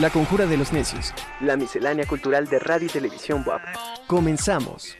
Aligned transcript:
La 0.00 0.08
Conjura 0.08 0.46
de 0.46 0.56
los 0.56 0.72
Necios. 0.72 1.12
La 1.40 1.58
miscelánea 1.58 2.06
cultural 2.06 2.46
de 2.46 2.58
radio 2.58 2.86
y 2.86 2.90
televisión 2.90 3.44
WAP. 3.46 3.60
Comenzamos. 4.06 4.96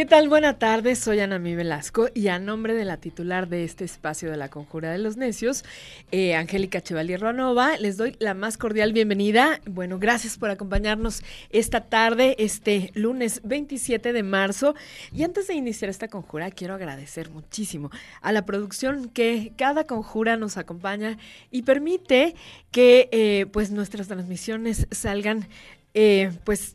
¿Qué 0.00 0.06
tal? 0.06 0.30
Buena 0.30 0.58
tarde, 0.58 0.96
soy 0.96 1.20
Anami 1.20 1.54
Velasco 1.54 2.08
y 2.14 2.28
a 2.28 2.38
nombre 2.38 2.72
de 2.72 2.86
la 2.86 2.96
titular 2.96 3.50
de 3.50 3.64
este 3.64 3.84
espacio 3.84 4.30
de 4.30 4.38
la 4.38 4.48
Conjura 4.48 4.90
de 4.90 4.96
los 4.96 5.18
Necios, 5.18 5.62
eh, 6.10 6.34
Angélica 6.34 6.80
Chevalier 6.80 7.20
Ruanova, 7.20 7.76
les 7.76 7.98
doy 7.98 8.16
la 8.18 8.32
más 8.32 8.56
cordial 8.56 8.94
bienvenida. 8.94 9.60
Bueno, 9.66 9.98
gracias 9.98 10.38
por 10.38 10.48
acompañarnos 10.48 11.22
esta 11.50 11.82
tarde, 11.82 12.34
este 12.38 12.92
lunes 12.94 13.42
27 13.44 14.14
de 14.14 14.22
marzo. 14.22 14.74
Y 15.12 15.22
antes 15.22 15.48
de 15.48 15.54
iniciar 15.54 15.90
esta 15.90 16.08
conjura, 16.08 16.50
quiero 16.50 16.72
agradecer 16.72 17.28
muchísimo 17.28 17.90
a 18.22 18.32
la 18.32 18.46
producción 18.46 19.10
que 19.10 19.52
cada 19.58 19.84
conjura 19.84 20.38
nos 20.38 20.56
acompaña 20.56 21.18
y 21.50 21.60
permite 21.60 22.34
que 22.70 23.10
eh, 23.12 23.44
pues 23.52 23.70
nuestras 23.70 24.08
transmisiones 24.08 24.86
salgan 24.92 25.46
eh, 25.92 26.30
pues 26.44 26.74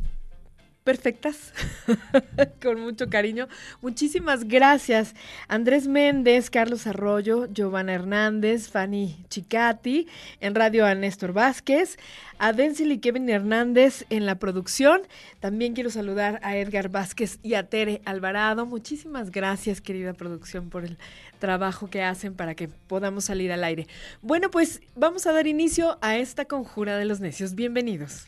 perfectas, 0.85 1.51
con 2.61 2.79
mucho 2.79 3.09
cariño. 3.09 3.47
Muchísimas 3.81 4.47
gracias. 4.47 5.15
Andrés 5.47 5.87
Méndez, 5.87 6.51
Carlos 6.51 6.85
Arroyo, 6.85 7.47
Giovanna 7.51 7.93
Hernández, 7.93 8.69
Fanny 8.69 9.25
Chicati, 9.27 10.07
en 10.39 10.53
radio 10.53 10.85
a 10.85 10.93
Néstor 10.93 11.33
Vázquez, 11.33 11.97
a 12.37 12.53
Denzel 12.53 12.91
y 12.91 12.99
Kevin 12.99 13.27
Hernández 13.27 14.05
en 14.11 14.27
la 14.27 14.35
producción. 14.35 15.01
También 15.39 15.73
quiero 15.73 15.89
saludar 15.89 16.39
a 16.43 16.55
Edgar 16.55 16.89
Vázquez 16.89 17.39
y 17.41 17.55
a 17.55 17.67
Tere 17.67 18.03
Alvarado. 18.05 18.67
Muchísimas 18.67 19.31
gracias, 19.31 19.81
querida 19.81 20.13
producción, 20.13 20.69
por 20.69 20.85
el 20.85 20.99
trabajo 21.39 21.89
que 21.89 22.03
hacen 22.03 22.35
para 22.35 22.53
que 22.53 22.67
podamos 22.67 23.25
salir 23.25 23.51
al 23.51 23.63
aire. 23.63 23.87
Bueno, 24.21 24.51
pues 24.51 24.81
vamos 24.95 25.25
a 25.25 25.33
dar 25.33 25.47
inicio 25.47 25.97
a 26.01 26.17
esta 26.17 26.45
conjura 26.45 26.99
de 26.99 27.05
los 27.05 27.21
necios. 27.21 27.55
Bienvenidos. 27.55 28.27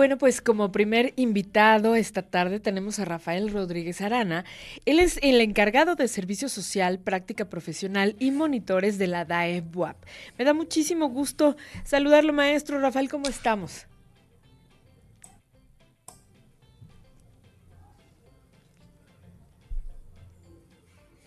Bueno, 0.00 0.16
pues 0.16 0.40
como 0.40 0.72
primer 0.72 1.12
invitado 1.16 1.94
esta 1.94 2.22
tarde 2.22 2.58
tenemos 2.58 2.98
a 2.98 3.04
Rafael 3.04 3.52
Rodríguez 3.52 4.00
Arana. 4.00 4.46
Él 4.86 4.98
es 4.98 5.18
el 5.20 5.42
encargado 5.42 5.94
de 5.94 6.08
Servicio 6.08 6.48
Social, 6.48 6.98
Práctica 6.98 7.50
Profesional 7.50 8.16
y 8.18 8.30
Monitores 8.30 8.96
de 8.96 9.08
la 9.08 9.26
DAE 9.26 9.60
BUAP. 9.60 9.98
Me 10.38 10.46
da 10.46 10.54
muchísimo 10.54 11.10
gusto 11.10 11.54
saludarlo, 11.84 12.32
maestro. 12.32 12.80
Rafael, 12.80 13.10
¿cómo 13.10 13.28
estamos? 13.28 13.86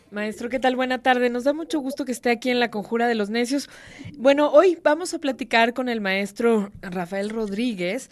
Maestro, 0.09 0.49
¿qué 0.49 0.59
tal? 0.59 0.75
Buena 0.75 1.03
tarde. 1.03 1.29
Nos 1.29 1.43
da 1.43 1.53
mucho 1.53 1.79
gusto 1.79 2.05
que 2.05 2.11
esté 2.11 2.31
aquí 2.31 2.49
en 2.49 2.59
la 2.59 2.71
Conjura 2.71 3.07
de 3.07 3.13
los 3.13 3.29
Necios. 3.29 3.69
Bueno, 4.17 4.51
hoy 4.51 4.79
vamos 4.81 5.13
a 5.13 5.19
platicar 5.19 5.75
con 5.75 5.89
el 5.89 6.01
maestro 6.01 6.71
Rafael 6.81 7.29
Rodríguez 7.29 8.09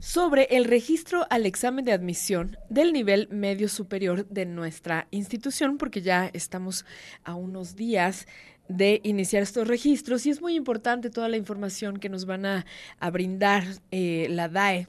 sobre 0.00 0.48
el 0.50 0.64
registro 0.64 1.26
al 1.30 1.46
examen 1.46 1.84
de 1.84 1.92
admisión 1.92 2.56
del 2.70 2.92
nivel 2.92 3.28
medio 3.30 3.68
superior 3.68 4.26
de 4.26 4.46
nuestra 4.46 5.06
institución, 5.10 5.78
porque 5.78 6.00
ya 6.00 6.30
estamos 6.32 6.84
a 7.22 7.34
unos 7.34 7.76
días 7.76 8.26
de 8.68 9.00
iniciar 9.04 9.42
estos 9.42 9.68
registros 9.68 10.24
y 10.26 10.30
es 10.30 10.40
muy 10.40 10.54
importante 10.54 11.10
toda 11.10 11.28
la 11.28 11.36
información 11.36 11.98
que 11.98 12.08
nos 12.08 12.24
van 12.24 12.46
a, 12.46 12.64
brindar 13.12 13.64
eh, 13.90 14.26
la 14.30 14.48
DAE 14.48 14.88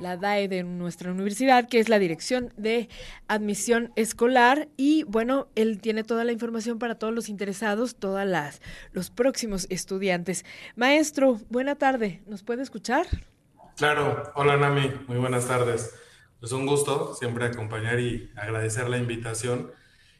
la 0.00 0.16
DAE 0.16 0.48
de 0.48 0.62
nuestra 0.62 1.12
universidad, 1.12 1.68
que 1.68 1.78
es 1.78 1.88
la 1.88 1.98
Dirección 1.98 2.52
de 2.56 2.88
Admisión 3.28 3.92
Escolar. 3.96 4.68
Y 4.78 5.02
bueno, 5.04 5.48
él 5.54 5.80
tiene 5.80 6.04
toda 6.04 6.24
la 6.24 6.32
información 6.32 6.78
para 6.78 6.94
todos 6.94 7.14
los 7.14 7.28
interesados, 7.28 7.96
todas 7.96 8.26
las 8.26 8.62
los 8.92 9.10
próximos 9.10 9.66
estudiantes. 9.68 10.46
Maestro, 10.74 11.38
buena 11.50 11.74
tarde. 11.74 12.22
¿Nos 12.26 12.42
puede 12.42 12.62
escuchar? 12.62 13.06
Claro, 13.80 14.30
hola 14.34 14.58
Nami, 14.58 14.92
muy 15.08 15.16
buenas 15.16 15.46
tardes. 15.46 15.94
Es 16.42 16.52
un 16.52 16.66
gusto 16.66 17.14
siempre 17.14 17.46
acompañar 17.46 17.98
y 17.98 18.30
agradecer 18.36 18.90
la 18.90 18.98
invitación. 18.98 19.72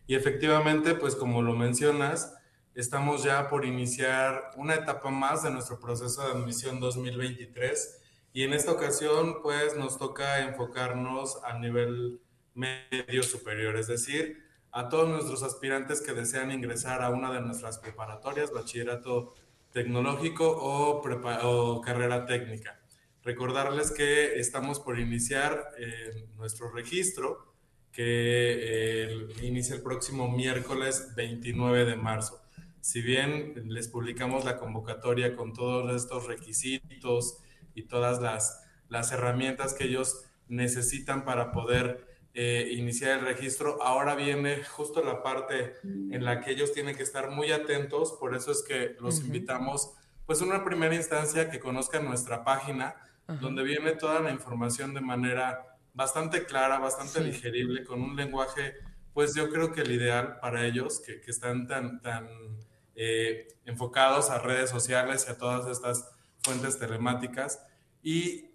Y 0.07 0.15
efectivamente, 0.15 0.95
pues 0.95 1.15
como 1.15 1.43
lo 1.43 1.53
mencionas, 1.53 2.35
estamos 2.75 3.23
ya 3.23 3.51
por 3.51 3.67
iniciar 3.67 4.53
una 4.57 4.77
etapa 4.77 5.11
más 5.11 5.43
de 5.43 5.51
nuestro 5.51 5.79
proceso 5.79 6.23
de 6.23 6.41
admisión 6.41 6.81
2023 6.81 8.01
y 8.33 8.45
en 8.45 8.55
esta 8.55 8.73
ocasión 8.73 9.43
pues 9.43 9.77
nos 9.77 9.99
toca 9.99 10.41
enfocarnos 10.41 11.45
a 11.45 11.59
nivel 11.59 12.23
medio 12.55 13.23
superior, 13.23 13.77
es 13.77 13.89
decir, 13.89 14.43
a 14.73 14.89
todos 14.89 15.07
nuestros 15.11 15.43
aspirantes 15.43 16.01
que 16.01 16.15
desean 16.15 16.51
ingresar 16.51 17.03
a 17.03 17.11
una 17.11 17.31
de 17.31 17.43
nuestras 17.43 17.79
preparatorias, 17.79 18.55
bachillerato 18.55 19.35
tecnológico 19.71 20.49
o 20.49 21.83
carrera 21.83 22.25
técnica. 22.25 22.80
Recordarles 23.23 23.91
que 23.91 24.39
estamos 24.39 24.81
por 24.81 24.99
iniciar 24.99 25.73
eh, 25.79 26.27
nuestro 26.37 26.71
registro, 26.71 27.55
que 27.93 28.03
eh, 28.03 29.29
inicia 29.43 29.75
el 29.75 29.83
próximo 29.83 30.31
miércoles 30.31 31.13
29 31.17 31.85
de 31.85 31.97
marzo. 31.97 32.41
Si 32.81 33.03
bien 33.03 33.69
les 33.69 33.89
publicamos 33.89 34.45
la 34.45 34.57
convocatoria 34.57 35.37
con 35.37 35.53
todos 35.53 35.95
estos 36.03 36.27
requisitos 36.27 37.39
y 37.75 37.83
todas 37.83 38.23
las, 38.23 38.65
las 38.89 39.13
herramientas 39.13 39.75
que 39.75 39.85
ellos 39.85 40.25
necesitan 40.49 41.25
para 41.27 41.53
poder 41.53 42.07
eh, 42.33 42.71
iniciar 42.73 43.19
el 43.19 43.27
registro, 43.27 43.83
ahora 43.83 44.15
viene 44.15 44.63
justo 44.65 45.03
la 45.05 45.23
parte 45.23 45.75
en 45.83 46.25
la 46.25 46.41
que 46.41 46.53
ellos 46.53 46.73
tienen 46.73 46.97
que 46.97 47.03
estar 47.03 47.29
muy 47.29 47.53
atentos, 47.53 48.13
por 48.13 48.35
eso 48.35 48.53
es 48.53 48.63
que 48.63 48.97
los 49.01 49.21
invitamos, 49.21 49.95
pues 50.27 50.41
en 50.41 50.49
una 50.49 50.65
primera 50.65 50.95
instancia 50.95 51.51
que 51.51 51.59
conozcan 51.59 52.05
nuestra 52.05 52.45
página, 52.45 52.95
donde 53.41 53.63
viene 53.63 53.93
toda 53.93 54.21
la 54.21 54.31
información 54.31 54.95
de 54.95 55.01
manera 55.01 55.77
bastante 55.95 56.45
clara, 56.45 56.79
bastante 56.79 57.23
digerible, 57.23 57.85
con 57.85 58.01
un 58.01 58.17
lenguaje, 58.17 58.75
pues 59.13 59.35
yo 59.35 59.51
creo 59.51 59.73
que 59.73 59.83
el 59.83 59.93
ideal 59.93 60.39
para 60.41 60.65
ellos, 60.65 61.01
que, 61.01 61.21
que 61.21 61.31
están 61.31 61.67
tan, 61.67 62.01
tan 62.01 62.29
eh, 62.95 63.49
enfocados 63.65 64.31
a 64.31 64.39
redes 64.39 64.71
sociales 64.71 65.27
y 65.27 65.33
a 65.33 65.39
todas 65.39 65.67
estas 65.67 66.11
fuentes 66.43 66.79
telemáticas, 66.79 67.67
y 68.03 68.51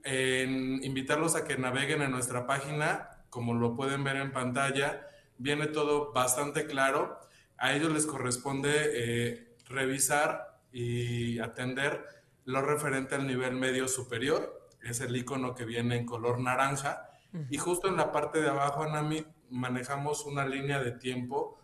invitarlos 0.83 1.35
a 1.35 1.45
que 1.45 1.57
naveguen 1.57 2.01
en 2.01 2.11
nuestra 2.11 2.47
página, 2.47 3.09
como 3.29 3.53
lo 3.53 3.75
pueden 3.75 4.03
ver 4.03 4.15
en 4.17 4.31
pantalla, 4.31 5.07
viene 5.37 5.67
todo 5.67 6.11
bastante 6.13 6.65
claro. 6.65 7.19
A 7.57 7.73
ellos 7.73 7.91
les 7.91 8.05
corresponde 8.05 8.71
eh, 8.73 9.55
revisar 9.67 10.59
y 10.71 11.39
atender 11.39 12.03
lo 12.45 12.61
referente 12.61 13.15
al 13.15 13.27
nivel 13.27 13.55
medio 13.55 13.87
superior 13.87 14.64
es 14.85 15.01
el 15.01 15.15
icono 15.15 15.55
que 15.55 15.65
viene 15.65 15.97
en 15.97 16.05
color 16.05 16.39
naranja. 16.39 17.09
Y 17.49 17.57
justo 17.57 17.89
en 17.89 17.97
la 17.97 18.13
parte 18.13 18.39
de 18.39 18.47
abajo, 18.47 18.83
Anami, 18.83 19.25
manejamos 19.49 20.25
una 20.25 20.47
línea 20.47 20.81
de 20.81 20.93
tiempo 20.93 21.59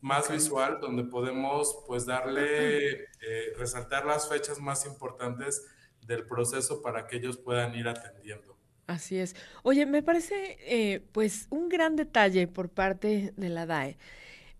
más 0.00 0.30
visual 0.30 0.78
donde 0.80 1.02
podemos 1.02 1.82
pues 1.88 2.06
darle, 2.06 2.92
eh, 2.92 3.52
resaltar 3.58 4.06
las 4.06 4.28
fechas 4.28 4.60
más 4.60 4.86
importantes 4.86 5.66
del 6.06 6.26
proceso 6.26 6.80
para 6.80 7.08
que 7.08 7.16
ellos 7.16 7.38
puedan 7.38 7.74
ir 7.74 7.88
atendiendo. 7.88 8.56
Así 8.86 9.18
es. 9.18 9.34
Oye, 9.64 9.84
me 9.84 10.04
parece 10.04 10.58
eh, 10.60 11.04
pues 11.10 11.48
un 11.50 11.68
gran 11.68 11.96
detalle 11.96 12.46
por 12.46 12.68
parte 12.68 13.32
de 13.36 13.48
la 13.48 13.66
DAE 13.66 13.98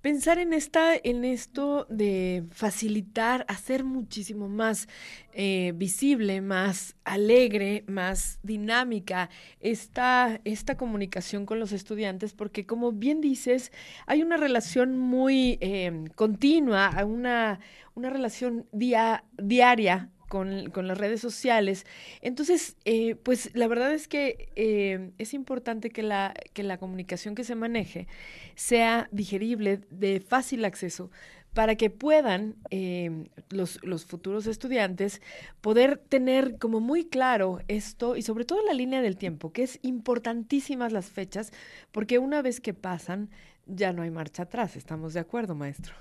pensar 0.07 0.39
en 0.39 0.53
esta, 0.53 0.95
en 0.95 1.25
esto 1.25 1.85
de 1.91 2.45
facilitar, 2.53 3.45
hacer 3.49 3.83
muchísimo 3.83 4.49
más 4.49 4.87
eh, 5.33 5.73
visible, 5.75 6.41
más 6.43 6.95
alegre, 7.03 7.83
más 7.89 8.39
dinámica 8.45 9.31
esta, 9.59 10.41
esta 10.45 10.77
comunicación 10.77 11.45
con 11.45 11.59
los 11.59 11.73
estudiantes, 11.73 12.35
porque 12.35 12.67
como 12.67 12.93
bien 12.93 13.21
dices, 13.21 13.73
hay 14.07 14.23
una 14.23 14.37
relación 14.37 14.97
muy 14.97 15.59
eh, 15.61 16.05
continua, 16.15 17.05
una, 17.05 17.59
una 17.97 18.09
relación 18.09 18.65
diaria 18.71 20.13
con, 20.29 20.73
las 20.75 20.99
redes 20.99 21.21
sociales. 21.21 21.87
Entonces, 22.21 22.77
eh, 22.85 23.15
pues 23.17 23.51
la 23.55 23.69
verdad 23.69 23.93
es 23.93 24.09
que 24.09 24.49
eh, 24.57 25.11
es 25.19 25.35
importante 25.35 25.91
que 25.91 26.03
la, 26.03 26.35
que 26.53 26.63
la 26.63 26.79
comunicación 26.79 27.35
que 27.35 27.45
se 27.45 27.55
maneje 27.55 28.07
sea 28.55 29.09
digerible, 29.13 29.81
de 29.91 30.21
fácil 30.21 30.65
acceso, 30.65 31.11
para 31.55 31.77
que 31.77 31.89
puedan 31.89 32.57
eh, 32.71 33.31
los, 33.49 33.83
los, 33.83 34.05
futuros 34.05 34.47
estudiantes 34.47 35.23
poder 35.63 35.97
tener 35.97 36.59
como 36.59 36.81
muy 36.81 37.07
claro 37.07 37.61
esto 37.67 38.15
y 38.15 38.21
sobre 38.21 38.45
todo 38.45 38.63
la 38.67 38.75
línea 38.75 39.01
del 39.01 39.17
tiempo, 39.17 39.55
que 39.55 39.63
es 39.63 39.79
importantísimas 39.81 40.93
las 40.93 41.07
fechas, 41.07 41.53
porque 41.93 42.19
una 42.19 42.43
vez 42.43 42.61
que 42.61 42.75
pasan 42.75 43.31
ya 43.65 43.93
no 43.93 44.03
hay 44.03 44.11
marcha 44.11 44.45
atrás. 44.45 44.77
¿Estamos 44.77 45.15
de 45.15 45.21
acuerdo, 45.21 45.55
maestro? 45.55 45.95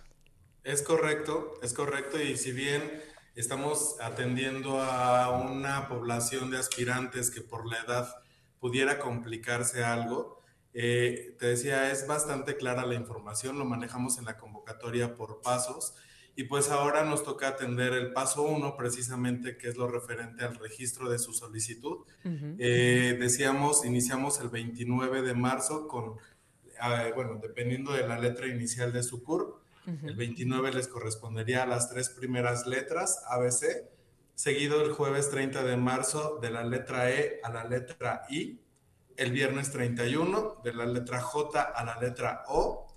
Es 0.63 0.81
correcto, 0.81 1.53
es 1.61 1.73
correcto 1.73 2.21
y 2.21 2.37
si 2.37 2.51
bien 2.51 2.81
estamos 3.35 3.97
atendiendo 3.99 4.81
a 4.81 5.29
una 5.31 5.87
población 5.87 6.49
de 6.51 6.57
aspirantes 6.57 7.29
que 7.29 7.41
por 7.41 7.69
la 7.69 7.79
edad 7.79 8.09
pudiera 8.59 8.97
complicarse 8.97 9.83
algo, 9.83 10.41
eh, 10.73 11.35
te 11.39 11.47
decía, 11.47 11.91
es 11.91 12.07
bastante 12.07 12.57
clara 12.57 12.85
la 12.85 12.95
información, 12.95 13.57
lo 13.57 13.65
manejamos 13.65 14.17
en 14.17 14.25
la 14.25 14.37
convocatoria 14.37 15.15
por 15.15 15.41
pasos 15.41 15.95
y 16.35 16.43
pues 16.45 16.69
ahora 16.69 17.05
nos 17.05 17.23
toca 17.23 17.47
atender 17.47 17.93
el 17.93 18.11
paso 18.11 18.41
uno 18.43 18.75
precisamente, 18.75 19.57
que 19.57 19.69
es 19.69 19.77
lo 19.77 19.87
referente 19.87 20.43
al 20.43 20.55
registro 20.55 21.09
de 21.09 21.17
su 21.17 21.33
solicitud. 21.33 21.99
Eh, 22.57 23.15
decíamos, 23.17 23.85
iniciamos 23.85 24.41
el 24.41 24.49
29 24.49 25.21
de 25.21 25.33
marzo 25.33 25.87
con, 25.87 26.17
ah, 26.81 27.05
bueno, 27.15 27.39
dependiendo 27.41 27.93
de 27.93 28.05
la 28.05 28.19
letra 28.19 28.47
inicial 28.47 28.91
de 28.91 29.03
su 29.03 29.23
El 29.85 30.15
29 30.15 30.73
les 30.73 30.87
correspondería 30.87 31.63
a 31.63 31.65
las 31.65 31.89
tres 31.89 32.09
primeras 32.09 32.65
letras, 32.65 33.21
ABC, 33.27 33.87
seguido 34.33 34.83
el 34.83 34.91
jueves 34.91 35.29
30 35.29 35.63
de 35.63 35.77
marzo 35.77 36.39
de 36.41 36.49
la 36.49 36.63
letra 36.63 37.11
E 37.11 37.39
a 37.43 37.51
la 37.51 37.63
letra 37.63 38.23
I, 38.29 38.59
el 39.17 39.31
viernes 39.31 39.71
31 39.71 40.61
de 40.63 40.73
la 40.73 40.85
letra 40.85 41.21
J 41.21 41.61
a 41.61 41.83
la 41.85 41.99
letra 41.99 42.43
O, 42.47 42.87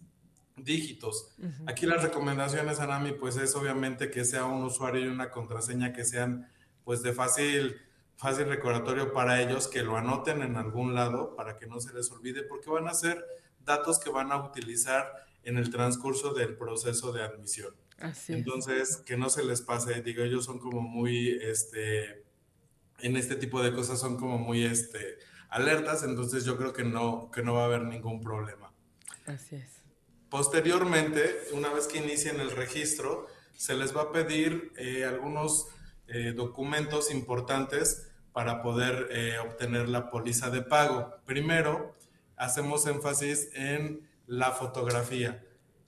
dígitos. 0.56 1.35
Aquí 1.67 1.87
las 1.87 2.03
recomendaciones, 2.03 2.81
Anami, 2.81 3.12
pues 3.12 3.37
es 3.37 3.55
obviamente 3.55 4.11
que 4.11 4.25
sea 4.25 4.44
un 4.44 4.64
usuario 4.64 5.05
y 5.05 5.08
una 5.08 5.31
contraseña 5.31 5.93
que 5.93 6.05
sean 6.05 6.49
pues 6.85 7.03
de 7.03 7.12
fácil, 7.12 7.76
fácil 8.17 8.47
recordatorio 8.47 9.12
para 9.12 9.43
ellos, 9.43 9.69
que 9.69 9.82
lo 9.82 9.97
anoten 9.97 10.43
en 10.43 10.56
algún 10.56 10.94
lado 10.94 11.35
para 11.37 11.58
que 11.58 11.67
no 11.67 11.81
se 11.81 11.93
les 11.93 12.11
olvide, 12.11 12.43
porque 12.43 12.70
van 12.70 12.88
a 12.88 12.94
ser 12.94 13.25
datos 13.64 13.99
que 13.99 14.11
van 14.11 14.32
a 14.32 14.43
utilizar 14.43 15.12
en 15.43 15.58
el 15.58 15.70
transcurso 15.70 16.32
del 16.32 16.56
proceso 16.56 17.12
de 17.12 17.23
admisión. 17.23 17.75
Así 17.99 18.35
Entonces, 18.35 18.99
que 18.99 19.17
no 19.17 19.31
se 19.31 19.44
les 19.44 19.62
pase, 19.62 20.03
digo, 20.03 20.23
ellos 20.23 20.44
son 20.44 20.58
como 20.58 20.81
muy, 20.81 21.31
este, 21.43 22.25
en 22.99 23.17
este 23.17 23.37
tipo 23.37 23.62
de 23.62 23.73
cosas 23.73 23.99
son 23.99 24.17
como 24.17 24.38
muy, 24.38 24.64
este, 24.64 25.19
alertas, 25.49 26.03
entonces 26.03 26.44
yo 26.44 26.56
creo 26.56 26.73
que 26.73 26.85
no, 26.85 27.31
que 27.31 27.43
no 27.43 27.55
va 27.55 27.62
a 27.62 27.64
haber 27.67 27.82
ningún 27.82 28.20
problema. 28.20 28.73
Así 29.26 29.56
es. 29.56 29.75
Posteriormente, 30.36 31.48
una 31.52 31.72
vez 31.72 31.86
que 31.86 31.96
inicien 31.96 32.40
el 32.40 32.50
registro, 32.50 33.26
se 33.56 33.74
les 33.74 33.96
va 33.96 34.02
a 34.02 34.12
pedir 34.12 34.70
eh, 34.76 35.06
algunos 35.06 35.68
eh, 36.08 36.34
documentos 36.36 37.10
importantes 37.10 38.08
para 38.34 38.60
poder 38.60 39.08
eh, 39.12 39.38
obtener 39.38 39.88
la 39.88 40.10
póliza 40.10 40.50
de 40.50 40.60
pago. 40.60 41.14
Primero, 41.24 41.94
hacemos 42.36 42.86
énfasis 42.86 43.48
en 43.54 44.06
la 44.26 44.52
fotografía. 44.52 45.42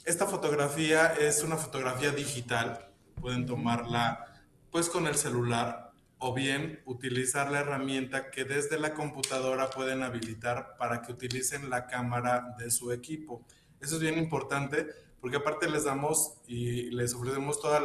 Esta 0.06 0.24
fotografía 0.24 1.08
es 1.12 1.42
una 1.42 1.58
fotografía 1.58 2.12
digital. 2.12 2.88
Pueden 3.20 3.44
tomarla 3.44 4.32
pues 4.70 4.88
con 4.88 5.06
el 5.06 5.16
celular 5.16 5.92
o 6.16 6.32
bien 6.32 6.80
utilizar 6.86 7.52
la 7.52 7.60
herramienta 7.60 8.30
que 8.30 8.46
desde 8.46 8.80
la 8.80 8.94
computadora 8.94 9.68
pueden 9.68 10.02
habilitar 10.02 10.78
para 10.78 11.02
que 11.02 11.12
utilicen 11.12 11.68
la 11.68 11.86
cámara 11.86 12.54
de 12.58 12.70
su 12.70 12.92
equipo. 12.92 13.44
Eso 13.80 13.96
es 13.96 14.00
bien 14.00 14.19
importante 14.19 14.86
porque 15.20 15.36
aparte 15.36 15.69
les 15.69 15.84
damos 15.84 16.34
y 16.46 16.90
les 16.90 17.14
ofrecemos 17.14 17.60
todos 17.60 17.82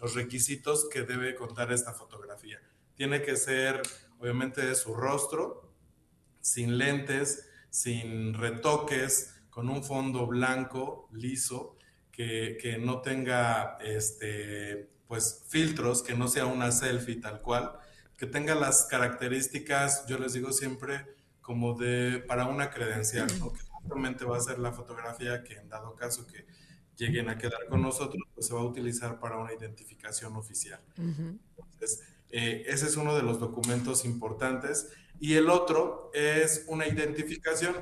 los 0.00 0.14
requisitos 0.14 0.88
que 0.90 1.02
debe 1.02 1.34
contar 1.34 1.72
esta 1.72 1.92
fotografía. 1.92 2.60
Tiene 2.94 3.22
que 3.22 3.36
ser 3.36 3.82
obviamente 4.18 4.74
su 4.74 4.94
rostro, 4.94 5.72
sin 6.40 6.78
lentes, 6.78 7.48
sin 7.70 8.34
retoques, 8.34 9.34
con 9.50 9.68
un 9.68 9.82
fondo 9.82 10.26
blanco, 10.26 11.08
liso, 11.12 11.76
que, 12.10 12.78
no 12.80 13.00
tenga 13.00 13.78
este, 13.80 14.90
pues, 15.06 15.44
filtros, 15.48 16.02
que 16.02 16.14
no 16.14 16.28
sea 16.28 16.46
una 16.46 16.70
selfie 16.70 17.16
tal 17.16 17.40
cual, 17.40 17.72
que 18.16 18.26
tenga 18.26 18.54
las 18.54 18.86
características, 18.86 20.06
yo 20.06 20.18
les 20.18 20.32
digo 20.32 20.52
siempre, 20.52 21.06
como 21.40 21.74
de 21.74 22.18
para 22.26 22.46
una 22.46 22.70
credencial, 22.70 23.26
que 23.28 23.73
justamente 23.84 24.24
va 24.24 24.36
a 24.36 24.40
ser 24.40 24.58
la 24.58 24.72
fotografía 24.72 25.44
que 25.44 25.54
en 25.54 25.68
dado 25.68 25.94
caso 25.94 26.26
que 26.26 26.46
lleguen 26.96 27.28
a 27.28 27.38
quedar 27.38 27.66
con 27.68 27.82
nosotros, 27.82 28.22
pues 28.34 28.46
se 28.46 28.54
va 28.54 28.60
a 28.60 28.64
utilizar 28.64 29.20
para 29.20 29.36
una 29.36 29.52
identificación 29.52 30.36
oficial. 30.36 30.80
Entonces, 30.96 32.02
eh, 32.30 32.64
ese 32.66 32.86
es 32.86 32.96
uno 32.96 33.14
de 33.14 33.22
los 33.22 33.38
documentos 33.38 34.04
importantes. 34.04 34.92
Y 35.20 35.34
el 35.34 35.48
otro 35.48 36.10
es 36.12 36.64
una 36.68 36.86
identificación 36.86 37.74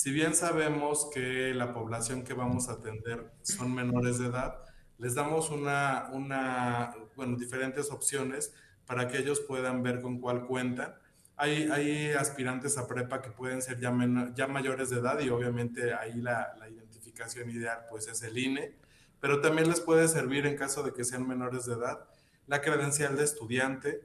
si 0.00 0.12
bien 0.12 0.34
sabemos 0.34 1.10
que 1.12 1.52
la 1.52 1.74
población 1.74 2.24
que 2.24 2.32
vamos 2.32 2.70
a 2.70 2.72
atender 2.72 3.32
son 3.42 3.74
menores 3.74 4.18
de 4.18 4.28
edad, 4.28 4.64
les 4.96 5.14
damos 5.14 5.50
una, 5.50 6.08
una 6.12 6.94
bueno, 7.16 7.36
diferentes 7.36 7.90
opciones 7.90 8.54
para 8.86 9.08
que 9.08 9.18
ellos 9.18 9.40
puedan 9.40 9.82
ver 9.82 10.00
con 10.00 10.18
cuál 10.18 10.46
cuentan. 10.46 10.94
Hay, 11.42 11.70
hay 11.70 12.12
aspirantes 12.12 12.76
a 12.76 12.86
prepa 12.86 13.22
que 13.22 13.30
pueden 13.30 13.62
ser 13.62 13.80
ya, 13.80 13.92
ya 14.34 14.46
mayores 14.46 14.90
de 14.90 14.98
edad 14.98 15.18
y 15.20 15.30
obviamente 15.30 15.94
ahí 15.94 16.20
la, 16.20 16.54
la 16.58 16.68
identificación 16.68 17.48
ideal 17.50 17.86
pues 17.88 18.08
es 18.08 18.22
el 18.22 18.36
INE, 18.36 18.76
pero 19.20 19.40
también 19.40 19.68
les 19.68 19.80
puede 19.80 20.06
servir 20.06 20.46
en 20.46 20.56
caso 20.56 20.82
de 20.82 20.92
que 20.92 21.04
sean 21.04 21.26
menores 21.26 21.64
de 21.64 21.74
edad 21.74 22.06
la 22.46 22.60
credencial 22.60 23.16
de 23.16 23.22
estudiante, 23.22 24.04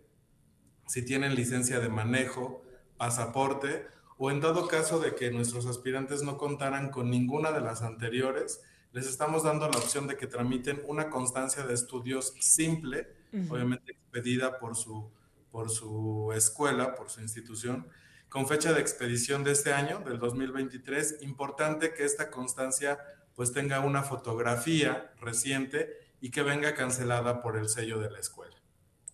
si 0.87 1.03
tienen 1.03 1.33
licencia 1.33 1.79
de 1.79 1.89
manejo, 1.89 2.63
pasaporte 2.95 3.87
o 4.17 4.31
en 4.31 4.39
dado 4.39 4.67
caso 4.67 4.99
de 4.99 5.15
que 5.15 5.31
nuestros 5.31 5.65
aspirantes 5.65 6.21
no 6.21 6.37
contaran 6.37 6.89
con 6.89 7.09
ninguna 7.09 7.51
de 7.51 7.61
las 7.61 7.81
anteriores, 7.81 8.61
les 8.93 9.07
estamos 9.07 9.43
dando 9.43 9.67
la 9.67 9.77
opción 9.77 10.07
de 10.07 10.15
que 10.15 10.27
tramiten 10.27 10.81
una 10.87 11.09
constancia 11.09 11.65
de 11.65 11.73
estudios 11.73 12.33
simple, 12.39 13.07
obviamente 13.49 13.91
expedida 13.91 14.59
por 14.59 14.75
su, 14.75 15.11
por 15.55 15.69
su 15.69 16.33
escuela, 16.35 16.95
por 16.95 17.09
su 17.09 17.21
institución, 17.21 17.87
con 18.27 18.45
fecha 18.45 18.73
de 18.73 18.81
expedición 18.81 19.45
de 19.45 19.53
este 19.53 19.71
año, 19.71 19.99
del 19.99 20.19
2023. 20.19 21.21
Importante 21.21 21.93
que 21.93 22.03
esta 22.03 22.29
constancia 22.29 22.99
pues 23.35 23.53
tenga 23.53 23.79
una 23.79 24.03
fotografía 24.03 25.13
reciente 25.17 25.93
y 26.19 26.29
que 26.31 26.43
venga 26.43 26.75
cancelada 26.75 27.41
por 27.41 27.55
el 27.55 27.69
sello 27.69 27.99
de 27.99 28.11
la 28.11 28.19
escuela. 28.19 28.57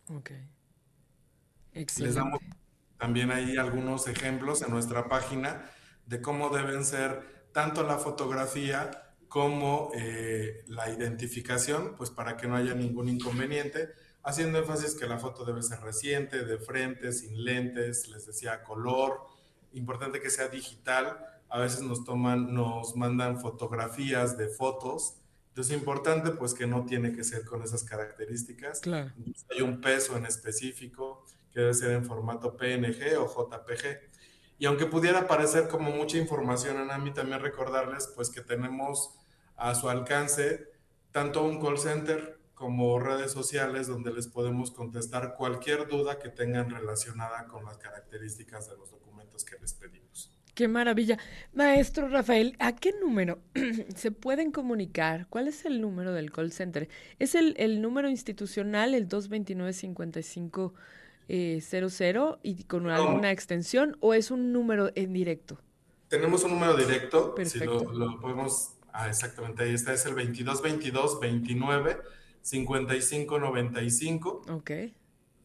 Ok. 0.08 0.32
Excelente. 1.74 2.02
Les 2.02 2.16
damos 2.16 2.40
también 2.98 3.30
hay 3.30 3.58
algunos 3.58 4.08
ejemplos 4.08 4.64
en 4.64 4.72
nuestra 4.72 5.08
página 5.10 5.70
de 6.08 6.24
cómo 6.24 6.50
deben 6.50 6.86
ser 6.86 7.50
tanto 7.54 7.84
la 7.84 8.00
fotografía 8.00 8.90
como 9.28 9.92
eh, 9.94 10.64
la 10.66 10.90
identificación, 10.90 11.94
pues 11.98 12.10
para 12.10 12.36
que 12.36 12.48
no 12.48 12.56
haya 12.56 12.74
ningún 12.74 13.10
inconveniente, 13.10 13.90
haciendo 14.24 14.60
énfasis 14.60 14.96
que 14.96 15.08
la 15.08 15.18
foto 15.18 15.46
debe 15.46 15.62
ser 15.64 15.80
reciente, 15.82 16.44
de 16.46 16.58
frente, 16.58 17.12
sin 17.12 17.44
lentes, 17.44 18.08
les 18.10 18.26
decía 18.26 18.64
color, 18.64 19.22
importante 19.74 20.22
que 20.22 20.30
sea 20.30 20.48
digital, 20.48 21.26
a 21.50 21.60
veces 21.60 21.82
nos 21.82 22.04
toman, 22.04 22.54
nos 22.54 22.96
mandan 22.96 23.40
fotografías 23.40 24.38
de 24.38 24.48
fotos, 24.48 25.16
entonces 25.50 25.76
importante 25.76 26.32
pues 26.32 26.54
que 26.54 26.66
no 26.68 26.86
tiene 26.86 27.14
que 27.14 27.24
ser 27.24 27.46
con 27.46 27.62
esas 27.62 27.84
características, 27.84 28.80
claro. 28.80 29.12
hay 29.50 29.62
un 29.62 29.82
peso 29.82 30.16
en 30.16 30.26
específico, 30.26 31.26
que 31.52 31.60
debe 31.60 31.74
ser 31.74 31.92
en 31.92 32.06
formato 32.06 32.56
PNG 32.56 33.18
o 33.18 33.28
JPG. 33.28 34.12
Y 34.58 34.66
aunque 34.66 34.86
pudiera 34.86 35.28
parecer 35.28 35.68
como 35.68 35.92
mucha 35.92 36.18
información, 36.18 36.90
a 36.90 36.98
mí 36.98 37.12
también 37.12 37.42
recordarles 37.42 38.08
pues 38.16 38.30
que 38.30 38.42
tenemos 38.42 39.16
a 39.58 39.76
su 39.76 39.90
alcance 39.90 40.70
tanto 41.12 41.44
un 41.44 41.62
call 41.62 41.78
center 41.78 42.41
como 42.62 43.00
redes 43.00 43.32
sociales 43.32 43.88
donde 43.88 44.14
les 44.14 44.28
podemos 44.28 44.70
contestar 44.70 45.34
cualquier 45.36 45.88
duda 45.88 46.20
que 46.20 46.30
tengan 46.30 46.70
relacionada 46.70 47.48
con 47.48 47.66
las 47.66 47.80
características 47.80 48.70
de 48.70 48.78
los 48.78 48.92
documentos 48.92 49.44
que 49.44 49.58
les 49.60 49.74
pedimos. 49.74 50.32
Qué 50.54 50.68
maravilla. 50.68 51.18
Maestro 51.54 52.08
Rafael, 52.08 52.56
¿a 52.60 52.76
qué 52.76 52.94
número 53.02 53.40
se 53.96 54.12
pueden 54.12 54.52
comunicar? 54.52 55.26
¿Cuál 55.28 55.48
es 55.48 55.66
el 55.66 55.82
número 55.82 56.14
del 56.14 56.32
call 56.32 56.52
center? 56.52 56.88
¿Es 57.18 57.34
el, 57.34 57.82
número 57.82 58.08
institucional, 58.08 58.94
el 58.94 59.10
229-5500 59.10 60.74
eh, 61.30 61.60
y 62.44 62.64
con 62.66 62.92
alguna 62.92 63.32
extensión 63.32 63.98
o 64.02 64.14
es 64.14 64.30
un 64.30 64.54
número 64.54 64.92
en 64.94 65.14
directo? 65.14 65.58
Tenemos 66.10 66.44
un 66.44 66.52
número 66.52 66.78
directo, 66.78 67.34
Perfecto. 67.34 67.80
si 67.80 67.98
lo, 67.98 68.20
podemos, 68.22 68.76
ah, 68.94 69.10
exactamente, 69.10 69.64
ahí 69.64 69.74
está, 69.74 69.94
es 69.94 70.06
el 70.06 70.14
2222 70.14 71.20
5595. 72.42 74.42
Ok. 74.50 74.72
Eh, 74.72 74.94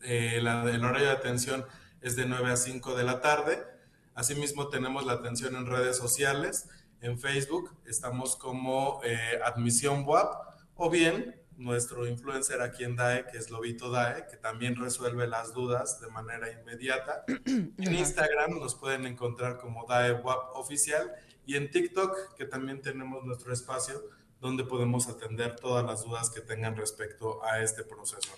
el 0.02 0.46
horario 0.46 1.08
de 1.08 1.12
atención 1.12 1.66
es 2.00 2.16
de 2.16 2.26
9 2.26 2.50
a 2.50 2.56
5 2.56 2.94
de 2.94 3.04
la 3.04 3.20
tarde 3.20 3.76
Asimismo, 4.16 4.70
tenemos 4.70 5.04
la 5.04 5.12
atención 5.12 5.56
en 5.56 5.66
redes 5.66 5.98
sociales. 5.98 6.70
En 7.02 7.18
Facebook 7.18 7.70
estamos 7.84 8.34
como 8.34 9.02
eh, 9.04 9.38
Admisión 9.44 10.04
WAP 10.06 10.34
o 10.74 10.88
bien 10.88 11.38
nuestro 11.58 12.06
influencer 12.06 12.62
aquí 12.62 12.84
en 12.84 12.96
DAE, 12.96 13.26
que 13.26 13.36
es 13.36 13.50
Lobito 13.50 13.90
DAE, 13.90 14.26
que 14.30 14.38
también 14.38 14.74
resuelve 14.74 15.26
las 15.26 15.52
dudas 15.52 16.00
de 16.00 16.08
manera 16.08 16.50
inmediata. 16.50 17.24
en 17.44 17.94
Instagram 17.94 18.58
nos 18.58 18.74
pueden 18.74 19.04
encontrar 19.04 19.58
como 19.58 19.84
DAE 19.86 20.12
WAP 20.12 20.56
oficial 20.56 21.12
y 21.44 21.56
en 21.56 21.70
TikTok, 21.70 22.36
que 22.36 22.46
también 22.46 22.80
tenemos 22.80 23.22
nuestro 23.22 23.52
espacio 23.52 24.02
donde 24.40 24.64
podemos 24.64 25.08
atender 25.08 25.56
todas 25.56 25.84
las 25.84 26.04
dudas 26.04 26.30
que 26.30 26.40
tengan 26.40 26.76
respecto 26.76 27.42
a 27.44 27.60
este 27.62 27.82
proceso. 27.84 28.32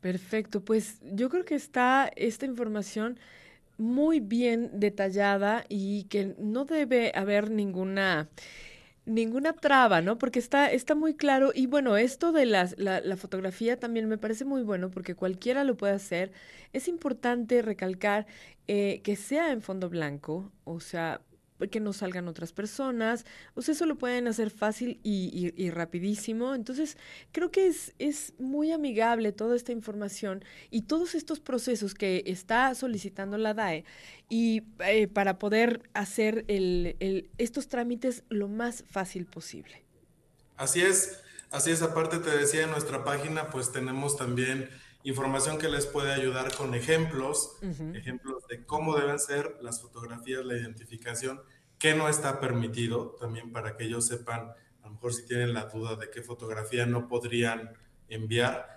Perfecto, 0.00 0.64
pues 0.64 0.98
yo 1.02 1.28
creo 1.28 1.44
que 1.44 1.54
está 1.54 2.10
esta 2.16 2.46
información 2.46 3.18
muy 3.76 4.20
bien 4.20 4.70
detallada 4.74 5.64
y 5.68 6.04
que 6.04 6.34
no 6.38 6.64
debe 6.64 7.12
haber 7.14 7.50
ninguna 7.50 8.28
ninguna 9.06 9.52
traba, 9.54 10.00
¿no? 10.02 10.18
Porque 10.18 10.38
está, 10.38 10.70
está 10.70 10.94
muy 10.94 11.14
claro. 11.14 11.50
Y 11.54 11.66
bueno, 11.66 11.96
esto 11.96 12.32
de 12.32 12.46
la, 12.46 12.68
la, 12.76 13.16
fotografía 13.16 13.78
también 13.78 14.08
me 14.08 14.18
parece 14.18 14.44
muy 14.44 14.62
bueno 14.62 14.90
porque 14.90 15.14
cualquiera 15.14 15.64
lo 15.64 15.76
puede 15.76 15.94
hacer. 15.94 16.32
Es 16.72 16.88
importante 16.88 17.62
recalcar 17.62 18.26
eh, 18.68 19.00
que 19.02 19.16
sea 19.16 19.52
en 19.52 19.62
fondo 19.62 19.88
blanco, 19.88 20.52
o 20.64 20.80
sea, 20.80 21.20
que 21.68 21.80
no 21.80 21.92
salgan 21.92 22.28
otras 22.28 22.52
personas. 22.52 23.26
O 23.54 23.62
sea, 23.62 23.72
eso 23.72 23.86
lo 23.86 23.96
pueden 23.96 24.28
hacer 24.28 24.50
fácil 24.50 25.00
y, 25.02 25.70
rapidísimo. 25.70 26.54
Entonces, 26.54 26.96
creo 27.32 27.50
que 27.50 27.66
es, 27.66 27.92
es 27.98 28.32
muy 28.38 28.72
amigable 28.72 29.32
toda 29.32 29.56
esta 29.56 29.72
información 29.72 30.44
y 30.70 30.82
todos 30.82 31.14
estos 31.14 31.40
procesos 31.40 31.94
que 31.94 32.22
está 32.26 32.74
solicitando 32.74 33.36
la 33.36 33.54
DAE 33.54 33.84
y 34.28 34.62
eh, 34.80 35.08
para 35.08 35.38
poder 35.38 35.90
hacer 35.92 36.44
el, 36.48 36.96
el, 37.00 37.30
estos 37.38 37.68
trámites 37.68 38.22
lo 38.28 38.48
más 38.48 38.84
fácil 38.88 39.26
posible. 39.26 39.84
Así 40.56 40.80
es, 40.82 41.20
así 41.50 41.70
es. 41.70 41.82
Aparte 41.82 42.18
te 42.18 42.30
decía 42.30 42.62
en 42.62 42.70
nuestra 42.70 43.04
página, 43.04 43.50
pues 43.50 43.72
tenemos 43.72 44.16
también 44.16 44.68
información 45.02 45.58
que 45.58 45.68
les 45.68 45.86
puede 45.86 46.12
ayudar 46.12 46.54
con 46.54 46.74
ejemplos, 46.74 47.56
ejemplos 47.94 48.46
de 48.48 48.64
cómo 48.64 48.96
deben 48.96 49.18
ser 49.18 49.56
las 49.62 49.80
fotografías, 49.80 50.44
la 50.44 50.56
identificación, 50.56 51.40
qué 51.78 51.94
no 51.94 52.08
está 52.08 52.40
permitido, 52.40 53.16
también 53.18 53.52
para 53.52 53.76
que 53.76 53.84
ellos 53.84 54.06
sepan, 54.06 54.52
a 54.82 54.86
lo 54.86 54.90
mejor 54.92 55.14
si 55.14 55.26
tienen 55.26 55.54
la 55.54 55.66
duda 55.66 55.96
de 55.96 56.10
qué 56.10 56.22
fotografía 56.22 56.86
no 56.86 57.08
podrían 57.08 57.72
enviar. 58.08 58.68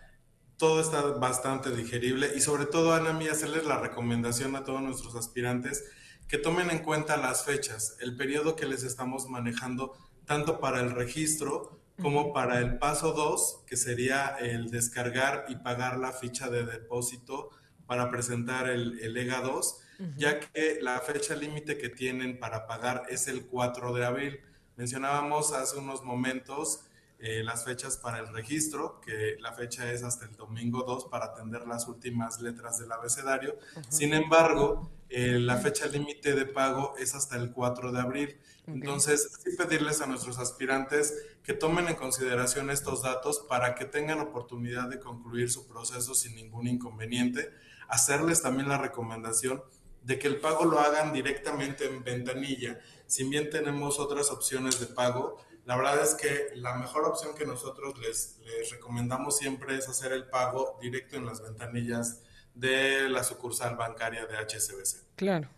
Todo 0.58 0.80
está 0.80 1.01
bastante 1.01 1.75
digerible 1.75 2.32
y 2.36 2.39
sobre 2.39 2.65
todo, 2.65 2.94
Ana 2.94 3.12
Mía, 3.12 3.34
hacerles 3.34 3.65
la 3.65 3.80
recomendación 3.80 4.56
a 4.56 4.63
todos 4.63 4.82
nuestros 4.82 5.15
aspirantes 5.15 5.84
que 6.27 6.38
tomen 6.38 6.70
en 6.72 6.80
cuenta 6.80 7.18
las 7.18 7.44
fechas, 7.44 7.98
el 8.00 8.15
periodo 8.15 8.56
que 8.56 8.65
les 8.65 8.84
estamos 8.84 9.27
manejando, 9.27 9.94
tanto 10.25 10.60
para 10.62 10.80
el 10.80 10.92
registro 10.92 11.83
como 12.02 12.34
para 12.34 12.60
el 12.60 12.78
paso 12.78 13.14
2, 13.14 13.64
que 13.68 13.78
sería 13.78 14.36
el 14.40 14.72
descargar 14.72 15.46
y 15.50 15.56
pagar 15.56 15.98
la 16.00 16.12
ficha 16.12 16.50
de 16.50 16.66
depósito 16.66 17.50
para 17.86 18.10
presentar 18.10 18.70
el, 18.70 19.00
el 19.00 19.16
EGA 19.18 19.42
2, 19.42 19.80
ya 20.18 20.40
que 20.40 20.80
la 20.82 21.00
fecha 21.00 21.36
límite 21.36 21.78
que 21.78 21.90
tienen 21.90 22.40
para 22.40 22.68
pagar 22.68 23.04
es 23.10 23.28
el 23.28 23.46
4 23.46 23.94
de 23.94 24.06
abril. 24.06 24.40
Mencionábamos 24.76 25.54
hace 25.54 25.78
unos 25.78 26.04
momentos 26.04 26.82
eh, 27.26 27.42
las 27.42 27.64
fechas 27.64 27.96
para 27.96 28.20
el 28.20 28.28
registro, 28.28 29.00
que 29.00 29.38
la 29.40 29.54
fecha 29.54 29.90
es 29.94 30.04
hasta 30.04 30.26
el 30.26 30.36
domingo 30.36 30.84
2 30.84 31.06
para 31.06 31.28
atender 31.28 31.66
las 31.66 31.88
últimas 31.88 32.42
letras 32.42 32.80
del 32.80 32.92
abecedario. 32.92 33.58
Sin 33.88 34.14
embargo, 34.14 34.92
eh, 35.08 35.40
la 35.40 35.56
fecha 35.56 35.86
límite 35.86 36.34
de 36.34 36.46
pago 36.46 36.96
es 36.98 37.16
hasta 37.16 37.38
el 37.38 37.54
4 37.54 37.94
de 37.94 38.00
abril. 38.02 38.38
Entonces, 38.67 39.29
sí 39.43 39.55
pedirles 39.58 40.01
a 40.01 40.08
nuestros 40.08 40.39
aspirantes 40.39 41.13
que 41.43 41.53
tomen 41.53 41.88
en 41.89 41.96
consideración 41.96 42.70
estos 42.70 43.01
datos 43.01 43.46
para 43.50 43.75
que 43.75 43.86
tengan 43.86 44.20
oportunidad 44.20 44.88
de 44.89 45.00
concluir 45.00 45.51
su 45.51 45.67
proceso 45.67 46.15
sin 46.15 46.36
ningún 46.36 46.67
inconveniente. 46.67 47.51
Hacerles 47.89 48.41
también 48.41 48.70
la 48.70 48.77
recomendación 48.77 49.63
de 50.03 50.17
que 50.17 50.27
el 50.27 50.38
pago 50.39 50.65
lo 50.65 50.79
hagan 50.79 51.12
directamente 51.12 51.86
en 51.86 52.03
ventanilla. 52.03 52.79
Si 53.05 53.27
bien 53.27 53.50
tenemos 53.50 54.00
otras 54.00 54.32
opciones 54.32 54.79
de 54.79 54.88
pago, 54.88 55.38
la 55.65 55.75
verdad 55.75 56.01
es 56.01 56.15
que 56.15 56.50
la 56.55 56.75
mejor 56.75 57.05
opción 57.05 57.36
que 57.36 57.46
nosotros 57.46 57.98
les, 58.00 58.39
les 58.46 58.72
recomendamos 58.72 59.38
siempre 59.38 59.77
es 59.77 59.88
hacer 59.88 60.12
el 60.12 60.27
pago 60.27 60.77
directo 60.82 61.15
en 61.15 61.25
las 61.25 61.41
ventanillas 61.41 62.22
de 62.53 63.10
la 63.10 63.24
sucursal 63.24 63.75
bancaria 63.75 64.25
de 64.25 64.38
HSBC. 64.38 65.15
Claro, 65.15 65.50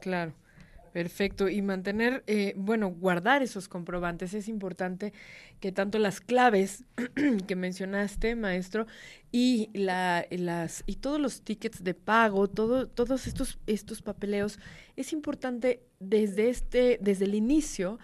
claro. 0.00 0.32
Perfecto. 0.94 1.48
Y 1.48 1.60
mantener, 1.60 2.22
eh, 2.28 2.54
bueno, 2.56 2.88
guardar 2.88 3.42
esos 3.42 3.66
comprobantes. 3.66 4.32
Es 4.32 4.46
importante 4.46 5.12
que 5.58 5.72
tanto 5.72 5.98
las 5.98 6.20
claves 6.20 6.84
que 7.48 7.56
mencionaste, 7.56 8.36
maestro, 8.36 8.86
y 9.32 9.70
la, 9.74 10.24
las 10.30 10.84
y 10.86 10.94
todos 10.94 11.20
los 11.20 11.42
tickets 11.42 11.82
de 11.82 11.94
pago, 11.94 12.46
todo, 12.46 12.86
todos 12.86 13.26
estos, 13.26 13.58
estos 13.66 14.02
papeleos, 14.02 14.60
es 14.94 15.12
importante 15.12 15.82
desde 15.98 16.48
este, 16.48 17.00
desde 17.02 17.24
el 17.24 17.34
inicio, 17.34 17.98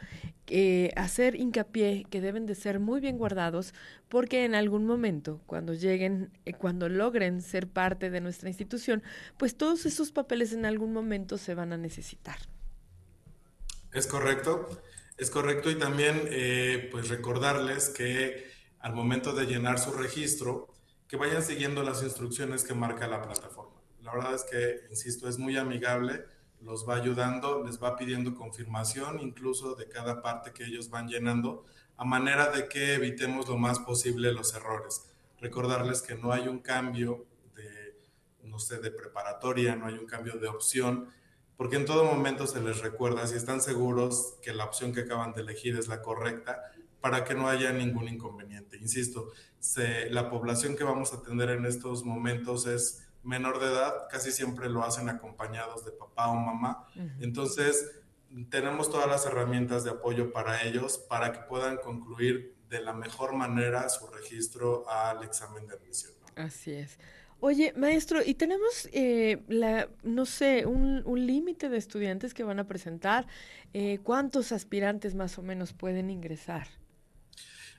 eh, 0.48 0.90
hacer 0.96 1.36
hincapié 1.36 2.06
que 2.10 2.20
deben 2.20 2.44
de 2.44 2.56
ser 2.56 2.80
muy 2.80 3.00
bien 3.00 3.18
guardados, 3.18 3.72
porque 4.08 4.44
en 4.44 4.56
algún 4.56 4.84
momento, 4.84 5.40
cuando 5.46 5.74
lleguen, 5.74 6.32
eh, 6.44 6.54
cuando 6.54 6.88
logren 6.88 7.40
ser 7.40 7.68
parte 7.68 8.10
de 8.10 8.20
nuestra 8.20 8.48
institución, 8.48 9.04
pues 9.36 9.54
todos 9.54 9.86
esos 9.86 10.10
papeles 10.10 10.52
en 10.52 10.66
algún 10.66 10.92
momento 10.92 11.38
se 11.38 11.54
van 11.54 11.72
a 11.72 11.76
necesitar. 11.76 12.38
Es 13.92 14.06
correcto, 14.06 14.68
es 15.16 15.30
correcto 15.30 15.70
y 15.70 15.74
también 15.74 16.22
eh, 16.30 16.88
pues 16.92 17.08
recordarles 17.08 17.88
que 17.88 18.48
al 18.78 18.94
momento 18.94 19.32
de 19.32 19.46
llenar 19.46 19.78
su 19.78 19.92
registro, 19.92 20.68
que 21.08 21.16
vayan 21.16 21.42
siguiendo 21.42 21.82
las 21.82 22.02
instrucciones 22.02 22.62
que 22.62 22.72
marca 22.72 23.08
la 23.08 23.20
plataforma. 23.20 23.80
La 24.02 24.14
verdad 24.14 24.34
es 24.34 24.44
que, 24.44 24.86
insisto, 24.90 25.28
es 25.28 25.38
muy 25.38 25.56
amigable, 25.56 26.24
los 26.60 26.88
va 26.88 26.94
ayudando, 26.94 27.64
les 27.64 27.82
va 27.82 27.96
pidiendo 27.96 28.34
confirmación 28.34 29.20
incluso 29.20 29.74
de 29.74 29.88
cada 29.88 30.22
parte 30.22 30.52
que 30.52 30.64
ellos 30.64 30.88
van 30.88 31.08
llenando, 31.08 31.64
a 31.96 32.04
manera 32.04 32.50
de 32.50 32.68
que 32.68 32.94
evitemos 32.94 33.48
lo 33.48 33.58
más 33.58 33.80
posible 33.80 34.32
los 34.32 34.54
errores. 34.54 35.10
Recordarles 35.40 36.00
que 36.00 36.14
no 36.14 36.32
hay 36.32 36.46
un 36.46 36.60
cambio 36.60 37.26
de, 37.56 37.98
no 38.44 38.58
de 38.58 38.90
preparatoria, 38.90 39.74
no 39.74 39.86
hay 39.86 39.94
un 39.94 40.06
cambio 40.06 40.38
de 40.38 40.48
opción, 40.48 41.10
porque 41.60 41.76
en 41.76 41.84
todo 41.84 42.06
momento 42.06 42.46
se 42.46 42.58
les 42.62 42.80
recuerda 42.80 43.26
si 43.26 43.36
están 43.36 43.60
seguros 43.60 44.38
que 44.40 44.54
la 44.54 44.64
opción 44.64 44.94
que 44.94 45.00
acaban 45.00 45.34
de 45.34 45.42
elegir 45.42 45.76
es 45.76 45.88
la 45.88 46.00
correcta 46.00 46.72
para 47.02 47.22
que 47.22 47.34
no 47.34 47.48
haya 47.48 47.70
ningún 47.70 48.08
inconveniente. 48.08 48.78
Insisto, 48.78 49.30
la 50.08 50.30
población 50.30 50.74
que 50.74 50.84
vamos 50.84 51.12
a 51.12 51.16
atender 51.16 51.50
en 51.50 51.66
estos 51.66 52.02
momentos 52.02 52.66
es 52.66 53.06
menor 53.22 53.60
de 53.60 53.66
edad, 53.66 53.92
casi 54.08 54.32
siempre 54.32 54.70
lo 54.70 54.82
hacen 54.82 55.10
acompañados 55.10 55.84
de 55.84 55.92
papá 55.92 56.28
o 56.28 56.34
mamá. 56.34 56.86
Entonces, 57.20 57.90
tenemos 58.48 58.90
todas 58.90 59.06
las 59.06 59.26
herramientas 59.26 59.84
de 59.84 59.90
apoyo 59.90 60.32
para 60.32 60.62
ellos 60.62 60.96
para 60.96 61.30
que 61.30 61.40
puedan 61.40 61.76
concluir 61.76 62.56
de 62.70 62.80
la 62.80 62.94
mejor 62.94 63.34
manera 63.34 63.86
su 63.90 64.06
registro 64.06 64.88
al 64.88 65.24
examen 65.24 65.66
de 65.66 65.74
admisión. 65.74 66.14
Así 66.36 66.72
es. 66.72 66.96
Oye, 67.42 67.72
maestro, 67.74 68.20
¿y 68.22 68.34
tenemos, 68.34 68.86
eh, 68.92 69.42
no 70.02 70.26
sé, 70.26 70.66
un, 70.66 71.02
límite 71.26 71.70
de 71.70 71.78
estudiantes 71.78 72.34
que 72.34 72.44
van 72.44 72.58
a 72.58 72.66
presentar? 72.66 73.26
Eh, 73.72 73.98
¿Cuántos 74.02 74.52
aspirantes 74.52 75.14
más 75.14 75.38
o 75.38 75.42
menos 75.42 75.72
pueden 75.72 76.10
ingresar? 76.10 76.68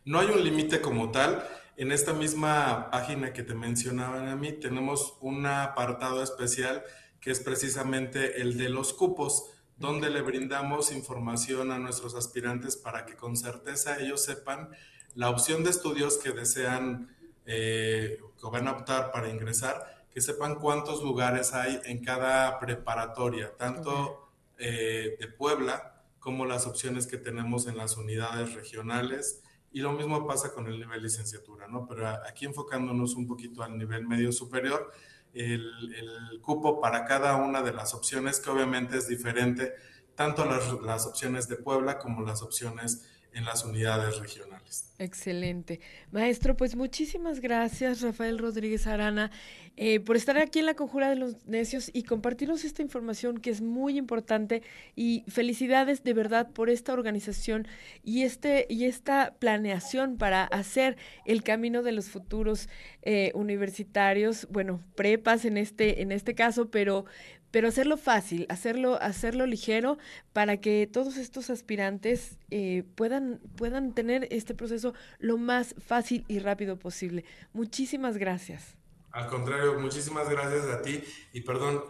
No 0.04 0.20
hay 0.20 0.28
un 0.28 0.44
límite 0.44 0.82
como 0.82 1.12
tal. 1.12 1.44
En 1.78 1.92
esta 1.92 2.12
misma 2.12 2.90
página 2.90 3.34
que 3.34 3.44
te 3.44 3.54
mencionaban 3.54 4.30
a 4.30 4.36
mí, 4.36 4.52
tenemos 4.52 5.18
un 5.22 5.46
apartado 5.46 6.24
especial 6.24 6.84
que 7.20 7.30
es 7.30 7.40
precisamente 7.40 8.42
el 8.42 8.58
de 8.58 8.70
los 8.70 8.94
cupos, 8.94 9.52
donde 9.78 10.10
le 10.10 10.22
brindamos 10.22 10.92
información 10.92 11.72
a 11.72 11.78
nuestros 11.78 12.16
aspirantes 12.16 12.78
para 12.78 13.06
que 13.06 13.16
con 13.16 13.38
certeza 13.38 14.00
ellos 14.00 14.24
sepan 14.24 14.70
la 15.14 15.30
opción 15.30 15.64
de 15.64 15.70
estudios 15.70 16.18
que 16.18 16.32
desean 16.32 17.16
eh, 17.54 18.18
que 18.40 18.50
van 18.50 18.68
a 18.70 18.72
optar 18.72 19.12
para 19.12 19.30
ingresar, 19.30 20.06
que 20.10 20.22
sepan 20.22 20.56
cuántos 20.56 21.04
lugares 21.04 21.54
hay 21.54 21.82
en 21.84 22.02
cada 22.02 22.60
preparatoria, 22.60 23.58
tanto 23.58 24.30
eh, 24.58 25.18
de 25.20 25.28
Puebla 25.28 26.02
como 26.20 26.46
las 26.46 26.66
opciones 26.66 27.08
que 27.08 27.18
tenemos 27.18 27.68
en 27.68 27.76
las 27.76 27.98
unidades 27.98 28.54
regionales. 28.54 29.44
Y 29.74 29.82
lo 29.82 29.92
mismo 29.92 30.26
pasa 30.26 30.54
con 30.54 30.68
el 30.68 30.80
nivel 30.80 31.04
licenciatura, 31.04 31.68
¿no? 31.68 31.88
Pero 31.88 32.08
aquí 32.08 32.46
enfocándonos 32.46 33.16
un 33.16 33.28
poquito 33.28 33.64
al 33.64 33.78
nivel 33.78 34.08
medio 34.08 34.32
superior, 34.32 34.92
el, 35.34 35.94
el 35.94 36.42
cupo 36.42 36.80
para 36.80 37.04
cada 37.04 37.36
una 37.36 37.62
de 37.62 37.74
las 37.74 37.94
opciones, 37.94 38.40
que 38.40 38.50
obviamente 38.50 38.98
es 38.98 39.08
diferente, 39.08 39.74
tanto 40.16 40.46
las, 40.46 40.72
las 40.84 41.06
opciones 41.06 41.48
de 41.50 41.58
Puebla 41.58 42.00
como 42.00 42.22
las 42.22 42.42
opciones 42.42 43.11
en 43.34 43.46
las 43.46 43.64
unidades 43.64 44.20
regionales. 44.20 44.92
Excelente. 45.00 45.80
Maestro, 46.12 46.56
pues 46.56 46.76
muchísimas 46.76 47.40
gracias, 47.40 48.02
Rafael 48.02 48.38
Rodríguez 48.38 48.86
Arana, 48.86 49.32
eh, 49.76 50.00
por 50.00 50.16
estar 50.16 50.38
aquí 50.38 50.60
en 50.60 50.68
la 50.68 50.76
Conjura 50.76 51.10
de 51.10 51.16
los 51.16 51.44
Necios 51.48 51.90
y 51.92 52.04
compartirnos 52.04 52.64
esta 52.66 52.82
información 52.84 53.40
que 53.40 53.50
es 53.50 53.62
muy 53.62 53.98
importante. 53.98 54.62
Y 54.96 55.24
felicidades 55.28 56.04
de 56.04 56.14
verdad 56.14 56.52
por 56.52 56.70
esta 56.70 56.94
organización 56.94 57.68
y, 58.04 58.24
este, 58.24 58.68
y 58.70 58.86
esta 58.86 59.34
planeación 59.40 60.18
para 60.18 60.44
hacer 60.44 60.98
el 61.26 61.42
camino 61.42 61.82
de 61.82 61.94
los 61.94 62.10
futuros 62.10 62.70
eh, 63.02 63.32
universitarios, 63.34 64.48
bueno, 64.52 64.84
prepas 64.96 65.46
en 65.46 65.58
este, 65.58 66.02
en 66.02 66.12
este 66.12 66.36
caso, 66.36 66.70
pero 66.70 67.06
pero 67.52 67.68
hacerlo 67.68 67.98
fácil, 67.98 68.46
hacerlo, 68.50 68.98
hacerlo 69.02 69.46
ligero 69.46 69.98
para 70.34 70.58
que 70.58 70.90
todos 70.92 71.18
estos 71.18 71.50
aspirantes 71.50 72.38
eh, 72.50 72.84
puedan, 72.96 73.40
puedan 73.58 73.94
tener 73.94 74.28
este 74.32 74.56
proceso 74.56 74.94
lo 75.20 75.38
más 75.38 75.76
fácil 75.86 76.26
y 76.28 76.40
rápido 76.40 76.80
posible. 76.80 77.26
Muchísimas 77.54 78.18
gracias. 78.18 78.78
Al 79.12 79.28
contrario, 79.28 79.78
muchísimas 79.78 80.30
gracias 80.30 80.66
a 80.68 80.82
ti 80.82 81.04
y 81.34 81.42
perdón, 81.42 81.84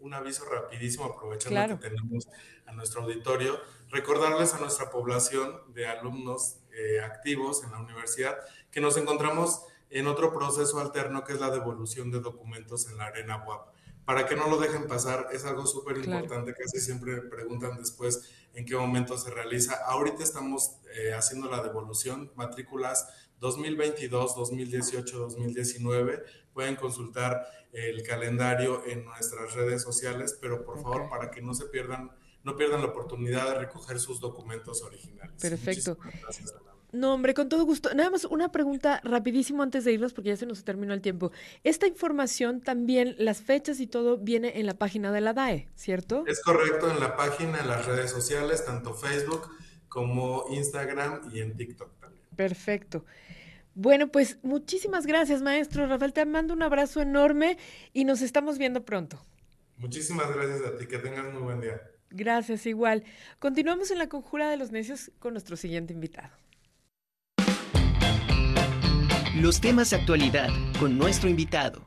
un, 0.00 0.14
aviso 0.14 0.46
rapidísimo 0.46 1.04
aprovechando 1.04 1.78
que 1.78 1.88
tenemos 1.90 2.28
a 2.66 2.72
nuestro 2.72 3.02
auditorio, 3.02 3.60
recordarles 3.90 4.54
a 4.54 4.58
nuestra 4.58 4.90
población 4.90 5.60
de 5.74 5.86
alumnos 5.86 6.56
eh, 6.72 7.00
activos 7.00 7.62
en 7.64 7.72
la 7.72 7.78
universidad 7.78 8.38
que 8.70 8.80
nos 8.80 8.96
encontramos 8.96 9.66
en 9.90 10.06
otro 10.06 10.32
proceso 10.32 10.80
alterno 10.80 11.24
que 11.24 11.34
es 11.34 11.40
la 11.40 11.50
devolución 11.50 12.10
de 12.10 12.20
documentos 12.20 12.88
en 12.88 12.96
la 12.96 13.06
arena 13.06 13.44
WAP 13.46 13.71
para 14.04 14.26
que 14.26 14.34
no 14.34 14.48
lo 14.48 14.58
dejen 14.58 14.86
pasar, 14.86 15.28
es 15.32 15.44
algo 15.44 15.66
súper 15.66 15.98
importante, 15.98 16.54
casi 16.54 16.80
siempre 16.80 17.20
preguntan 17.22 17.76
después 17.78 18.22
en 18.54 18.64
qué 18.64 18.76
momento 18.76 19.16
se 19.16 19.30
realiza. 19.30 19.74
Ahorita 19.86 20.22
estamos 20.22 20.76
eh, 20.94 21.12
haciendo 21.14 21.48
la 21.48 21.62
devolución, 21.62 22.32
matrículas 22.34 23.08
2022, 23.40 24.36
2018, 24.36 25.18
2019. 25.18 26.22
Pueden 26.52 26.76
consultar 26.76 27.46
el 27.72 28.02
calendario 28.02 28.84
en 28.86 29.04
nuestras 29.04 29.54
redes 29.54 29.82
sociales, 29.82 30.36
pero 30.40 30.64
por 30.64 30.82
favor, 30.82 31.08
para 31.08 31.30
que 31.30 31.40
no 31.40 31.54
se 31.54 31.66
pierdan, 31.66 32.10
no 32.44 32.56
pierdan 32.56 32.82
la 32.82 32.88
oportunidad 32.88 33.48
de 33.48 33.58
recoger 33.60 33.98
sus 33.98 34.20
documentos 34.20 34.82
originales. 34.82 35.40
Perfecto. 35.40 35.96
Gracias, 36.22 36.52
no, 36.92 37.14
hombre, 37.14 37.32
con 37.32 37.48
todo 37.48 37.64
gusto. 37.64 37.94
Nada 37.94 38.10
más 38.10 38.26
una 38.26 38.52
pregunta 38.52 39.00
rapidísimo 39.02 39.62
antes 39.62 39.84
de 39.84 39.92
irnos 39.92 40.12
porque 40.12 40.28
ya 40.28 40.36
se 40.36 40.44
nos 40.44 40.62
terminó 40.62 40.92
el 40.92 41.00
tiempo. 41.00 41.32
Esta 41.64 41.86
información 41.86 42.60
también, 42.60 43.14
las 43.18 43.40
fechas 43.40 43.80
y 43.80 43.86
todo, 43.86 44.18
viene 44.18 44.60
en 44.60 44.66
la 44.66 44.74
página 44.74 45.10
de 45.10 45.22
la 45.22 45.32
DAE, 45.32 45.68
¿cierto? 45.74 46.24
Es 46.26 46.42
correcto, 46.42 46.90
en 46.90 47.00
la 47.00 47.16
página, 47.16 47.60
en 47.60 47.68
las 47.68 47.86
redes 47.86 48.10
sociales, 48.10 48.66
tanto 48.66 48.92
Facebook 48.92 49.48
como 49.88 50.44
Instagram 50.50 51.30
y 51.32 51.40
en 51.40 51.56
TikTok 51.56 51.98
también. 51.98 52.22
Perfecto. 52.36 53.06
Bueno, 53.74 54.08
pues 54.08 54.36
muchísimas 54.42 55.06
gracias, 55.06 55.40
maestro. 55.40 55.86
Rafael, 55.86 56.12
te 56.12 56.26
mando 56.26 56.52
un 56.52 56.62
abrazo 56.62 57.00
enorme 57.00 57.56
y 57.94 58.04
nos 58.04 58.20
estamos 58.20 58.58
viendo 58.58 58.84
pronto. 58.84 59.18
Muchísimas 59.78 60.30
gracias 60.34 60.60
a 60.66 60.76
ti, 60.76 60.86
que 60.86 60.98
tengas 60.98 61.32
muy 61.32 61.42
buen 61.42 61.62
día. 61.62 61.80
Gracias, 62.10 62.66
igual. 62.66 63.02
Continuamos 63.38 63.90
en 63.90 63.98
la 63.98 64.10
conjura 64.10 64.50
de 64.50 64.58
los 64.58 64.72
necios 64.72 65.10
con 65.18 65.32
nuestro 65.32 65.56
siguiente 65.56 65.94
invitado. 65.94 66.41
Los 69.34 69.62
temas 69.62 69.88
de 69.88 69.96
actualidad 69.96 70.50
con 70.78 70.98
nuestro 70.98 71.30
invitado. 71.30 71.86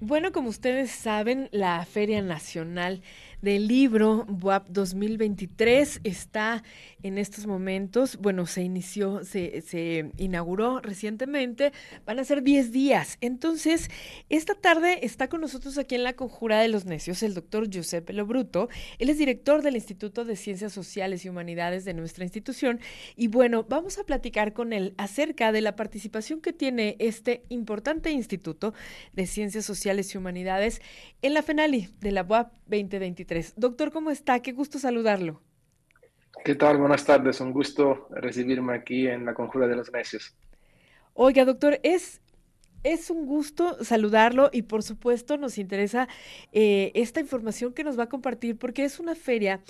Bueno, 0.00 0.32
como 0.32 0.48
ustedes 0.48 0.90
saben, 0.90 1.50
la 1.52 1.84
Feria 1.84 2.22
Nacional 2.22 3.02
del 3.42 3.68
Libro 3.68 4.24
BUAP 4.28 4.68
2023 4.68 6.00
está 6.04 6.62
en 7.02 7.18
estos 7.18 7.46
momentos, 7.46 8.16
bueno, 8.16 8.46
se 8.46 8.62
inició, 8.62 9.24
se, 9.24 9.60
se 9.62 10.10
inauguró 10.16 10.80
recientemente, 10.80 11.72
van 12.04 12.18
a 12.18 12.24
ser 12.24 12.42
10 12.42 12.72
días. 12.72 13.18
Entonces, 13.20 13.90
esta 14.28 14.54
tarde 14.54 15.00
está 15.02 15.28
con 15.28 15.40
nosotros 15.40 15.78
aquí 15.78 15.94
en 15.94 16.02
la 16.02 16.14
Conjura 16.14 16.60
de 16.60 16.68
los 16.68 16.84
Necios 16.84 17.22
el 17.22 17.34
doctor 17.34 17.68
Giuseppe 17.68 18.12
Lobruto. 18.12 18.68
Él 18.98 19.10
es 19.10 19.18
director 19.18 19.62
del 19.62 19.76
Instituto 19.76 20.24
de 20.24 20.36
Ciencias 20.36 20.72
Sociales 20.72 21.24
y 21.24 21.28
Humanidades 21.28 21.84
de 21.84 21.94
nuestra 21.94 22.24
institución. 22.24 22.80
Y 23.16 23.28
bueno, 23.28 23.64
vamos 23.68 23.98
a 23.98 24.04
platicar 24.04 24.52
con 24.52 24.72
él 24.72 24.94
acerca 24.96 25.52
de 25.52 25.60
la 25.60 25.76
participación 25.76 26.40
que 26.40 26.52
tiene 26.52 26.96
este 26.98 27.44
importante 27.48 28.10
Instituto 28.10 28.74
de 29.12 29.26
Ciencias 29.26 29.64
Sociales 29.64 30.14
y 30.14 30.18
Humanidades 30.18 30.80
en 31.22 31.34
la 31.34 31.42
FENALI 31.42 31.90
de 32.00 32.12
la 32.12 32.22
BUAP 32.22 32.52
2023. 32.66 33.25
Doctor, 33.56 33.92
¿cómo 33.92 34.10
está? 34.10 34.40
Qué 34.40 34.52
gusto 34.52 34.78
saludarlo. 34.78 35.40
¿Qué 36.44 36.54
tal? 36.54 36.78
Buenas 36.78 37.04
tardes. 37.04 37.40
Un 37.40 37.52
gusto 37.52 38.06
recibirme 38.10 38.74
aquí 38.74 39.08
en 39.08 39.24
la 39.24 39.34
Conjura 39.34 39.66
de 39.66 39.76
los 39.76 39.90
Necios. 39.92 40.34
Oiga, 41.14 41.44
doctor, 41.44 41.80
es, 41.82 42.20
es 42.84 43.10
un 43.10 43.26
gusto 43.26 43.82
saludarlo 43.82 44.50
y 44.52 44.62
por 44.62 44.82
supuesto 44.82 45.38
nos 45.38 45.58
interesa 45.58 46.08
eh, 46.52 46.92
esta 46.94 47.20
información 47.20 47.72
que 47.72 47.82
nos 47.82 47.98
va 47.98 48.04
a 48.04 48.08
compartir 48.08 48.58
porque 48.58 48.84
es 48.84 49.00
una 49.00 49.14
feria 49.14 49.60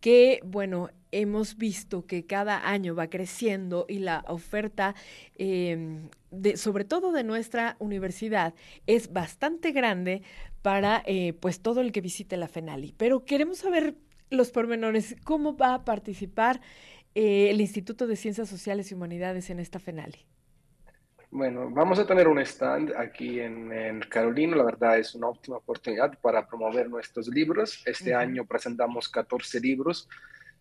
que, 0.00 0.40
bueno, 0.44 0.90
hemos 1.12 1.56
visto 1.56 2.04
que 2.06 2.26
cada 2.26 2.68
año 2.68 2.94
va 2.94 3.08
creciendo 3.08 3.86
y 3.88 4.00
la 4.00 4.24
oferta, 4.28 4.94
em, 5.36 6.10
de, 6.30 6.56
sobre 6.56 6.84
todo 6.84 7.12
de 7.12 7.24
nuestra 7.24 7.76
universidad, 7.78 8.54
es 8.86 9.12
bastante 9.12 9.70
grande 9.70 10.22
para 10.64 11.02
eh, 11.04 11.34
pues 11.34 11.60
todo 11.60 11.82
el 11.82 11.92
que 11.92 12.00
visite 12.00 12.38
la 12.38 12.48
FENALI. 12.48 12.94
Pero 12.96 13.26
queremos 13.26 13.58
saber 13.58 13.96
los 14.30 14.50
pormenores. 14.50 15.14
¿Cómo 15.22 15.58
va 15.58 15.74
a 15.74 15.84
participar 15.84 16.62
eh, 17.14 17.50
el 17.50 17.60
Instituto 17.60 18.06
de 18.06 18.16
Ciencias 18.16 18.48
Sociales 18.48 18.90
y 18.90 18.94
Humanidades 18.94 19.50
en 19.50 19.60
esta 19.60 19.78
FENALI? 19.78 20.24
Bueno, 21.30 21.68
vamos 21.68 21.98
a 21.98 22.06
tener 22.06 22.28
un 22.28 22.38
stand 22.38 22.94
aquí 22.96 23.40
en, 23.40 23.70
en, 23.72 24.00
Carolina. 24.08 24.56
La 24.56 24.64
verdad 24.64 24.98
es 24.98 25.14
una 25.14 25.28
óptima 25.28 25.58
oportunidad 25.58 26.18
para 26.22 26.46
promover 26.46 26.88
nuestros 26.88 27.28
libros. 27.28 27.82
Este 27.84 28.14
año 28.14 28.46
presentamos 28.46 29.10
14 29.10 29.60
libros 29.60 30.08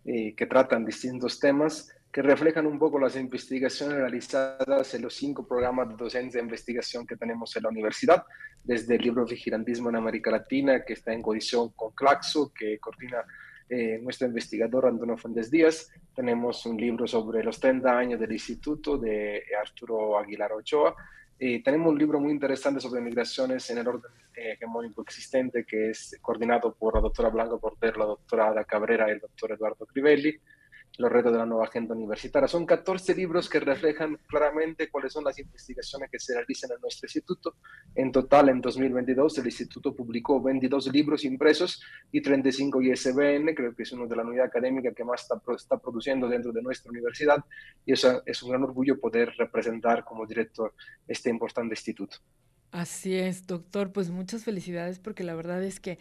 eh, 0.03 0.35
que 0.35 0.45
tratan 0.47 0.83
distintos 0.83 1.39
temas 1.39 1.95
que 2.13 2.21
reflejan 2.21 2.67
un 2.67 2.77
poco 2.77 2.99
las 2.99 3.15
investigaciones 3.15 3.97
realizadas 3.97 4.93
en 4.93 5.01
los 5.01 5.15
cinco 5.15 5.47
programas 5.47 5.89
de 5.89 5.95
docencia 5.95 6.39
de 6.39 6.43
investigación 6.43 7.07
que 7.07 7.15
tenemos 7.15 7.55
en 7.55 7.63
la 7.63 7.69
universidad, 7.69 8.23
desde 8.63 8.95
el 8.95 9.01
libro 9.01 9.25
Vigilantismo 9.25 9.89
en 9.89 9.95
América 9.95 10.29
Latina, 10.29 10.85
que 10.85 10.93
está 10.93 11.11
en 11.11 11.23
coalición 11.23 11.69
con 11.69 11.89
Claxo, 11.93 12.53
que 12.53 12.77
coordina 12.77 13.25
eh, 13.67 13.97
nuestro 13.99 14.27
investigador 14.27 14.85
Antonio 14.85 15.17
Fuentes 15.17 15.49
Díaz. 15.49 15.91
Tenemos 16.15 16.63
un 16.67 16.77
libro 16.77 17.07
sobre 17.07 17.43
los 17.43 17.59
30 17.59 17.97
años 17.97 18.19
del 18.19 18.31
instituto 18.31 18.99
de 18.99 19.41
Arturo 19.59 20.19
Aguilar 20.19 20.53
Ochoa. 20.53 20.95
Eh, 21.39 21.63
tenemos 21.63 21.91
un 21.91 21.97
libro 21.97 22.19
muy 22.19 22.31
interesante 22.31 22.79
sobre 22.79 23.01
migraciones 23.01 23.67
en 23.71 23.79
el 23.79 23.87
orden 23.87 24.11
eh, 24.35 24.51
hegemónico 24.51 25.01
existente 25.01 25.65
que 25.65 25.89
es 25.89 26.15
coordinado 26.21 26.75
por 26.75 26.93
la 26.93 27.01
doctora 27.01 27.29
Blanca 27.29 27.57
Porter, 27.57 27.97
la 27.97 28.05
doctora 28.05 28.49
Ada 28.49 28.65
Cabrera 28.65 29.09
y 29.09 29.13
el 29.13 29.19
doctor 29.19 29.53
Eduardo 29.53 29.87
Crivelli 29.87 30.39
los 30.97 31.11
retos 31.11 31.31
de 31.31 31.39
la 31.39 31.45
nueva 31.45 31.65
agenda 31.65 31.95
universitaria. 31.95 32.47
Son 32.47 32.65
14 32.65 33.15
libros 33.15 33.49
que 33.49 33.59
reflejan 33.59 34.17
claramente 34.27 34.89
cuáles 34.89 35.13
son 35.13 35.23
las 35.23 35.37
investigaciones 35.39 36.09
que 36.11 36.19
se 36.19 36.35
realizan 36.35 36.71
en 36.71 36.81
nuestro 36.81 37.07
instituto. 37.07 37.55
En 37.95 38.11
total, 38.11 38.49
en 38.49 38.61
2022, 38.61 39.39
el 39.39 39.45
instituto 39.45 39.95
publicó 39.95 40.41
22 40.41 40.91
libros 40.93 41.25
impresos 41.25 41.81
y 42.11 42.21
35 42.21 42.81
ISBN, 42.81 43.55
creo 43.55 43.75
que 43.75 43.83
es 43.83 43.91
una 43.91 44.05
de 44.05 44.15
las 44.15 44.25
unidades 44.25 44.49
académicas 44.49 44.93
que 44.95 45.03
más 45.03 45.21
está, 45.21 45.41
está 45.55 45.77
produciendo 45.77 46.27
dentro 46.27 46.51
de 46.51 46.61
nuestra 46.61 46.91
universidad 46.91 47.43
y 47.85 47.93
eso 47.93 48.21
es 48.25 48.43
un 48.43 48.51
gran 48.51 48.63
orgullo 48.63 48.99
poder 48.99 49.33
representar 49.37 50.03
como 50.03 50.25
director 50.25 50.73
este 51.07 51.29
importante 51.29 51.73
instituto. 51.73 52.17
Así 52.71 53.15
es, 53.15 53.45
doctor, 53.45 53.91
pues 53.93 54.09
muchas 54.09 54.43
felicidades 54.43 54.99
porque 54.99 55.23
la 55.23 55.35
verdad 55.35 55.63
es 55.63 55.79
que 55.79 55.99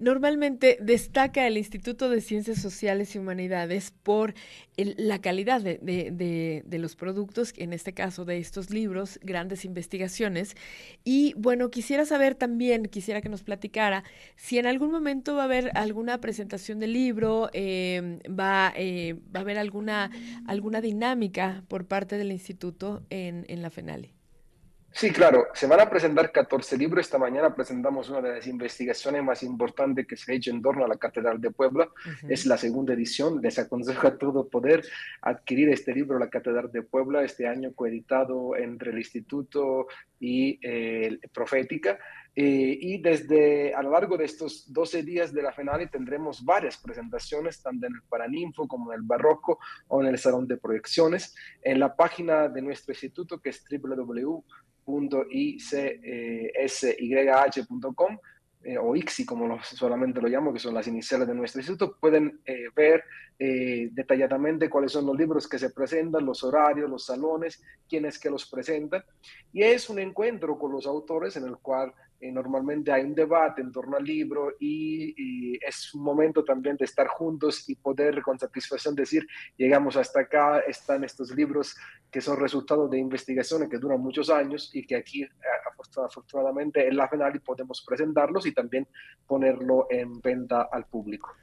Normalmente 0.00 0.76
destaca 0.80 1.46
el 1.46 1.56
Instituto 1.56 2.08
de 2.08 2.20
Ciencias 2.20 2.60
Sociales 2.60 3.14
y 3.14 3.18
Humanidades 3.18 3.92
por 4.02 4.34
la 4.76 5.20
calidad 5.20 5.60
de, 5.60 6.64
los 6.68 6.96
productos, 6.96 7.52
en 7.56 7.72
este 7.72 7.94
caso 7.94 8.24
de 8.24 8.38
estos 8.38 8.70
libros, 8.70 9.20
grandes 9.22 9.64
investigaciones. 9.64 10.56
Y 11.04 11.32
bueno, 11.36 11.70
quisiera 11.70 12.04
saber 12.06 12.34
también, 12.34 12.86
quisiera 12.86 13.20
que 13.20 13.28
nos 13.28 13.44
platicara 13.44 14.02
si 14.34 14.58
en 14.58 14.66
algún 14.66 14.90
momento 14.90 15.36
va 15.36 15.42
a 15.42 15.44
haber 15.44 15.70
alguna 15.76 16.20
presentación 16.20 16.80
del 16.80 16.92
libro, 16.92 17.48
em, 17.52 18.18
va, 18.28 18.72
eh, 18.76 19.14
va 19.34 19.40
a 19.40 19.42
haber 19.42 19.58
alguna, 19.58 20.10
alguna 20.46 20.80
dinámica 20.80 21.62
por 21.68 21.86
parte 21.86 22.18
del 22.18 22.32
instituto 22.32 23.04
en, 23.10 23.44
en 23.48 23.62
la 23.62 23.70
FENALE. 23.70 24.23
Sí, 24.96 25.10
claro, 25.10 25.48
se 25.54 25.66
van 25.66 25.80
a 25.80 25.90
presentar 25.90 26.30
14 26.30 26.78
libros. 26.78 27.04
Esta 27.04 27.18
mañana 27.18 27.52
presentamos 27.52 28.10
una 28.10 28.20
de 28.20 28.36
las 28.36 28.46
investigaciones 28.46 29.24
más 29.24 29.42
importantes 29.42 30.06
que 30.06 30.16
se 30.16 30.30
ha 30.30 30.36
hecho 30.36 30.52
en 30.52 30.62
torno 30.62 30.84
a 30.84 30.88
la 30.88 30.96
Catedral 30.96 31.40
de 31.40 31.50
Puebla. 31.50 31.88
Es 32.28 32.46
la 32.46 32.56
segunda 32.56 32.94
edición. 32.94 33.40
Les 33.42 33.58
aconsejo 33.58 34.06
a 34.06 34.16
todo 34.16 34.48
poder 34.48 34.84
adquirir 35.20 35.70
este 35.70 35.92
libro, 35.92 36.16
La 36.16 36.30
Catedral 36.30 36.70
de 36.70 36.82
Puebla, 36.82 37.24
este 37.24 37.48
año 37.48 37.74
coeditado 37.74 38.54
entre 38.54 38.92
el 38.92 38.98
Instituto 38.98 39.88
y 40.20 40.60
eh, 40.62 41.18
Profética. 41.32 41.98
Eh, 42.36 42.78
y 42.80 43.02
desde 43.02 43.74
a 43.74 43.82
lo 43.82 43.90
largo 43.90 44.16
de 44.16 44.26
estos 44.26 44.72
12 44.72 45.02
días 45.02 45.32
de 45.32 45.42
la 45.42 45.52
FENALI 45.52 45.88
tendremos 45.88 46.44
varias 46.44 46.76
presentaciones, 46.76 47.60
tanto 47.60 47.86
en 47.86 47.94
el 47.94 48.02
Paraninfo 48.08 48.68
como 48.68 48.92
en 48.92 49.00
el 49.00 49.04
Barroco 49.04 49.58
o 49.88 50.02
en 50.02 50.06
el 50.06 50.18
Salón 50.18 50.46
de 50.46 50.56
Proyecciones. 50.56 51.34
En 51.62 51.80
la 51.80 51.96
página 51.96 52.48
de 52.48 52.62
nuestro 52.62 52.92
instituto, 52.92 53.40
que 53.40 53.50
es 53.50 53.64
www 53.68 54.44
.icsYH.com 54.86 56.18
eh, 58.64 58.78
o 58.78 58.96
ICSI, 58.96 59.26
como 59.26 59.62
solamente 59.62 60.22
lo 60.22 60.28
llamo, 60.28 60.52
que 60.52 60.58
son 60.58 60.72
las 60.74 60.86
iniciales 60.88 61.28
de 61.28 61.34
nuestro 61.34 61.60
instituto, 61.60 61.98
pueden 62.00 62.40
eh, 62.46 62.68
ver 62.74 63.04
eh, 63.38 63.90
detalladamente 63.92 64.70
cuáles 64.70 64.92
son 64.92 65.04
los 65.04 65.18
libros 65.18 65.46
que 65.46 65.58
se 65.58 65.68
presentan, 65.68 66.24
los 66.24 66.42
horarios, 66.42 66.88
los 66.88 67.04
salones, 67.04 67.62
quiénes 67.86 68.18
que 68.18 68.30
los 68.30 68.48
presentan. 68.48 69.04
Y 69.52 69.62
es 69.62 69.90
un 69.90 69.98
encuentro 69.98 70.58
con 70.58 70.72
los 70.72 70.86
autores 70.86 71.36
en 71.36 71.44
el 71.44 71.58
cual 71.58 71.92
normalmente 72.32 72.92
hay 72.92 73.02
un 73.02 73.14
debate 73.14 73.60
en 73.62 73.72
torno 73.72 73.96
al 73.96 74.04
libro 74.04 74.52
y, 74.58 75.58
es 75.64 75.94
un 75.94 76.02
momento 76.02 76.44
también 76.44 76.76
de 76.76 76.84
estar 76.84 77.06
juntos 77.06 77.68
y 77.68 77.76
poder 77.76 78.20
con 78.22 78.38
satisfacción 78.38 78.94
decir, 78.94 79.26
llegamos 79.56 79.96
hasta 79.96 80.20
acá, 80.20 80.60
están 80.60 81.04
estos 81.04 81.34
libros 81.34 81.76
que 82.10 82.20
son 82.20 82.38
resultado 82.38 82.88
de 82.88 82.98
investigaciones 82.98 83.68
que 83.68 83.78
duran 83.78 84.00
muchos 84.00 84.30
años 84.30 84.70
y 84.74 84.86
que 84.86 84.96
aquí 84.96 85.26
afortunadamente 85.96 86.86
en 86.86 86.96
la 86.96 87.08
FENALI 87.08 87.38
podemos 87.38 87.84
presentarlos 87.86 88.46
y 88.46 88.52
también 88.52 88.86
ponerlo 89.26 89.86
en 89.90 90.20
venta 90.20 90.68
al 90.70 90.86
público. 90.86 91.34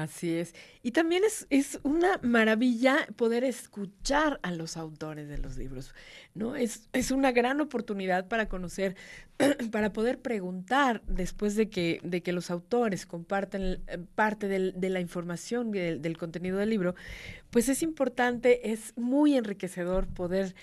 Así 0.00 0.34
es. 0.34 0.54
Y 0.82 0.92
también 0.92 1.24
es, 1.24 1.46
es, 1.50 1.78
una 1.82 2.18
maravilla 2.22 3.06
poder 3.16 3.44
escuchar 3.44 4.40
a 4.42 4.50
los 4.50 4.78
autores 4.78 5.28
de 5.28 5.36
los 5.36 5.58
libros, 5.58 5.94
¿no? 6.34 6.56
Es, 6.56 6.88
es 6.94 7.10
una 7.10 7.32
gran 7.32 7.60
oportunidad 7.60 8.26
para 8.26 8.48
conocer, 8.48 8.96
para 9.70 9.92
poder 9.92 10.18
preguntar 10.18 11.02
después 11.06 11.54
de 11.54 11.68
que, 11.68 12.00
de 12.02 12.22
que 12.22 12.32
los 12.32 12.50
autores 12.50 13.04
comparten 13.04 13.82
eh, 13.88 13.98
parte 14.14 14.48
del, 14.48 14.72
de 14.74 14.88
la 14.88 15.00
información 15.00 15.70
del, 15.70 16.00
del 16.00 16.16
contenido 16.16 16.56
del 16.56 16.70
libro, 16.70 16.94
pues 17.50 17.68
es 17.68 17.82
importante, 17.82 18.72
es 18.72 18.96
muy 18.96 19.36
enriquecedor 19.36 20.06
poder 20.06 20.54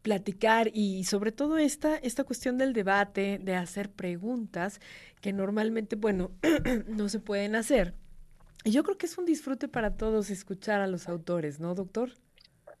platicar 0.00 0.70
y 0.72 1.04
sobre 1.04 1.32
todo 1.32 1.58
esta, 1.58 1.96
esta 1.96 2.24
cuestión 2.24 2.56
del 2.56 2.72
debate, 2.72 3.38
de 3.42 3.56
hacer 3.56 3.90
preguntas 3.90 4.80
que 5.20 5.34
normalmente, 5.34 5.96
bueno, 5.96 6.30
no 6.86 7.10
se 7.10 7.20
pueden 7.20 7.56
hacer 7.56 7.92
yo 8.72 8.82
creo 8.82 8.98
que 8.98 9.06
es 9.06 9.16
un 9.18 9.24
disfrute 9.24 9.68
para 9.68 9.96
todos 9.96 10.30
escuchar 10.30 10.80
a 10.80 10.86
los 10.86 11.08
autores, 11.08 11.60
¿no, 11.60 11.74
doctor? 11.74 12.10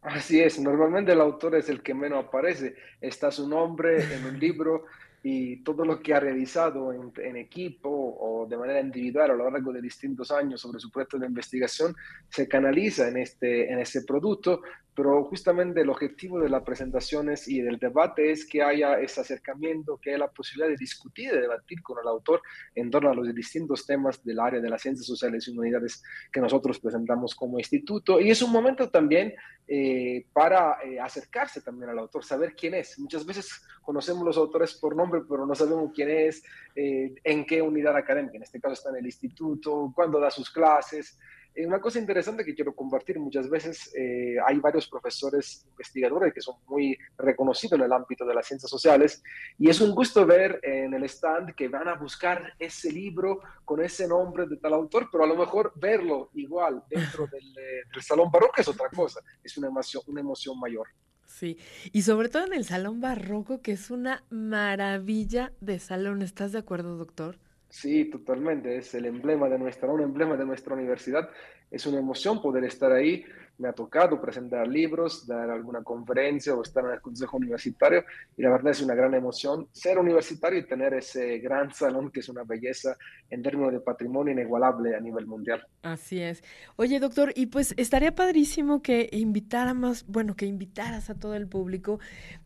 Así 0.02 0.40
es, 0.40 0.60
normalmente 0.60 1.12
el 1.12 1.20
autor 1.20 1.56
es 1.56 1.68
el 1.68 1.82
que 1.82 1.94
menos 1.94 2.24
aparece. 2.24 2.76
Está 3.00 3.30
su 3.30 3.48
nombre 3.48 4.14
en 4.14 4.24
un 4.24 4.38
libro 4.38 4.84
y 5.22 5.56
todo 5.64 5.84
lo 5.84 6.00
que 6.00 6.14
ha 6.14 6.20
realizado 6.20 6.92
en, 6.92 7.36
equipo 7.36 7.88
o 7.90 8.46
de 8.46 8.56
manera 8.56 8.80
individual 8.80 9.32
a 9.32 9.34
lo 9.34 9.50
largo 9.50 9.72
de 9.72 9.82
distintos 9.82 10.30
años 10.30 10.60
sobre 10.60 10.78
su 10.78 10.88
proyecto 10.88 11.18
de 11.18 11.26
investigación 11.26 11.96
se 12.28 12.46
canaliza 12.46 13.08
en 13.08 13.16
este, 13.16 13.72
en 13.72 13.80
este 13.80 14.02
producto, 14.02 14.62
pero 14.96 15.22
justamente 15.24 15.82
el 15.82 15.90
objetivo 15.90 16.40
de 16.40 16.48
las 16.48 16.62
presentaciones 16.62 17.46
y 17.48 17.60
del 17.60 17.78
debate 17.78 18.30
es 18.32 18.46
que 18.46 18.62
haya 18.62 18.98
ese 18.98 19.20
acercamiento, 19.20 19.98
que 20.00 20.10
haya 20.10 20.20
la 20.20 20.30
posibilidad 20.30 20.70
de 20.70 20.76
discutir, 20.76 21.32
de 21.32 21.42
debatir 21.42 21.82
con 21.82 21.98
el 22.00 22.08
autor 22.08 22.40
en 22.74 22.90
torno 22.90 23.10
a 23.10 23.14
los 23.14 23.32
distintos 23.34 23.84
temas 23.84 24.24
del 24.24 24.40
área 24.40 24.58
de 24.58 24.70
las 24.70 24.80
ciencias 24.80 25.06
sociales 25.06 25.46
y 25.46 25.50
humanidades 25.50 26.02
que 26.32 26.40
nosotros 26.40 26.80
presentamos 26.80 27.34
como 27.34 27.58
instituto. 27.58 28.18
Y 28.18 28.30
es 28.30 28.40
un 28.40 28.50
momento 28.50 28.88
también 28.88 29.34
eh, 29.68 30.24
para 30.32 30.78
eh, 30.82 30.98
acercarse 30.98 31.60
también 31.60 31.90
al 31.90 31.98
autor, 31.98 32.24
saber 32.24 32.54
quién 32.54 32.72
es. 32.72 32.98
Muchas 32.98 33.26
veces 33.26 33.50
conocemos 33.82 34.24
los 34.24 34.38
autores 34.38 34.72
por 34.74 34.96
nombre, 34.96 35.20
pero 35.28 35.44
no 35.44 35.54
sabemos 35.54 35.92
quién 35.94 36.08
es, 36.08 36.42
eh, 36.74 37.14
en 37.22 37.44
qué 37.44 37.60
unidad 37.60 37.94
académica, 37.96 38.36
en 38.36 38.44
este 38.44 38.60
caso 38.60 38.72
está 38.72 38.88
en 38.90 38.96
el 38.96 39.06
instituto, 39.06 39.92
cuándo 39.94 40.18
da 40.18 40.30
sus 40.30 40.50
clases. 40.50 41.18
Eh, 41.56 41.66
una 41.66 41.80
cosa 41.80 41.98
interesante 41.98 42.44
que 42.44 42.54
quiero 42.54 42.74
compartir, 42.74 43.18
muchas 43.18 43.48
veces 43.48 43.90
eh, 43.96 44.36
hay 44.46 44.58
varios 44.58 44.86
profesores 44.86 45.64
investigadores 45.70 46.34
que 46.34 46.42
son 46.42 46.56
muy 46.66 46.96
reconocidos 47.16 47.78
en 47.78 47.86
el 47.86 47.92
ámbito 47.92 48.26
de 48.26 48.34
las 48.34 48.46
ciencias 48.46 48.70
sociales 48.70 49.22
y 49.58 49.70
es 49.70 49.80
un 49.80 49.94
gusto 49.94 50.26
ver 50.26 50.60
en 50.62 50.92
el 50.92 51.04
stand 51.04 51.54
que 51.54 51.68
van 51.68 51.88
a 51.88 51.94
buscar 51.94 52.52
ese 52.58 52.92
libro 52.92 53.40
con 53.64 53.82
ese 53.82 54.06
nombre 54.06 54.46
de 54.46 54.58
tal 54.58 54.74
autor, 54.74 55.08
pero 55.10 55.24
a 55.24 55.26
lo 55.26 55.34
mejor 55.34 55.72
verlo 55.76 56.28
igual 56.34 56.82
dentro 56.90 57.26
del, 57.32 57.48
eh, 57.58 57.82
del 57.90 58.02
salón 58.02 58.30
barroco 58.30 58.60
es 58.60 58.68
otra 58.68 58.90
cosa, 58.90 59.20
es 59.42 59.56
una 59.56 59.68
emoción, 59.68 60.02
una 60.08 60.20
emoción 60.20 60.60
mayor. 60.60 60.86
Sí, 61.24 61.58
y 61.92 62.02
sobre 62.02 62.28
todo 62.28 62.44
en 62.44 62.52
el 62.52 62.64
salón 62.64 63.00
barroco, 63.00 63.62
que 63.62 63.72
es 63.72 63.90
una 63.90 64.24
maravilla 64.30 65.52
de 65.60 65.78
salón. 65.78 66.22
¿Estás 66.22 66.52
de 66.52 66.58
acuerdo, 66.58 66.96
doctor? 66.96 67.38
Sí, 67.78 68.06
totalmente. 68.06 68.78
Es 68.78 68.94
el 68.94 69.04
emblema 69.04 69.50
de 69.50 69.58
nuestra, 69.58 69.92
un 69.92 70.00
emblema 70.00 70.34
de 70.38 70.46
nuestra 70.46 70.72
universidad. 70.74 71.28
Es 71.70 71.84
una 71.86 71.98
emoción 71.98 72.40
poder 72.40 72.64
estar 72.64 72.90
ahí 72.90 73.22
me 73.58 73.68
ha 73.68 73.72
tocado 73.72 74.20
presentar 74.20 74.66
libros, 74.68 75.26
dar 75.26 75.50
alguna 75.50 75.82
conferencia 75.82 76.54
o 76.54 76.62
estar 76.62 76.84
en 76.84 76.92
el 76.92 77.00
consejo 77.00 77.36
universitario 77.36 78.04
y 78.36 78.42
la 78.42 78.50
verdad 78.50 78.72
es 78.72 78.82
una 78.82 78.94
gran 78.94 79.14
emoción 79.14 79.68
ser 79.72 79.98
universitario 79.98 80.58
y 80.58 80.66
tener 80.66 80.94
ese 80.94 81.38
gran 81.38 81.72
salón 81.72 82.10
que 82.10 82.20
es 82.20 82.28
una 82.28 82.44
belleza 82.44 82.96
en 83.30 83.42
términos 83.42 83.72
de 83.72 83.80
patrimonio 83.80 84.32
inigualable 84.32 84.94
a 84.94 85.00
nivel 85.00 85.26
mundial. 85.26 85.66
Así 85.82 86.20
es. 86.20 86.42
Oye, 86.76 87.00
doctor, 87.00 87.32
y 87.34 87.46
pues 87.46 87.74
estaría 87.76 88.14
padrísimo 88.14 88.82
que 88.82 89.08
invitáramos, 89.12 90.04
bueno, 90.06 90.36
que 90.36 90.46
invitaras 90.46 91.10
a 91.10 91.14
todo 91.14 91.34
el 91.34 91.46
público, 91.46 91.98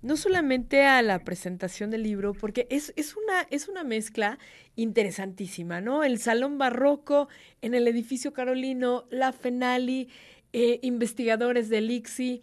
no 0.03 0.17
solamente 0.17 0.85
a 0.85 1.03
la 1.03 1.25
presentación 1.25 1.91
del 1.91 2.03
libro, 2.03 2.35
porque 2.35 2.67
es, 2.71 2.93
es, 2.97 3.17
una, 3.17 3.43
es 3.51 3.69
una 3.69 3.85
mezcla 3.85 4.39
interesantísima, 4.77 5.81
¿no? 5.81 6.05
El 6.05 6.19
salón 6.19 6.59
barroco 6.59 7.29
en 7.61 7.75
el 7.75 7.87
edificio 7.89 8.33
carolino, 8.33 9.05
la 9.11 9.33
Fenali, 9.33 10.09
eh, 10.53 10.81
investigadores 10.83 11.69
del 11.69 11.91
ICSI 11.91 12.43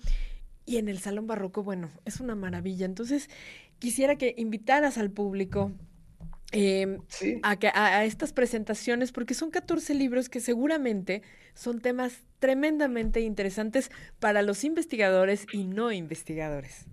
y 0.66 0.78
en 0.78 0.90
el 0.90 1.00
Salón 1.00 1.28
Barroco, 1.28 1.64
bueno, 1.64 1.92
es 2.06 2.20
una 2.20 2.36
maravilla. 2.36 2.86
Entonces, 2.86 3.30
quisiera 3.80 4.18
que 4.18 4.36
invitaras 4.38 4.98
al 4.98 5.12
público 5.12 5.72
em, 6.52 7.00
a, 7.44 7.58
a, 7.74 8.06
estas 8.06 8.34
presentaciones, 8.34 9.12
porque 9.12 9.34
son 9.34 9.50
14 9.50 9.94
libros 9.94 10.30
que 10.30 10.40
seguramente 10.40 11.22
son 11.54 11.80
temas 11.80 12.24
tremendamente 12.40 13.22
interesantes 13.22 13.92
para 14.20 14.42
los 14.42 14.64
investigadores 14.64 15.46
y 15.52 15.66
no 15.66 15.92
investigadores. 15.92 16.86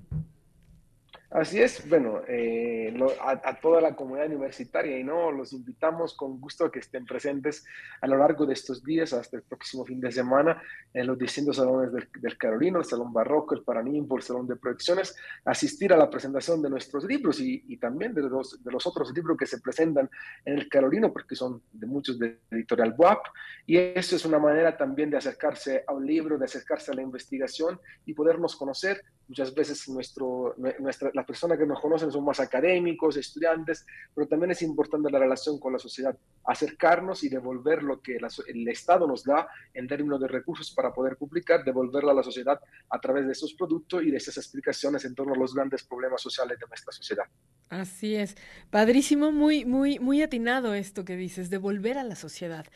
Así 1.34 1.60
es, 1.60 1.88
bueno, 1.88 2.22
eh, 2.28 2.96
a, 3.20 3.58
toda 3.60 3.80
la 3.80 3.96
comunidad 3.96 4.28
universitaria 4.28 4.96
y 4.96 5.02
no, 5.02 5.32
los 5.32 5.52
invitamos 5.52 6.14
con 6.14 6.40
gusto 6.40 6.64
a 6.64 6.70
que 6.70 6.78
estén 6.78 7.04
presentes 7.04 7.66
a 8.00 8.06
lo 8.06 8.16
largo 8.16 8.46
de 8.46 8.52
estos 8.52 8.84
días 8.84 9.12
hasta 9.12 9.38
el 9.38 9.42
próximo 9.42 9.84
fin 9.84 10.00
de 10.00 10.12
semana 10.12 10.62
en 10.92 11.08
los 11.08 11.18
distintos 11.18 11.56
salones 11.56 11.92
del, 11.92 12.38
Carolino, 12.38 12.78
el 12.78 12.84
Salón 12.84 13.12
Barroco, 13.12 13.56
el 13.56 13.64
Paranimpo, 13.64 14.16
el 14.16 14.22
Salón 14.22 14.46
de 14.46 14.54
Proyecciones, 14.54 15.16
asistir 15.44 15.92
a 15.92 15.96
la 15.96 16.08
presentación 16.08 16.62
de 16.62 16.70
nuestros 16.70 17.02
libros 17.02 17.40
y, 17.40 17.76
también 17.78 18.14
de 18.14 18.22
los, 18.22 18.62
de 18.62 18.70
los 18.70 18.86
otros 18.86 19.12
libros 19.12 19.36
que 19.36 19.46
se 19.46 19.60
presentan 19.60 20.08
en 20.44 20.54
el 20.54 20.68
Carolino, 20.68 21.12
porque 21.12 21.34
son 21.34 21.62
de 21.72 21.86
muchos 21.88 22.16
de 22.16 22.38
Editorial 22.52 22.92
BUAP, 22.92 23.26
y 23.66 23.76
eso 23.76 24.14
es 24.14 24.24
una 24.24 24.38
manera 24.38 24.76
también 24.76 25.10
de 25.10 25.16
acercarse 25.16 25.82
a 25.84 25.94
un 25.94 26.06
libro, 26.06 26.38
de 26.38 26.44
acercarse 26.44 26.92
a 26.92 26.94
la 26.94 27.02
investigación 27.02 27.80
y 28.06 28.14
podernos 28.14 28.54
conocer. 28.54 29.02
Muchas 29.26 29.54
veces 29.54 29.88
nuestro, 29.88 30.54
nuestra, 30.78 31.10
las 31.14 31.24
personas 31.24 31.58
que 31.58 31.66
nos 31.66 31.80
conocen 31.80 32.10
son 32.10 32.24
más 32.24 32.40
académicos, 32.40 33.16
estudiantes, 33.16 33.86
pero 34.14 34.26
también 34.28 34.50
es 34.50 34.62
importante 34.62 35.10
la 35.10 35.18
relación 35.18 35.58
con 35.58 35.72
la 35.72 35.78
sociedad, 35.78 36.16
acercarnos 36.44 37.24
y 37.24 37.28
devolver 37.28 37.82
lo 37.82 38.02
que 38.02 38.18
el 38.46 38.68
Estado 38.68 39.06
nos 39.06 39.24
da 39.24 39.48
en 39.72 39.86
términos 39.86 40.20
de 40.20 40.28
recursos 40.28 40.70
para 40.72 40.92
poder 40.92 41.16
publicar, 41.16 41.64
devolverlo 41.64 42.10
a 42.10 42.14
la 42.14 42.22
sociedad 42.22 42.60
a 42.90 43.00
través 43.00 43.26
de 43.26 43.32
esos 43.32 43.54
productos 43.54 44.02
y 44.02 44.10
de 44.10 44.18
esas 44.18 44.36
explicaciones 44.36 45.04
en 45.04 45.14
torno 45.14 45.34
a 45.34 45.38
los 45.38 45.54
grandes 45.54 45.84
problemas 45.84 46.20
sociales 46.20 46.58
de 46.58 46.66
nuestra 46.66 46.92
sociedad. 46.92 47.24
Así 47.70 48.14
es. 48.14 48.36
Padrísimo, 48.70 49.32
muy, 49.32 49.64
muy, 49.64 49.98
muy 49.98 50.22
atinado 50.22 50.74
esto 50.74 51.04
que 51.04 51.16
dices, 51.16 51.50
de 51.50 51.58
volver 51.58 51.98
a 51.98 52.04
la 52.04 52.14
sociedad. 52.14 52.66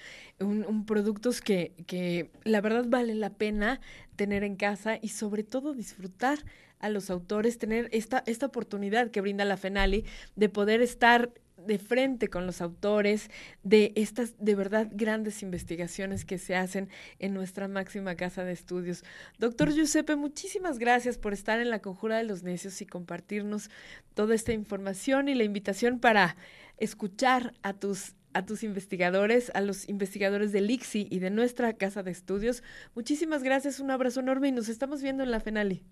Un, 0.41 0.87
productos 0.87 1.41
que, 1.41 1.73
que 1.87 2.31
la 2.45 2.61
verdad 2.61 2.85
vale 2.89 3.15
la 3.15 3.31
pena 3.31 3.81
tener 4.17 4.43
en 4.43 4.57
casa 4.57 4.99
y 5.01 5.09
sobre 5.09 5.45
todo 5.45 5.73
disfrutar 5.75 6.39
a 6.81 6.89
los 6.89 7.11
autores, 7.11 7.59
tener 7.59 7.89
esta, 7.93 8.23
esta 8.27 8.47
oportunidad 8.47 9.11
que 9.11 9.21
brinda 9.21 9.45
la 9.45 9.57
FENALI 9.57 10.05
de 10.37 10.49
poder 10.49 10.81
estar 10.81 11.31
de 11.67 11.79
frente 11.79 12.29
con 12.29 12.47
los 12.47 12.61
autores 12.61 13.31
de 13.63 13.93
estas 13.97 14.35
de 14.39 14.55
verdad 14.55 14.89
grandes 14.91 15.43
investigaciones 15.43 16.25
que 16.25 16.39
se 16.39 16.57
hacen 16.57 16.89
en 17.19 17.35
nuestra 17.35 17.69
máxima 17.69 18.15
casa 18.15 18.45
de 18.45 18.53
estudios. 18.53 19.05
Doctor 19.39 19.73
Giuseppe, 19.73 20.17
muchísimas 20.17 20.79
gracias 20.79 21.19
por 21.19 21.33
estar 21.33 21.61
en 21.61 21.71
la 21.71 21.81
Conjura 21.81 22.17
de 22.17 22.25
los 22.25 22.43
Necios 22.43 22.81
y 22.81 22.87
compartirnos 22.87 23.71
toda 24.15 24.35
esta 24.35 24.53
información 24.53 25.29
y 25.29 25.35
la 25.35 25.45
invitación 25.45 25.99
para 26.01 26.37
escuchar 26.79 27.55
a 27.63 27.73
tus 27.73 28.15
a 28.35 28.45
tus 28.45 28.63
investigadores, 28.63 29.51
a 29.55 29.63
los 29.63 29.89
investigadores 29.89 30.53
del 30.53 30.71
ICSI 30.71 31.09
y 31.11 31.19
de 31.19 31.31
nuestra 31.31 31.73
casa 31.73 32.03
de 32.03 32.11
estudios. 32.11 32.63
Muchísimas 32.95 33.43
gracias, 33.43 33.81
un 33.81 33.91
abrazo 33.91 34.21
enorme 34.21 34.49
y 34.49 34.53
nos 34.53 34.69
estamos 34.69 35.03
viendo 35.03 35.23
en 35.23 35.31
la 35.31 35.41
FENALI. 35.41 35.83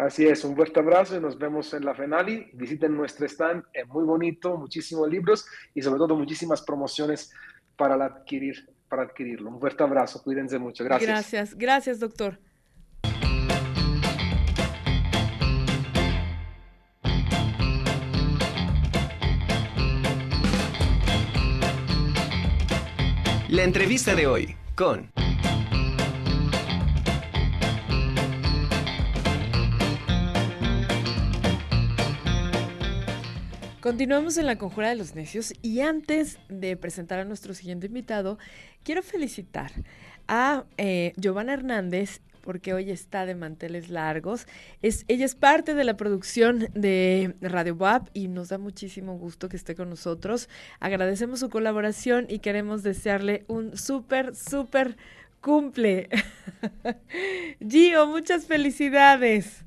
Así 0.00 0.26
es, 0.26 0.44
un 0.44 0.56
fuerte 0.56 0.80
abrazo 0.80 1.14
y 1.14 1.20
nos 1.20 1.38
vemos 1.38 1.74
en 1.74 1.84
la 1.84 1.94
FENALI. 1.94 2.52
Visiten 2.54 2.96
nuestro 2.96 3.26
stand, 3.26 3.64
es 3.70 3.86
muy 3.86 4.02
bonito, 4.04 4.56
muchísimos 4.56 5.06
libros 5.10 5.44
y 5.74 5.82
sobre 5.82 5.98
todo 5.98 6.16
muchísimas 6.16 6.62
promociones 6.62 7.30
para 7.76 8.02
adquirir, 8.02 8.66
para 8.88 9.02
adquirirlo. 9.02 9.50
Un 9.50 9.60
fuerte 9.60 9.82
abrazo, 9.82 10.22
cuídense 10.22 10.58
mucho. 10.58 10.84
Gracias. 10.84 11.06
Gracias, 11.06 11.54
gracias, 11.54 12.00
doctor. 12.00 12.38
La 23.50 23.64
entrevista 23.64 24.14
de 24.14 24.26
hoy 24.26 24.56
con... 24.74 25.10
Continuamos 33.80 34.36
en 34.36 34.44
la 34.44 34.58
Conjura 34.58 34.90
de 34.90 34.94
los 34.94 35.14
Necios 35.14 35.54
y 35.62 35.80
antes 35.80 36.38
de 36.50 36.76
presentar 36.76 37.18
a 37.18 37.24
nuestro 37.24 37.54
siguiente 37.54 37.86
invitado, 37.86 38.38
quiero 38.82 39.02
felicitar 39.02 39.72
a 40.28 40.64
eh, 40.76 41.14
Giovanna 41.16 41.54
Hernández 41.54 42.20
porque 42.42 42.74
hoy 42.74 42.90
está 42.90 43.24
de 43.24 43.34
manteles 43.34 43.88
largos. 43.88 44.46
Es, 44.82 45.06
ella 45.08 45.24
es 45.24 45.34
parte 45.34 45.72
de 45.72 45.84
la 45.84 45.96
producción 45.96 46.68
de 46.74 47.34
Radio 47.40 47.74
WAP 47.74 48.08
y 48.12 48.28
nos 48.28 48.50
da 48.50 48.58
muchísimo 48.58 49.16
gusto 49.16 49.48
que 49.48 49.56
esté 49.56 49.74
con 49.74 49.88
nosotros. 49.88 50.50
Agradecemos 50.78 51.40
su 51.40 51.48
colaboración 51.48 52.26
y 52.28 52.40
queremos 52.40 52.82
desearle 52.82 53.44
un 53.48 53.78
súper, 53.78 54.36
súper 54.36 54.98
cumple. 55.40 56.10
Gio, 57.66 58.06
muchas 58.08 58.44
felicidades. 58.44 59.64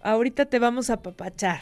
Ahorita 0.00 0.46
te 0.46 0.58
vamos 0.58 0.88
a 0.88 1.02
papachar. 1.02 1.60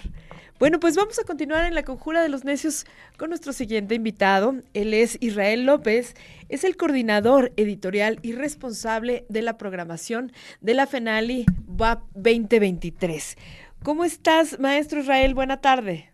Bueno, 0.58 0.78
pues 0.78 0.94
vamos 0.94 1.18
a 1.18 1.24
continuar 1.24 1.64
en 1.64 1.74
la 1.74 1.82
conjura 1.82 2.22
de 2.22 2.28
los 2.28 2.44
necios 2.44 2.86
con 3.16 3.30
nuestro 3.30 3.52
siguiente 3.52 3.96
invitado. 3.96 4.54
Él 4.74 4.94
es 4.94 5.18
Israel 5.20 5.66
López, 5.66 6.14
es 6.48 6.62
el 6.62 6.76
coordinador 6.76 7.52
editorial 7.56 8.20
y 8.22 8.32
responsable 8.32 9.26
de 9.28 9.42
la 9.42 9.58
programación 9.58 10.32
de 10.60 10.74
la 10.74 10.86
FENALI 10.86 11.46
WAP 11.66 12.04
2023. 12.14 13.36
¿Cómo 13.82 14.04
estás, 14.04 14.60
maestro 14.60 15.00
Israel? 15.00 15.34
Buena 15.34 15.60
tarde. 15.60 16.12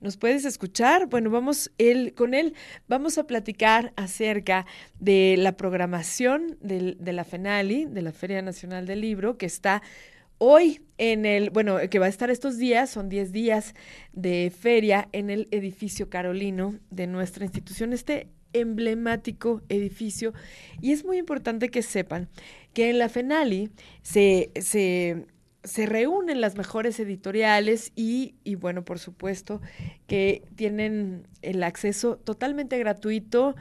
¿Nos 0.00 0.18
puedes 0.18 0.44
escuchar? 0.44 1.06
Bueno, 1.06 1.30
vamos 1.30 1.72
él, 1.78 2.12
con 2.14 2.34
él 2.34 2.54
vamos 2.86 3.16
a 3.16 3.26
platicar 3.26 3.94
acerca 3.96 4.66
de 5.00 5.36
la 5.38 5.56
programación 5.56 6.58
de, 6.60 6.94
de 7.00 7.12
la 7.14 7.24
FENALI, 7.24 7.86
de 7.86 8.02
la 8.02 8.12
Feria 8.12 8.42
Nacional 8.42 8.86
del 8.86 9.00
Libro, 9.00 9.38
que 9.38 9.46
está 9.46 9.82
Hoy 10.38 10.80
en 10.98 11.26
el, 11.26 11.50
bueno, 11.50 11.78
que 11.90 11.98
va 11.98 12.06
a 12.06 12.08
estar 12.08 12.30
estos 12.30 12.58
días, 12.58 12.90
son 12.90 13.08
10 13.08 13.32
días 13.32 13.74
de 14.12 14.52
feria 14.56 15.08
en 15.12 15.30
el 15.30 15.48
edificio 15.50 16.10
Carolino 16.10 16.78
de 16.90 17.06
nuestra 17.06 17.44
institución, 17.44 17.92
este 17.92 18.28
emblemático 18.52 19.62
edificio. 19.68 20.32
Y 20.80 20.92
es 20.92 21.04
muy 21.04 21.18
importante 21.18 21.68
que 21.68 21.82
sepan 21.82 22.28
que 22.72 22.90
en 22.90 22.98
la 22.98 23.08
FENALI 23.08 23.70
se, 24.02 24.50
se, 24.60 25.26
se 25.62 25.86
reúnen 25.86 26.40
las 26.40 26.56
mejores 26.56 26.98
editoriales 27.00 27.92
y, 27.94 28.34
y, 28.44 28.54
bueno, 28.54 28.84
por 28.84 28.98
supuesto, 28.98 29.60
que 30.06 30.42
tienen 30.56 31.26
el 31.42 31.62
acceso 31.62 32.16
totalmente 32.16 32.78
gratuito 32.78 33.54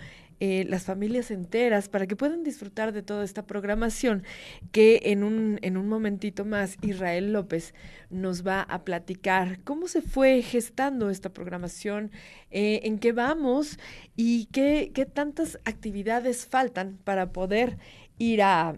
eh, 0.46 0.66
las 0.66 0.84
familias 0.84 1.32
enteras 1.32 1.88
para 1.88 2.06
que 2.06 2.18
puedan 2.18 2.44
disfrutar 2.44 2.92
de 2.92 3.02
toda 3.02 3.24
esta 3.24 3.48
programación 3.48 4.26
que 4.74 5.00
en 5.04 5.24
un, 5.24 5.58
en 5.62 5.78
un 5.78 5.88
momentito 5.88 6.44
más 6.44 6.76
Israel 6.82 7.32
López 7.32 7.74
nos 8.10 8.46
va 8.46 8.62
a 8.64 8.84
platicar 8.84 9.64
cómo 9.64 9.88
se 9.88 10.02
fue 10.02 10.42
gestando 10.42 11.10
esta 11.10 11.30
programación, 11.30 12.12
eh, 12.52 12.82
en 12.84 13.00
qué 13.00 13.14
vamos 13.14 13.80
y 14.18 14.48
qué, 14.48 14.92
qué 14.94 15.06
tantas 15.06 15.60
actividades 15.64 16.46
faltan 16.46 17.00
para 17.06 17.32
poder 17.32 17.78
ir 18.18 18.42
a 18.42 18.76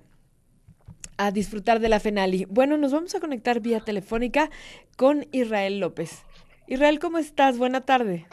a 1.17 1.31
disfrutar 1.31 1.79
de 1.79 1.89
la 1.89 1.99
FENALI. 1.99 2.45
Bueno, 2.45 2.77
nos 2.77 2.91
vamos 2.91 3.15
a 3.15 3.19
conectar 3.19 3.59
vía 3.59 3.79
telefónica 3.79 4.51
con 4.97 5.25
Israel 5.31 5.79
López. 5.79 6.25
Israel, 6.67 6.99
¿cómo 6.99 7.17
estás? 7.17 7.57
Buena 7.57 7.81
tarde. 7.81 8.27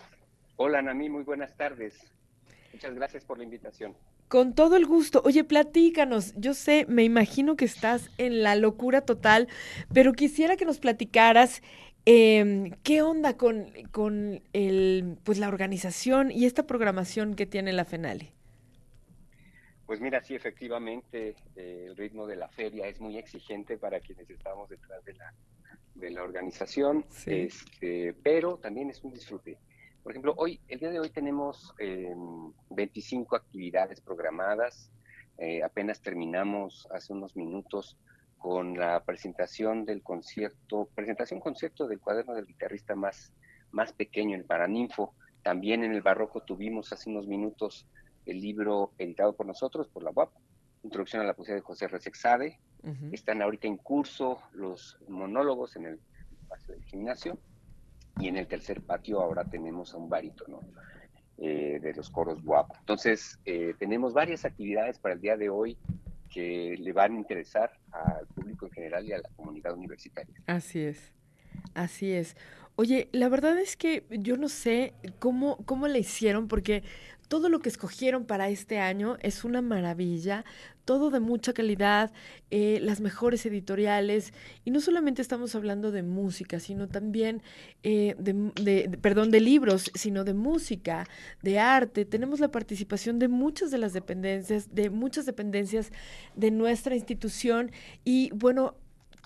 Hola, 0.57 0.83
Nami, 0.83 1.09
muy 1.09 1.23
buenas 1.23 1.57
tardes. 1.57 2.12
Muchas 2.73 2.95
gracias 2.95 3.25
por 3.25 3.39
la 3.39 3.45
invitación. 3.45 3.95
Con 4.29 4.55
todo 4.55 4.77
el 4.77 4.87
gusto. 4.87 5.21
Oye, 5.25 5.45
platícanos. 5.45 6.35
Yo 6.37 6.55
sé, 6.55 6.87
me 6.89 7.05
imagino 7.05 7.55
que 7.57 7.67
estás 7.67 8.11
en 8.19 8.43
la 8.43 8.57
locura 8.57 9.03
total, 9.03 9.49
pero 9.93 10.13
quisiera 10.13 10.57
que 10.57 10.65
nos 10.65 10.79
platicaras 10.79 11.63
em, 12.07 12.73
qué 12.83 13.03
onda 13.03 13.37
con, 13.37 13.71
con 13.91 14.43
el, 14.53 15.19
pues, 15.25 15.39
la 15.39 15.49
organización 15.49 16.31
y 16.31 16.47
esta 16.47 16.67
programación 16.67 17.35
que 17.35 17.47
tiene 17.47 17.73
la 17.73 17.85
FENALE. 17.85 18.33
Pues 19.85 20.01
mira, 20.01 20.23
sí, 20.23 20.35
efectivamente, 20.35 21.35
eh, 21.55 21.85
el 21.89 21.97
ritmo 21.97 22.27
de 22.27 22.37
la 22.37 22.49
feria 22.49 22.87
es 22.87 22.99
muy 23.01 23.19
exigente 23.19 23.77
para 23.77 24.01
quienes 24.01 24.31
estamos 24.31 24.71
detrás 24.71 25.05
de 25.05 25.13
la, 25.13 25.35
de 25.95 26.11
la 26.11 26.23
organización, 26.23 27.05
este, 27.27 28.15
pero 28.23 28.57
también 28.57 28.89
es 28.89 29.05
un 29.05 29.13
disfrute. 29.13 29.59
Por 30.03 30.13
ejemplo, 30.13 30.35
hoy, 30.37 30.61
el 30.69 30.81
día 30.81 30.91
de 30.91 30.99
hoy 30.99 31.11
tenemos 31.11 31.75
25 32.71 33.37
em, 33.37 33.41
actividades 33.41 34.01
programadas. 34.01 34.91
Eh, 35.39 35.63
apenas 35.63 36.01
terminamos 36.01 36.89
hace 36.91 37.13
unos 37.13 37.37
minutos 37.37 37.97
con 38.39 38.77
la 38.77 39.05
presentación 39.05 39.85
del 39.85 40.03
concierto, 40.03 40.89
presentación 40.97 41.39
concierto 41.39 41.87
del 41.87 42.01
cuaderno 42.01 42.35
del 42.35 42.47
guitarrista 42.47 42.97
más, 42.97 43.33
más 43.71 43.93
pequeño, 43.93 44.37
el 44.37 44.45
Paraninfo. 44.45 45.15
También 45.43 45.85
en 45.85 45.93
el 45.93 46.03
Barroco 46.03 46.43
tuvimos 46.43 46.93
hace 46.93 47.09
unos 47.09 47.29
minutos 47.29 47.87
el 48.27 48.41
libro 48.41 48.93
editado 48.99 49.35
por 49.35 49.47
nosotros, 49.47 49.89
por 49.89 50.03
la 50.03 50.11
UAP, 50.11 50.33
Introducción 50.83 51.23
a 51.23 51.27
la 51.27 51.35
Poesía 51.35 51.55
de 51.55 51.61
José 51.61 51.87
Resexade. 51.87 52.59
Están 53.13 53.41
ahorita 53.41 53.69
en 53.69 53.77
curso 53.77 54.41
los 54.53 54.99
monólogos 55.07 55.77
en 55.77 55.87
el 55.87 56.01
espacio 56.41 56.75
del 56.75 56.83
gimnasio. 56.83 57.39
Y 58.19 58.29
en 58.29 58.37
el 58.37 58.47
tercer 58.47 58.81
patio 58.83 59.21
ahora 59.21 59.45
tenemos 59.45 59.95
a 59.95 59.97
un 59.97 60.09
barítono 60.09 60.61
eh, 61.39 61.81
de 61.83 61.95
los 61.95 62.11
coros 62.11 62.43
guapos. 62.43 62.79
Entonces, 62.81 63.39
eh, 63.45 63.75
tenemos 63.79 64.13
varias 64.13 64.45
actividades 64.45 64.99
para 64.99 65.15
el 65.15 65.21
día 65.21 65.37
de 65.37 65.49
hoy 65.49 65.77
que 66.33 66.77
le 66.79 66.93
van 66.93 67.15
a 67.15 67.19
interesar 67.19 67.73
al 67.91 68.27
público 68.29 68.67
en 68.67 68.73
general 68.73 69.07
y 69.07 69.13
a 69.13 69.19
la 69.19 69.29
comunidad 69.37 69.75
universitaria. 69.75 70.35
Así 70.47 70.81
es, 70.81 71.13
así 71.75 72.13
es. 72.13 72.37
Oye, 72.77 73.09
la 73.13 73.29
verdad 73.29 73.59
es 73.59 73.77
que 73.77 74.05
yo 74.09 74.37
no 74.39 74.49
sé 74.49 74.95
cómo, 75.19 75.59
cómo 75.67 75.89
le 75.89 75.99
hicieron, 75.99 76.49
porque 76.49 76.83
todo 77.33 77.49
lo 77.49 77.61
que 77.61 77.71
escogieron 77.71 78.27
para 78.27 78.51
este 78.51 78.79
año 78.79 79.17
es 79.23 79.43
una 79.43 79.63
maravilla, 79.63 80.45
todo 80.85 81.09
de 81.09 81.19
mucha 81.19 81.55
calidad, 81.55 82.13
eh, 82.51 82.79
las 82.83 83.01
mejores 83.01 83.47
editoriales, 83.47 84.35
y 84.67 84.71
no 84.71 84.83
solamente 84.83 85.23
estamos 85.23 85.55
hablando 85.55 85.93
de 85.93 86.03
música, 86.03 86.61
sino 86.61 86.89
también 86.89 87.41
eh, 87.85 88.17
de, 88.19 88.99
perdón, 89.01 89.31
de 89.31 89.41
libros, 89.41 89.91
sino 89.95 90.25
de 90.25 90.35
música, 90.35 91.09
de 91.41 91.59
arte. 91.59 92.05
Tenemos 92.05 92.39
la 92.39 92.51
participación 92.51 93.19
de 93.19 93.29
muchas 93.29 93.71
de 93.71 93.79
las 93.79 93.95
dependencias, 93.95 94.75
de 94.75 94.91
muchas 94.91 95.25
dependencias 95.25 95.91
de 96.37 96.51
nuestra 96.51 96.95
institución, 96.95 97.71
y 98.05 98.29
bueno, 98.35 98.75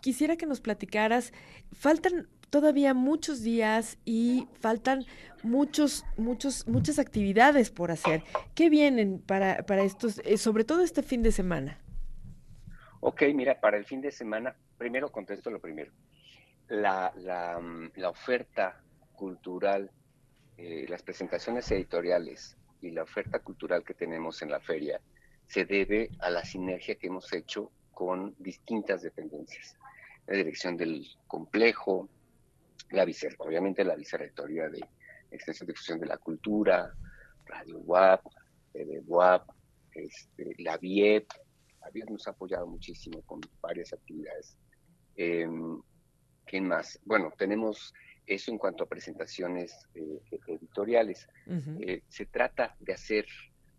quisiera 0.00 0.36
que 0.36 0.46
nos 0.46 0.60
platicaras, 0.60 1.32
faltan 1.72 2.28
todavía 2.50 2.94
muchos 2.94 3.42
días 3.42 3.98
y 4.04 4.48
faltan 4.60 5.04
muchos, 5.42 6.04
muchos, 6.16 6.66
muchas 6.68 6.98
actividades 6.98 7.70
por 7.70 7.90
hacer. 7.90 8.22
¿Qué 8.54 8.70
vienen 8.70 9.20
para, 9.20 9.64
para 9.64 9.82
estos, 9.82 10.20
eh, 10.24 10.38
sobre 10.38 10.64
todo 10.64 10.82
este 10.82 11.02
fin 11.02 11.22
de 11.22 11.32
semana? 11.32 11.78
Ok, 13.00 13.22
mira, 13.34 13.60
para 13.60 13.76
el 13.76 13.84
fin 13.84 14.00
de 14.00 14.10
semana, 14.10 14.56
primero 14.78 15.10
contesto 15.10 15.50
lo 15.50 15.60
primero. 15.60 15.92
la, 16.68 17.12
la, 17.16 17.60
la 17.96 18.10
oferta 18.10 18.82
cultural, 19.14 19.90
eh, 20.58 20.86
las 20.88 21.02
presentaciones 21.02 21.70
editoriales 21.70 22.56
y 22.80 22.90
la 22.90 23.02
oferta 23.04 23.40
cultural 23.40 23.84
que 23.84 23.94
tenemos 23.94 24.42
en 24.42 24.50
la 24.50 24.60
feria 24.60 25.00
se 25.46 25.64
debe 25.64 26.10
a 26.20 26.30
la 26.30 26.44
sinergia 26.44 26.96
que 26.96 27.08
hemos 27.08 27.32
hecho 27.32 27.70
con 27.92 28.34
distintas 28.38 29.02
dependencias. 29.02 29.76
La 30.26 30.36
dirección 30.36 30.76
del 30.76 31.06
complejo, 31.28 32.08
la 32.90 33.04
vicer, 33.04 33.34
obviamente 33.38 33.84
la 33.84 33.96
vicerrectoría 33.96 34.68
de 34.68 34.80
Extensión 35.30 35.68
y 35.68 35.72
Difusión 35.72 36.00
de 36.00 36.06
la 36.06 36.18
Cultura, 36.18 36.92
Radio 37.46 37.78
WAP, 37.78 38.22
TV 38.72 39.02
WAP, 39.06 39.48
este, 39.92 40.54
la 40.58 40.76
VIEP, 40.76 41.28
la 41.80 41.90
VIEP 41.90 42.10
nos 42.10 42.26
ha 42.26 42.30
apoyado 42.30 42.66
muchísimo 42.66 43.22
con 43.22 43.40
varias 43.60 43.92
actividades. 43.92 44.56
Em, 45.16 45.80
¿Quién 46.44 46.68
más? 46.68 47.00
Bueno, 47.04 47.32
tenemos 47.36 47.92
eso 48.26 48.50
en 48.50 48.58
cuanto 48.58 48.84
a 48.84 48.88
presentaciones 48.88 49.88
eh, 49.94 50.20
editoriales. 50.46 51.28
Eh, 51.80 52.02
se 52.08 52.26
trata 52.26 52.76
de 52.78 52.92
hacer 52.92 53.26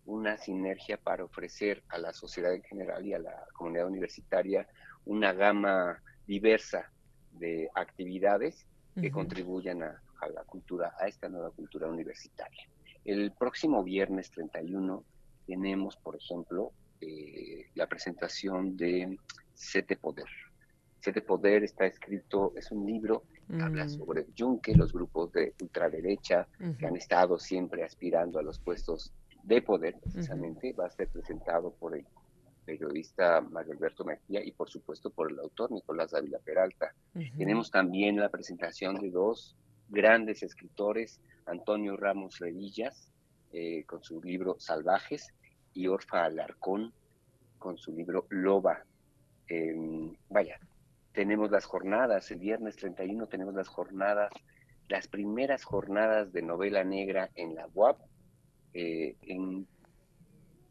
una 0.05 0.37
sinergia 0.37 0.97
para 0.97 1.23
ofrecer 1.23 1.83
a 1.89 1.97
la 1.97 2.13
sociedad 2.13 2.53
en 2.53 2.63
general 2.63 3.05
y 3.05 3.13
a 3.13 3.19
la 3.19 3.45
comunidad 3.53 3.87
universitaria 3.87 4.67
una 5.05 5.33
gama 5.33 6.01
diversa 6.25 6.91
de 7.33 7.69
actividades 7.75 8.65
que 8.99 9.11
contribuyan 9.11 9.83
a, 9.83 10.01
la 10.33 10.43
cultura, 10.43 10.93
a 10.99 11.07
esta 11.07 11.29
nueva 11.29 11.51
cultura 11.51 11.87
universitaria. 11.87 12.67
El 13.05 13.31
próximo 13.31 13.83
viernes 13.83 14.31
31 14.31 15.03
tenemos, 15.45 15.95
por 15.97 16.15
ejemplo, 16.15 16.71
eh, 16.99 17.67
la 17.75 17.87
presentación 17.87 18.75
de 18.75 19.17
Sete 19.53 19.95
Poder. 19.95 20.27
Sete 20.99 21.21
Poder 21.21 21.63
está 21.63 21.85
escrito, 21.85 22.53
es 22.55 22.71
un 22.71 22.85
libro 22.85 23.23
que 23.47 23.61
habla 23.61 23.85
mm. 23.85 23.89
sobre 23.89 24.25
Junque, 24.37 24.75
los 24.75 24.91
grupos 24.91 25.31
de 25.31 25.53
ultraderecha 25.61 26.47
que 26.77 26.85
han 26.85 26.97
estado 26.97 27.39
siempre 27.39 27.83
aspirando 27.83 28.39
a 28.39 28.43
los 28.43 28.59
puestos 28.59 29.13
de 29.43 29.61
poder, 29.61 29.95
precisamente, 30.01 30.73
va 30.73 30.87
a 30.87 30.89
ser 30.89 31.07
presentado 31.07 31.71
por 31.71 31.95
el 31.95 32.05
periodista 32.67 33.39
Mario 33.39 33.71
Alberto 33.71 34.03
Mejía 34.03 34.43
y 34.43 34.51
por 34.51 34.69
supuesto 34.69 35.09
por 35.09 35.31
el 35.31 35.39
autor 35.39 35.71
Nicolás 35.71 36.11
Dávila 36.11 36.39
Peralta. 36.39 36.93
Tenemos 37.37 37.71
también 37.71 38.17
la 38.17 38.27
presentación 38.27 38.99
de 38.99 39.09
dos 39.09 39.55
grandes 39.87 40.43
escritores, 40.43 41.21
Antonio 41.45 41.95
Ramos 41.95 42.39
Revillas, 42.39 43.09
eh, 43.53 43.85
con 43.85 44.03
su 44.03 44.21
libro 44.21 44.57
Salvajes, 44.59 45.33
y 45.73 45.87
Orfa 45.87 46.25
Alarcón, 46.25 46.91
con 47.57 47.77
su 47.77 47.93
libro 47.93 48.25
Loba. 48.29 48.83
Em, 49.47 50.13
vaya, 50.29 50.59
tenemos 51.13 51.49
las 51.49 51.63
jornadas, 51.63 52.29
el 52.31 52.39
viernes 52.39 52.75
31 52.75 53.27
tenemos 53.27 53.53
las 53.53 53.69
jornadas, 53.69 54.29
las 54.89 55.07
primeras 55.07 55.63
jornadas 55.63 56.33
de 56.33 56.41
novela 56.41 56.83
negra 56.83 57.29
en 57.35 57.55
la 57.55 57.69
UAP, 57.73 58.01
eh, 58.73 59.15
en 59.21 59.67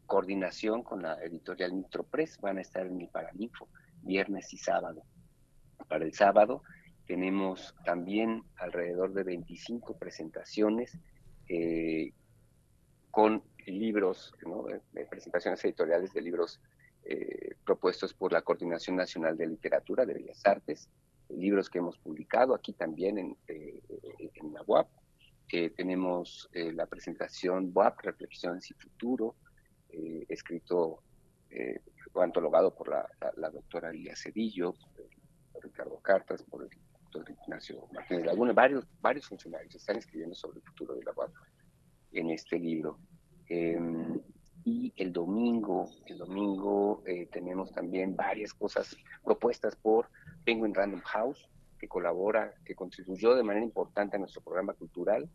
coordinación 0.07 0.81
con 0.81 1.03
la 1.03 1.21
editorial 1.23 1.85
Press, 2.09 2.39
van 2.41 2.57
a 2.57 2.61
estar 2.61 2.87
en 2.87 2.99
el 2.99 3.09
Paraninfo, 3.09 3.67
viernes 4.01 4.51
y 4.53 4.57
sábado. 4.57 5.03
Para 5.87 6.05
el 6.05 6.13
sábado 6.13 6.63
tenemos 7.05 7.75
también 7.85 8.43
alrededor 8.57 9.13
de 9.13 9.23
25 9.23 9.97
presentaciones 9.97 10.97
eh, 11.47 12.11
con 13.11 13.43
libros, 13.65 14.33
presentaciones 15.09 15.63
editoriales 15.63 16.13
de 16.13 16.21
libros 16.21 16.59
eh, 17.03 17.55
propuestos 17.65 18.13
por 18.13 18.31
la 18.31 18.41
Coordinación 18.41 18.95
Nacional 18.95 19.37
de 19.37 19.47
Literatura 19.47 20.05
de 20.05 20.13
Bellas 20.15 20.45
Artes, 20.45 20.89
libros 21.29 21.69
que 21.69 21.79
hemos 21.79 21.97
publicado 21.97 22.55
aquí 22.55 22.73
también 22.73 23.17
en, 23.17 23.37
en 23.47 24.53
la 24.53 24.61
UAP, 24.65 24.87
tenemos 25.75 26.49
eh, 26.51 26.73
la 26.73 26.85
presentación 26.85 27.71
WAP, 27.73 28.01
Reflexiones 28.01 28.69
y 28.69 28.73
Futuro, 28.73 29.35
eh, 29.89 30.25
escrito 30.29 31.03
eh, 31.49 31.79
antologado 32.15 32.73
por 32.73 32.89
la, 32.89 33.49
doctora 33.51 33.91
Lía 33.91 34.15
Cedillo, 34.15 34.73
por 35.53 35.63
Ricardo 35.63 35.99
Cartas, 35.99 36.43
por 36.43 36.63
el 36.63 36.69
doctor 37.03 37.29
Ignacio 37.43 37.87
Martínez 37.93 38.25
Laguna, 38.25 38.53
varios, 38.53 38.85
varios 39.01 39.27
funcionarios 39.27 39.75
están 39.75 39.97
escribiendo 39.97 40.35
sobre 40.35 40.57
el 40.57 40.63
futuro 40.63 40.95
de 40.95 41.03
la 41.03 41.11
WAP 41.11 41.31
en 42.13 42.31
este 42.31 42.59
libro. 42.59 42.97
Em, 43.49 44.19
y 44.65 44.91
el 44.97 45.13
domingo, 45.13 45.89
el 46.07 46.17
domingo 46.17 47.01
eh, 47.05 47.27
tenemos 47.31 47.71
también 47.71 48.15
varias 48.15 48.53
cosas 48.53 48.97
propuestas 49.23 49.75
por 49.77 50.09
Penguin 50.43 50.73
Random 50.73 51.01
House, 51.01 51.47
que 51.79 51.87
colabora, 51.87 52.53
que 52.65 52.75
contribuyó 52.75 53.35
de 53.35 53.43
manera 53.43 53.65
importante 53.65 54.17
a 54.17 54.19
nuestro 54.19 54.41
programa 54.41 54.73
cultural. 54.73 55.29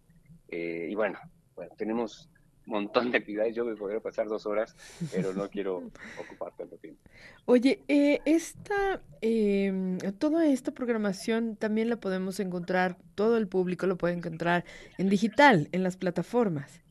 Eh, 0.48 0.88
y 0.90 0.94
bueno, 0.94 1.18
bueno, 1.54 1.72
tenemos 1.78 2.28
montón 2.66 3.10
de 3.10 3.18
actividades. 3.18 3.54
Yo 3.54 3.64
me 3.64 3.76
podría 3.76 4.00
pasar 4.00 4.26
dos 4.26 4.46
horas, 4.46 4.76
pero 5.12 5.32
no 5.32 5.48
quiero 5.48 5.82
ocupar 6.20 6.52
tanto 6.56 6.76
tiempo. 6.76 7.00
Oye, 7.44 7.82
eh, 7.88 8.20
esta, 8.24 9.00
em, 9.20 9.98
toda 10.18 10.46
esta 10.46 10.72
programación 10.72 11.56
también 11.56 11.88
la 11.88 11.96
podemos 11.96 12.40
encontrar, 12.40 12.96
todo 13.14 13.36
el 13.36 13.48
público 13.48 13.86
lo 13.86 13.96
puede 13.96 14.14
encontrar 14.14 14.64
en 14.98 15.08
digital, 15.08 15.68
en 15.72 15.82
las 15.82 15.96
plataformas. 15.96 16.82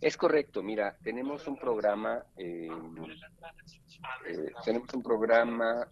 Es 0.00 0.16
correcto, 0.16 0.62
mira, 0.62 0.96
tenemos 1.02 1.46
un 1.46 1.56
programa, 1.56 2.24
em, 2.36 2.70
eh, 4.26 4.52
tenemos 4.64 4.92
un 4.94 5.02
programa 5.02 5.88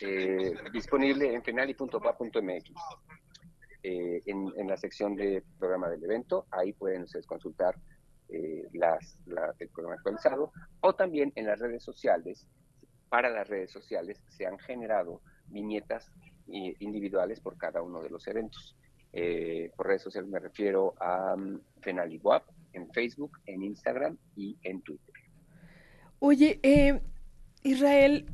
eh, 0.00 0.54
disponible 0.72 1.34
en 1.34 1.42
penali.pa.mx. 1.42 2.72
Eh, 3.82 4.22
en, 4.26 4.68
la 4.68 4.76
sección 4.76 5.16
de 5.16 5.42
programa 5.58 5.88
del 5.88 6.04
evento, 6.04 6.46
ahí 6.50 6.72
pueden 6.72 7.02
ustedes 7.02 7.26
consultar 7.26 7.74
eh, 8.28 8.68
las, 8.72 9.18
el 9.58 9.68
programa 9.70 9.96
actualizado, 9.96 10.52
o 10.80 10.94
también 10.94 11.32
en 11.34 11.46
las 11.46 11.58
redes 11.58 11.82
sociales, 11.82 12.46
para 13.08 13.28
las 13.28 13.48
redes 13.48 13.70
sociales 13.70 14.22
se 14.28 14.46
han 14.46 14.58
generado 14.58 15.20
viñetas 15.48 16.10
individuales 16.46 17.40
por 17.40 17.56
cada 17.56 17.82
uno 17.82 18.02
de 18.02 18.10
los 18.10 18.26
eventos. 18.26 18.76
por 19.76 19.86
redes 19.86 20.02
sociales 20.02 20.30
me 20.30 20.38
refiero 20.38 20.94
a 20.98 21.34
um, 21.34 21.60
en 22.72 22.92
Facebook, 22.92 23.38
en 23.46 23.62
Instagram 23.62 24.16
y 24.36 24.56
en 24.62 24.80
Twitter. 24.82 25.14
Oye, 26.20 26.58
Israel, 27.62 28.26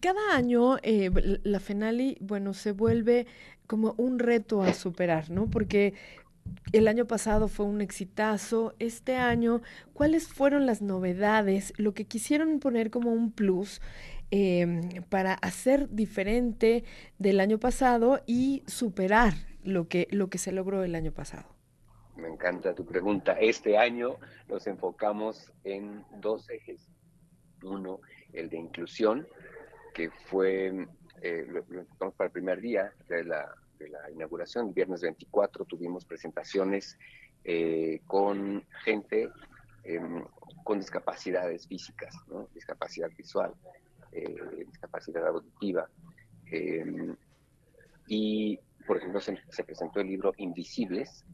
cada 0.00 0.36
año 0.36 0.76
eh, 0.82 1.10
la 1.44 1.60
FENALI, 1.60 2.18
bueno, 2.20 2.52
se 2.52 2.72
vuelve 2.72 3.26
como 3.66 3.94
un 3.96 4.18
reto 4.18 4.62
a 4.62 4.72
superar, 4.72 5.30
¿no? 5.30 5.48
Porque 5.48 5.94
el 6.72 6.88
año 6.88 7.06
pasado 7.06 7.48
fue 7.48 7.66
un 7.66 7.80
exitazo. 7.80 8.74
Este 8.78 9.16
año, 9.16 9.62
¿cuáles 9.92 10.28
fueron 10.28 10.66
las 10.66 10.82
novedades? 10.82 11.72
Lo 11.76 11.94
que 11.94 12.06
quisieron 12.06 12.60
poner 12.60 12.90
como 12.90 13.12
un 13.12 13.32
plus 13.32 13.80
em, 14.30 15.02
para 15.08 15.34
hacer 15.34 15.88
diferente 15.90 16.84
del 17.18 17.40
año 17.40 17.58
pasado 17.58 18.22
y 18.26 18.62
superar 18.66 19.34
lo 19.62 19.88
que, 19.88 20.08
lo 20.10 20.28
que 20.28 20.38
se 20.38 20.52
logró 20.52 20.84
el 20.84 20.94
año 20.94 21.12
pasado. 21.12 21.54
Me 22.16 22.28
encanta 22.28 22.74
tu 22.74 22.84
pregunta. 22.84 23.32
Este 23.40 23.76
año 23.76 24.16
nos 24.48 24.66
enfocamos 24.66 25.52
en 25.64 26.04
dos 26.20 26.48
ejes. 26.50 26.88
Uno, 27.62 28.00
el 28.32 28.48
de 28.50 28.58
inclusión, 28.58 29.26
que 29.94 30.10
fue, 30.10 30.86
eh, 31.24 31.46
lo, 31.48 31.64
para 32.12 32.26
el 32.26 32.32
primer 32.32 32.60
día 32.60 32.92
de 33.08 33.24
la, 33.24 33.50
de 33.78 33.88
la 33.88 34.10
inauguración, 34.10 34.74
viernes 34.74 35.00
24, 35.00 35.64
tuvimos 35.64 36.04
presentaciones 36.04 36.98
eh, 37.44 38.02
con 38.06 38.62
gente 38.84 39.30
em, 39.84 40.22
con 40.62 40.80
discapacidades 40.80 41.66
físicas, 41.66 42.14
discapacidad 42.52 43.08
visual, 43.16 43.54
eh, 44.12 44.66
discapacidad 44.66 45.26
auditiva. 45.28 45.88
Em, 46.44 47.16
y, 48.06 48.60
por 48.86 48.98
ejemplo, 48.98 49.18
se, 49.18 49.64
presentó 49.64 50.00
el 50.00 50.08
libro 50.08 50.34
Invisibles, 50.36 51.24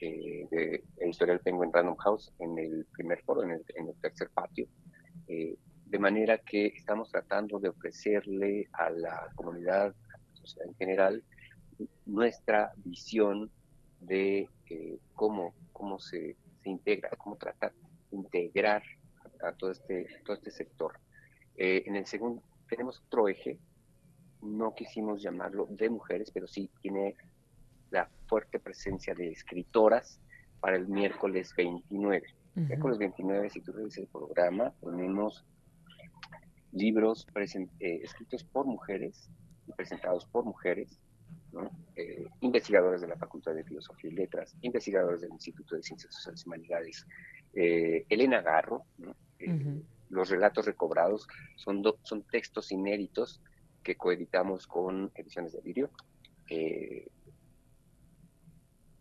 de 0.00 0.82
Editorial 1.00 1.40
Penguin 1.40 1.70
Random 1.70 1.96
House, 1.96 2.32
en 2.38 2.58
el 2.58 2.86
primer 2.92 3.22
foro, 3.24 3.42
en 3.42 3.50
el, 3.50 3.64
en 3.74 3.88
el 3.88 3.94
tercer 3.96 4.30
patio 4.30 4.66
de 5.90 5.98
manera 5.98 6.38
que 6.38 6.66
estamos 6.66 7.10
tratando 7.10 7.58
de 7.58 7.70
ofrecerle 7.70 8.68
a 8.72 8.90
la 8.90 9.30
comunidad, 9.34 9.86
a 9.86 10.18
la 10.18 10.34
sociedad 10.34 10.68
en 10.68 10.74
general, 10.74 11.24
nuestra 12.04 12.72
visión 12.76 13.50
de 14.00 14.48
eh, 14.68 14.98
cómo, 15.14 15.54
cómo 15.72 15.98
se, 15.98 16.36
integra, 16.64 17.10
cómo 17.16 17.36
tratar 17.36 17.72
de 18.10 18.16
integrar 18.16 18.82
a, 19.42 19.52
todo, 19.52 19.70
este, 19.70 20.06
todo 20.24 20.36
este 20.36 20.50
sector. 20.50 20.98
Eh, 21.56 21.84
en 21.86 21.96
el 21.96 22.06
segundo, 22.06 22.42
tenemos 22.68 23.02
otro 23.06 23.28
eje, 23.28 23.58
no 24.42 24.74
quisimos 24.74 25.22
llamarlo 25.22 25.66
de 25.70 25.88
mujeres, 25.88 26.30
pero 26.30 26.46
sí 26.46 26.70
tiene 26.82 27.16
la 27.90 28.10
fuerte 28.26 28.60
presencia 28.60 29.14
de 29.14 29.30
escritoras 29.30 30.20
para 30.60 30.76
el 30.76 30.86
miércoles 30.86 31.54
29. 31.56 32.34
Miércoles 32.54 32.98
29, 32.98 33.50
si 33.50 33.60
tú 33.60 33.72
revisas 33.72 33.98
el 33.98 34.08
programa, 34.08 34.72
ponemos 34.80 35.44
libros 36.72 37.26
eh, 37.34 38.00
escritos 38.02 38.44
por 38.44 38.66
mujeres 38.66 39.30
y 39.66 39.72
presentados 39.72 40.26
por 40.26 40.44
mujeres, 40.44 40.98
eh, 41.96 42.26
investigadores 42.40 43.00
de 43.00 43.08
la 43.08 43.16
Facultad 43.16 43.54
de 43.54 43.64
Filosofía 43.64 44.10
y 44.10 44.14
Letras, 44.14 44.54
investigadores 44.62 45.20
del 45.20 45.32
Instituto 45.32 45.76
de 45.76 45.82
Ciencias 45.82 46.14
Sociales 46.14 46.42
y 46.44 46.48
Humanidades, 46.48 47.06
eh, 47.54 48.06
Elena 48.08 48.42
Garro, 48.42 48.84
los 50.10 50.30
relatos 50.30 50.66
recobrados 50.66 51.28
son, 51.56 51.82
son 52.02 52.22
textos 52.24 52.72
inéditos 52.72 53.40
que 53.82 53.96
coeditamos 53.96 54.66
con 54.66 55.10
Ediciones 55.14 55.52
de 55.52 55.60
Vídeo. 55.60 55.90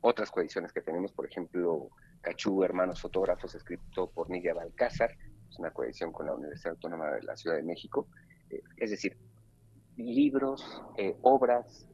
otras 0.02 0.32
coediciones 0.32 0.72
que 0.72 0.82
tenemos, 0.82 1.12
por 1.12 1.26
ejemplo, 1.26 1.90
Cachú, 2.22 2.64
Hermanos 2.64 3.02
Fotógrafos, 3.02 3.56
escrito 3.56 4.10
por 4.12 4.30
Nidia 4.30 4.54
Balcázar, 4.54 5.18
es 5.50 5.60
una 5.60 5.72
coedición 5.72 6.12
con 6.12 6.26
la 6.26 6.34
Universidad 6.34 6.74
Autónoma 6.74 7.12
de 7.12 7.24
la 7.24 7.36
Ciudad 7.36 7.58
de 7.58 7.64
México. 7.64 8.08
Eh, 8.50 8.62
es 8.78 8.92
decir, 8.92 9.18
libros, 9.98 10.82
eh, 10.98 11.16
obras 11.22 11.88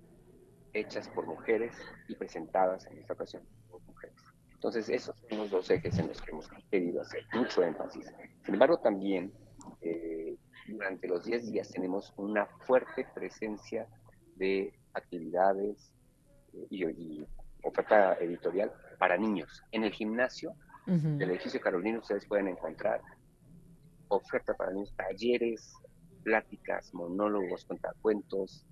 hechas 0.73 1.07
por 1.09 1.25
mujeres 1.27 1.75
y 2.07 2.15
presentadas 2.15 2.85
en 2.87 2.97
esta 2.97 3.13
ocasión 3.13 3.43
por 3.69 3.81
mujeres. 3.83 4.17
Entonces, 4.53 4.89
esos 4.89 5.15
son 5.29 5.37
los 5.37 5.51
dos 5.51 5.69
ejes 5.69 5.97
en 5.99 6.07
los 6.07 6.21
que 6.21 6.31
hemos 6.31 6.49
querido 6.71 7.01
hacer 7.01 7.23
mucho 7.33 7.63
énfasis. 7.63 8.11
Sin 8.45 8.53
embargo, 8.55 8.79
también 8.79 9.31
eh, 9.81 10.35
durante 10.67 11.07
los 11.07 11.25
10 11.25 11.51
días 11.51 11.69
tenemos 11.69 12.13
una 12.17 12.45
fuerte 12.65 13.05
presencia 13.13 13.87
de 14.35 14.73
actividades 14.93 15.93
y, 16.69 16.85
y 16.85 17.27
oferta 17.63 18.13
editorial 18.19 18.71
para 18.97 19.17
niños. 19.17 19.63
En 19.71 19.83
el 19.83 19.91
gimnasio 19.91 20.55
del 20.85 21.31
edificio 21.31 21.61
Carolino 21.61 21.99
ustedes 21.99 22.25
pueden 22.25 22.49
encontrar 22.49 23.01
oferta 24.15 24.53
para 24.53 24.71
niños, 24.71 24.93
talleres, 24.95 25.73
pláticas, 26.23 26.93
monólogos, 26.93 27.67
cuentos, 28.01 28.65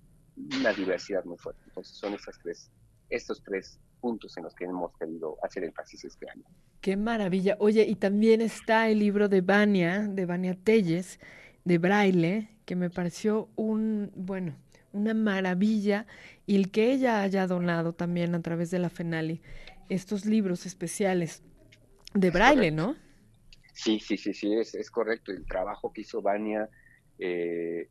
una 0.58 0.72
diversidad 0.72 1.24
muy 1.24 1.38
fuerte. 1.38 1.62
Entonces 1.66 1.96
son 1.96 2.14
estas 2.14 2.38
tres, 2.42 2.70
estos 3.10 3.42
tres 3.42 3.78
puntos 4.00 4.36
en 4.36 4.44
los 4.44 4.54
que 4.54 4.64
hemos 4.64 4.92
querido 4.98 5.36
hacer 5.42 5.64
énfasis 5.64 6.04
este 6.04 6.28
año. 6.28 6.44
Qué 6.80 6.96
maravilla. 6.96 7.56
Oye, 7.60 7.86
y 7.86 7.94
también 7.94 8.40
está 8.40 8.88
el 8.88 8.98
libro 8.98 9.28
de 9.28 9.40
Vania, 9.40 10.00
de 10.00 10.26
Vania 10.26 10.54
Telles, 10.54 11.20
de 11.64 11.78
Braille, 11.78 12.48
que 12.64 12.74
me 12.74 12.90
pareció 12.90 13.48
un, 13.54 14.10
bueno, 14.16 14.56
una 14.92 15.14
maravilla, 15.14 16.06
y 16.44 16.56
el 16.56 16.70
que 16.70 16.92
ella 16.92 17.22
haya 17.22 17.46
donado 17.46 17.92
también 17.92 18.34
a 18.34 18.42
través 18.42 18.70
de 18.70 18.80
la 18.80 18.90
FENALI 18.90 19.40
estos 19.88 20.26
libros 20.26 20.66
especiales 20.66 21.42
de 22.14 22.30
Braille, 22.30 22.70
¿no? 22.70 22.96
Sí, 23.72 23.98
sí, 24.00 24.16
sí, 24.16 24.34
sí, 24.34 24.54
es, 24.54 24.90
correcto. 24.90 25.32
El 25.32 25.46
trabajo 25.46 25.92
que 25.92 26.02
hizo 26.02 26.20
Vania, 26.20 26.68
eh, 27.18 27.88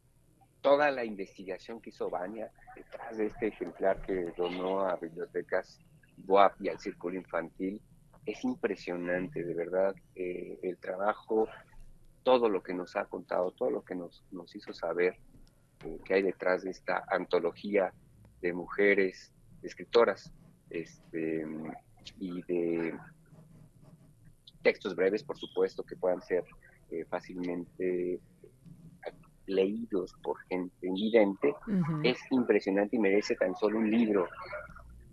toda 0.61 0.91
la 0.91 1.03
investigación 1.03 1.82
que 1.82 1.89
hizo 1.89 2.09
Vania 2.09 2.51
detrás 2.75 3.17
de 3.17 3.25
este 3.27 3.47
ejemplar 3.47 4.01
que 4.01 4.32
donó 4.38 4.82
a 4.82 4.95
Bibliotecas 4.95 5.79
BUAP 6.17 6.61
y 6.61 6.69
al 6.69 6.79
Círculo 6.79 7.15
Infantil, 7.15 7.82
es 8.25 8.43
impresionante, 8.43 9.43
de 9.43 9.53
verdad, 9.55 9.95
eh, 10.15 10.59
el 10.61 10.77
trabajo, 10.77 11.47
todo 12.23 12.49
lo 12.49 12.61
que 12.61 12.73
nos 12.73 12.95
ha 12.95 13.05
contado, 13.05 13.51
todo 13.51 13.71
lo 13.71 13.84
que 13.84 13.95
nos, 13.95 14.23
nos 14.32 14.55
hizo 14.55 14.73
saber 14.73 15.17
eh, 15.84 15.99
que 16.05 16.13
hay 16.13 16.21
detrás 16.21 16.63
de 16.63 16.69
esta 16.69 17.03
antología 17.07 17.91
de 18.41 18.53
mujeres 18.53 19.34
escritoras 19.63 20.32
este, 20.69 21.45
y 22.19 22.41
de 22.43 22.93
textos 24.62 24.95
breves, 24.95 25.24
por 25.24 25.38
supuesto, 25.38 25.84
que 25.84 25.95
puedan 25.95 26.22
ser 26.22 26.43
eh, 26.91 27.05
fácilmente 27.09 28.20
leídos 29.47 30.14
por 30.24 30.38
gente 30.47 30.88
invidente, 30.88 31.53
es 32.03 32.18
impresionante 32.32 32.95
y 32.95 32.99
merece 32.99 33.36
tan 33.36 33.55
solo 33.55 33.80
un 33.80 33.91
libro 33.91 34.28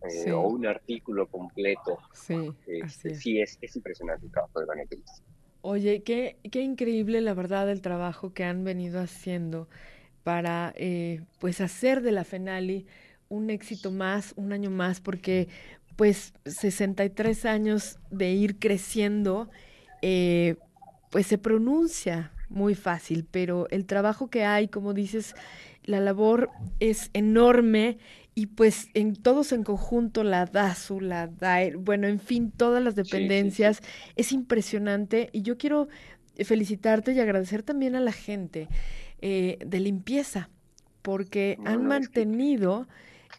eh, 0.03 0.31
o 0.33 0.49
un 0.49 0.67
artículo 0.67 1.27
completo. 1.27 1.99
Sí, 2.13 2.53
este, 2.67 3.15
sí 3.15 3.41
es, 3.41 3.59
es 3.61 3.75
impresionante 3.75 4.27
el 4.27 4.33
trabajo 4.33 4.61
de 4.61 4.67
Vanessa. 4.67 5.23
Oye, 5.63 6.03
qué, 6.03 6.37
qué 6.53 6.63
increíble 6.63 7.21
la 7.21 7.35
verdad 7.35 7.69
el 7.69 7.83
trabajo 7.83 8.33
que 8.33 8.45
han 8.45 8.63
venido 8.63 9.01
haciendo 9.01 9.69
para 10.23 10.73
eh, 10.77 11.23
pues 11.41 11.61
hacer 11.61 12.03
de 12.03 12.13
la 12.13 12.25
Fenali 12.25 12.87
un 13.29 13.51
éxito 13.51 13.91
más, 13.91 14.35
un 14.37 14.53
año 14.53 14.71
más, 14.71 15.01
porque 15.01 15.49
pues 15.99 16.33
63 16.47 17.45
años 17.45 17.99
de 18.13 18.31
ir 18.31 18.61
creciendo, 18.61 19.51
eh, 20.01 20.55
pues 21.11 21.27
se 21.27 21.39
pronuncia 21.39 22.31
muy 22.49 22.77
fácil, 22.77 23.27
pero 23.29 23.67
el 23.71 23.85
trabajo 23.85 24.31
que 24.31 24.45
hay, 24.45 24.69
como 24.69 24.95
dices, 24.95 25.35
la 25.83 25.99
labor 25.99 26.51
es 26.79 27.11
enorme 27.15 27.99
y 28.37 28.47
pues 28.47 28.91
en 28.95 29.17
todos 29.17 29.51
en 29.51 29.65
conjunto, 29.65 30.23
la 30.23 30.47
DASU, 30.47 31.01
la 31.01 31.27
DAER, 31.27 31.79
bueno, 31.79 32.07
en 32.07 32.21
fin, 32.21 32.53
todas 32.53 32.81
las 32.81 32.95
dependencias, 32.95 33.83
es 34.15 34.31
impresionante. 34.31 35.31
Y 35.33 35.43
yo 35.43 35.59
quiero 35.59 35.89
felicitarte 36.45 37.13
y 37.13 37.19
agradecer 37.19 37.65
también 37.65 37.97
a 37.97 38.01
la 38.01 38.13
gente 38.13 38.69
eh, 39.21 39.59
de 39.67 39.81
limpieza, 39.81 40.49
porque 41.03 41.59
han 41.65 41.89
mantenido... 41.89 42.87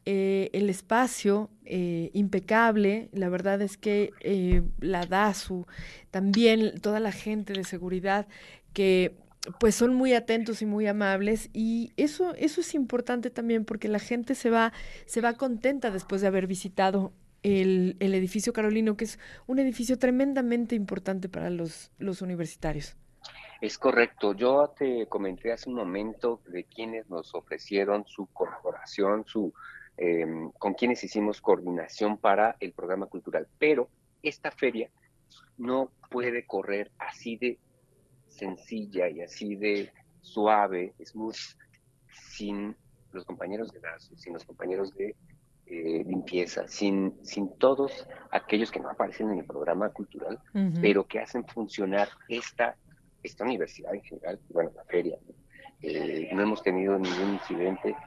Eh, 0.05 0.49
el 0.53 0.69
espacio 0.69 1.49
eh, 1.65 2.09
impecable, 2.13 3.09
la 3.11 3.29
verdad 3.29 3.61
es 3.61 3.77
que 3.77 4.11
eh, 4.21 4.63
la 4.79 5.05
DASU, 5.05 5.67
también 6.09 6.79
toda 6.81 6.99
la 6.99 7.11
gente 7.11 7.53
de 7.53 7.63
seguridad 7.63 8.27
que 8.73 9.15
pues 9.59 9.75
son 9.75 9.93
muy 9.93 10.13
atentos 10.13 10.61
y 10.61 10.65
muy 10.65 10.85
amables 10.87 11.49
y 11.53 11.91
eso 11.95 12.33
eso 12.35 12.59
es 12.59 12.75
importante 12.75 13.29
también 13.29 13.63
porque 13.65 13.87
la 13.87 13.99
gente 13.99 14.35
se 14.35 14.49
va 14.49 14.73
se 15.05 15.21
va 15.21 15.33
contenta 15.33 15.91
después 15.91 16.21
de 16.21 16.27
haber 16.27 16.45
visitado 16.45 17.13
el, 17.41 17.95
el 17.99 18.13
edificio 18.13 18.51
Carolino 18.51 18.97
que 18.97 19.05
es 19.05 19.17
un 19.47 19.59
edificio 19.59 19.97
tremendamente 19.97 20.75
importante 20.75 21.29
para 21.29 21.49
los 21.49 21.91
los 21.99 22.21
universitarios. 22.21 22.97
Es 23.61 23.77
correcto. 23.77 24.33
Yo 24.33 24.73
te 24.77 25.05
comenté 25.07 25.51
hace 25.51 25.69
un 25.69 25.75
momento 25.75 26.41
de 26.47 26.63
quienes 26.63 27.09
nos 27.09 27.35
ofrecieron 27.35 28.05
su 28.07 28.27
corporación, 28.27 29.25
su 29.25 29.53
Em, 30.01 30.49
con 30.51 30.75
quienes 30.75 31.03
hicimos 31.03 31.41
coordinación 31.41 32.17
para 32.17 32.55
el 32.61 32.71
programa 32.71 33.07
cultural. 33.07 33.49
Pero 33.57 33.89
esta 34.23 34.49
feria 34.49 34.89
no 35.57 35.91
puede 36.09 36.45
correr 36.45 36.89
así 36.97 37.35
de 37.35 37.59
sencilla 38.29 39.09
y 39.09 39.19
así 39.19 39.57
de 39.57 39.91
suave, 40.21 40.93
smooth, 41.03 41.35
sin 42.13 42.77
los 43.11 43.25
compañeros 43.25 43.73
de 43.73 43.81
DASO, 43.81 44.15
sin 44.15 44.31
los 44.31 44.45
compañeros 44.45 44.95
de 44.95 45.17
eh, 45.65 46.05
limpieza, 46.07 46.65
sin, 46.69 47.19
sin 47.21 47.57
todos 47.57 48.07
aquellos 48.31 48.71
que 48.71 48.79
no 48.79 48.89
aparecen 48.89 49.31
en 49.31 49.39
el 49.39 49.45
programa 49.45 49.89
cultural, 49.89 50.39
pero 50.81 51.07
que 51.07 51.19
hacen 51.19 51.45
funcionar 51.45 52.07
esta, 52.29 52.77
esta 53.21 53.43
universidad 53.43 53.93
en 53.93 54.03
general, 54.03 54.39
bueno, 54.47 54.71
la 54.73 54.85
feria. 54.85 55.17
Eh, 55.81 56.29
no 56.31 56.41
hemos 56.41 56.63
tenido 56.63 56.97
ningún 56.97 57.33
incidente, 57.33 57.97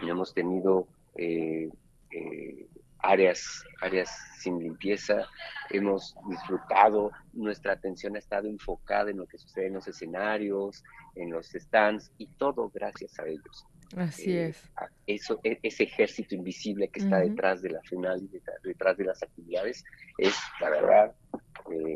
no 0.00 0.08
hemos 0.08 0.32
tenido 0.32 0.88
eh, 1.16 1.68
eh, 2.10 2.66
áreas, 2.98 3.64
áreas 3.80 4.10
sin 4.38 4.58
limpieza, 4.58 5.26
hemos 5.70 6.14
disfrutado, 6.28 7.10
nuestra 7.32 7.72
atención 7.72 8.16
ha 8.16 8.18
estado 8.18 8.48
enfocada 8.48 9.10
en 9.10 9.18
lo 9.18 9.26
que 9.26 9.38
sucede 9.38 9.66
en 9.66 9.74
los 9.74 9.88
escenarios, 9.88 10.84
en 11.14 11.30
los 11.30 11.48
stands 11.48 12.12
y 12.18 12.26
todo 12.26 12.70
gracias 12.72 13.18
a 13.18 13.26
ellos. 13.26 13.66
Así 13.96 14.32
eh, 14.32 14.48
es. 14.48 14.70
Eso, 15.06 15.40
e, 15.42 15.58
ese 15.62 15.84
ejército 15.84 16.34
invisible 16.34 16.88
que 16.88 17.00
está 17.00 17.18
detrás 17.18 17.62
de 17.62 17.70
la 17.70 17.80
final 17.82 18.22
y 18.22 18.28
detrás, 18.62 18.96
de 18.96 19.04
las 19.04 19.22
actividades 19.22 19.84
es, 20.18 20.36
la 20.60 20.70
verdad, 20.70 21.14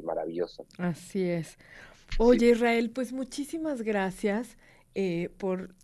maravilloso. 0.02 0.66
Así 0.78 1.28
es. 1.28 1.56
Oye, 2.18 2.50
Israel, 2.50 2.90
pues 2.90 3.12
muchísimas 3.12 3.82
gracias 3.82 4.56
por 5.38 5.74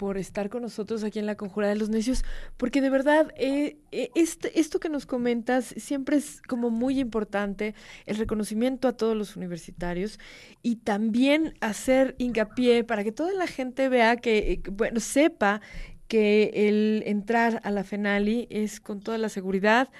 por 0.00 0.16
estar 0.16 0.48
con 0.48 0.62
nosotros 0.62 1.04
aquí 1.04 1.18
en 1.18 1.26
la 1.26 1.34
Conjura 1.34 1.68
de 1.68 1.76
los 1.76 1.90
Necios, 1.90 2.24
porque 2.56 2.80
de 2.80 2.88
verdad 2.88 3.34
eh, 3.36 3.76
eh, 3.92 4.10
este, 4.14 4.58
esto 4.58 4.80
que 4.80 4.88
nos 4.88 5.04
comentas 5.04 5.74
siempre 5.76 6.16
es 6.16 6.40
como 6.40 6.70
muy 6.70 6.98
importante, 6.98 7.74
el 8.06 8.16
reconocimiento 8.16 8.88
a 8.88 8.94
todos 8.94 9.14
los 9.14 9.36
universitarios 9.36 10.18
y 10.62 10.76
también 10.76 11.52
hacer 11.60 12.14
hincapié 12.16 12.82
para 12.82 13.04
que 13.04 13.12
toda 13.12 13.34
la 13.34 13.46
gente 13.46 13.90
vea 13.90 14.16
que, 14.16 14.38
eh, 14.52 14.62
bueno, 14.72 15.00
sepa 15.00 15.60
que 16.08 16.50
el 16.54 17.02
entrar 17.04 17.60
a 17.62 17.70
la 17.70 17.84
FENALI 17.84 18.48
es 18.48 18.80
con 18.80 19.00
toda 19.00 19.18
la 19.18 19.28
seguridad, 19.28 19.90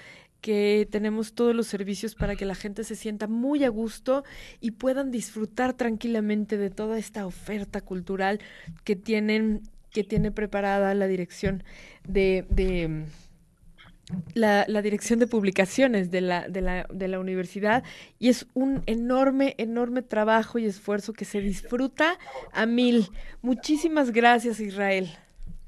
que 0.41 0.89
tenemos 0.91 1.35
todos 1.35 1.55
los 1.55 1.67
servicios 1.67 2.15
para 2.15 2.37
que 2.37 2.47
la 2.47 2.55
gente 2.55 2.85
se 2.85 2.97
sienta 2.97 3.27
muy 3.27 3.65
a 3.65 3.69
gusto 3.69 4.25
y 4.63 4.71
puedan 4.71 5.11
disfrutar 5.11 5.75
tranquilamente 5.75 6.57
de 6.57 6.71
toda 6.71 6.97
esta 6.97 7.27
oferta 7.27 7.83
cultural 7.83 8.41
que 8.85 8.97
tienen 8.97 9.61
que 9.93 10.05
tiene 10.05 10.31
preparada 10.31 10.95
la 10.95 11.07
dirección 11.07 11.63
de, 12.07 12.47
de 12.49 13.07
la, 14.35 14.83
dirección 14.83 15.19
de 15.19 15.27
publicaciones 15.27 16.11
de 16.11 16.21
la, 16.21 16.49
de, 16.49 16.61
la, 16.61 16.87
de 16.91 17.09
la 17.09 17.21
universidad 17.21 17.85
y 18.19 18.29
es 18.29 18.47
un 18.55 18.83
enorme, 18.87 19.55
enorme 19.59 20.03
trabajo 20.03 20.59
y 20.59 20.67
esfuerzo 20.67 21.13
que 21.13 21.25
se 21.25 21.41
disfruta 21.41 22.19
a 22.53 22.67
mil. 22.67 23.09
Muchísimas 23.43 24.11
gracias, 24.11 24.61
Israel. 24.61 25.11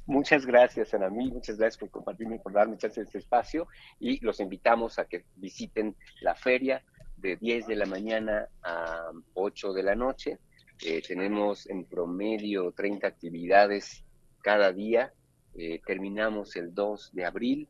Muchas 0.06 0.44
gracias, 0.44 0.92
Ana 0.94 1.08
mí, 1.10 1.30
muchas 1.30 1.56
gracias 1.56 1.78
por 1.78 1.90
compartirme, 1.90 2.38
por 2.40 2.52
darme 2.52 2.76
chance 2.76 3.00
este 3.00 3.18
espacio 3.18 3.68
y 4.00 4.18
los 4.24 4.40
invitamos 4.40 4.98
a 4.98 5.04
que 5.04 5.24
visiten 5.36 5.94
la 6.20 6.34
feria 6.34 6.82
de 7.16 7.36
10 7.36 7.68
de 7.68 7.76
la 7.76 7.86
mañana 7.86 8.48
a 8.64 9.12
8 9.34 9.72
de 9.72 9.82
la 9.82 9.94
noche. 9.94 10.38
Eh, 10.84 11.00
tenemos 11.06 11.68
en 11.68 11.84
promedio 11.84 12.72
30 12.72 13.06
actividades 13.06 14.04
cada 14.43 14.72
día. 14.72 15.12
Eh, 15.55 15.80
terminamos 15.86 16.57
el 16.57 16.74
2 16.74 17.11
de 17.12 17.24
abril. 17.24 17.68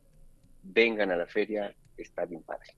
Vengan 0.63 1.11
a 1.11 1.15
la 1.15 1.27
feria, 1.27 1.73
está 1.97 2.25
bien 2.25 2.41
padre. 2.43 2.75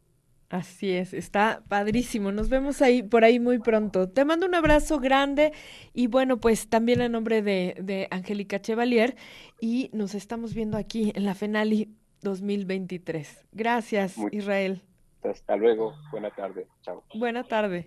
Así 0.49 0.91
es, 0.91 1.13
está 1.13 1.63
padrísimo. 1.67 2.31
Nos 2.31 2.49
vemos 2.49 2.81
ahí 2.81 3.01
por 3.01 3.23
ahí 3.23 3.39
muy 3.39 3.59
pronto. 3.59 4.09
Te 4.09 4.25
mando 4.25 4.45
un 4.45 4.53
abrazo 4.53 4.99
grande 4.99 5.53
y 5.93 6.07
bueno, 6.07 6.37
pues 6.39 6.69
también 6.69 7.01
en 7.01 7.11
nombre 7.11 7.41
de, 7.41 7.75
de 7.81 8.07
Angélica 8.11 8.61
Chevalier 8.61 9.15
y 9.59 9.89
nos 9.91 10.13
estamos 10.13 10.53
viendo 10.53 10.77
aquí 10.77 11.11
en 11.15 11.25
la 11.25 11.33
FENALI 11.33 11.95
2023. 12.21 13.47
Gracias, 13.51 14.15
Israel. 14.31 14.83
Hasta 15.23 15.55
luego. 15.55 15.95
Buena 16.11 16.29
tarde. 16.29 16.67
Chao. 16.83 17.03
Buena 17.15 17.43
tarde. 17.43 17.85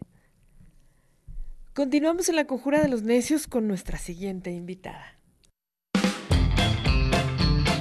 Continuamos 1.75 2.29
en 2.29 2.37
la 2.37 2.47
conjura 2.47 2.81
de 2.83 2.89
los 2.89 3.03
necios 3.03 3.47
con 3.47 3.69
nuestra 3.69 3.99
siguiente 3.99 4.51
invitada. 4.51 5.18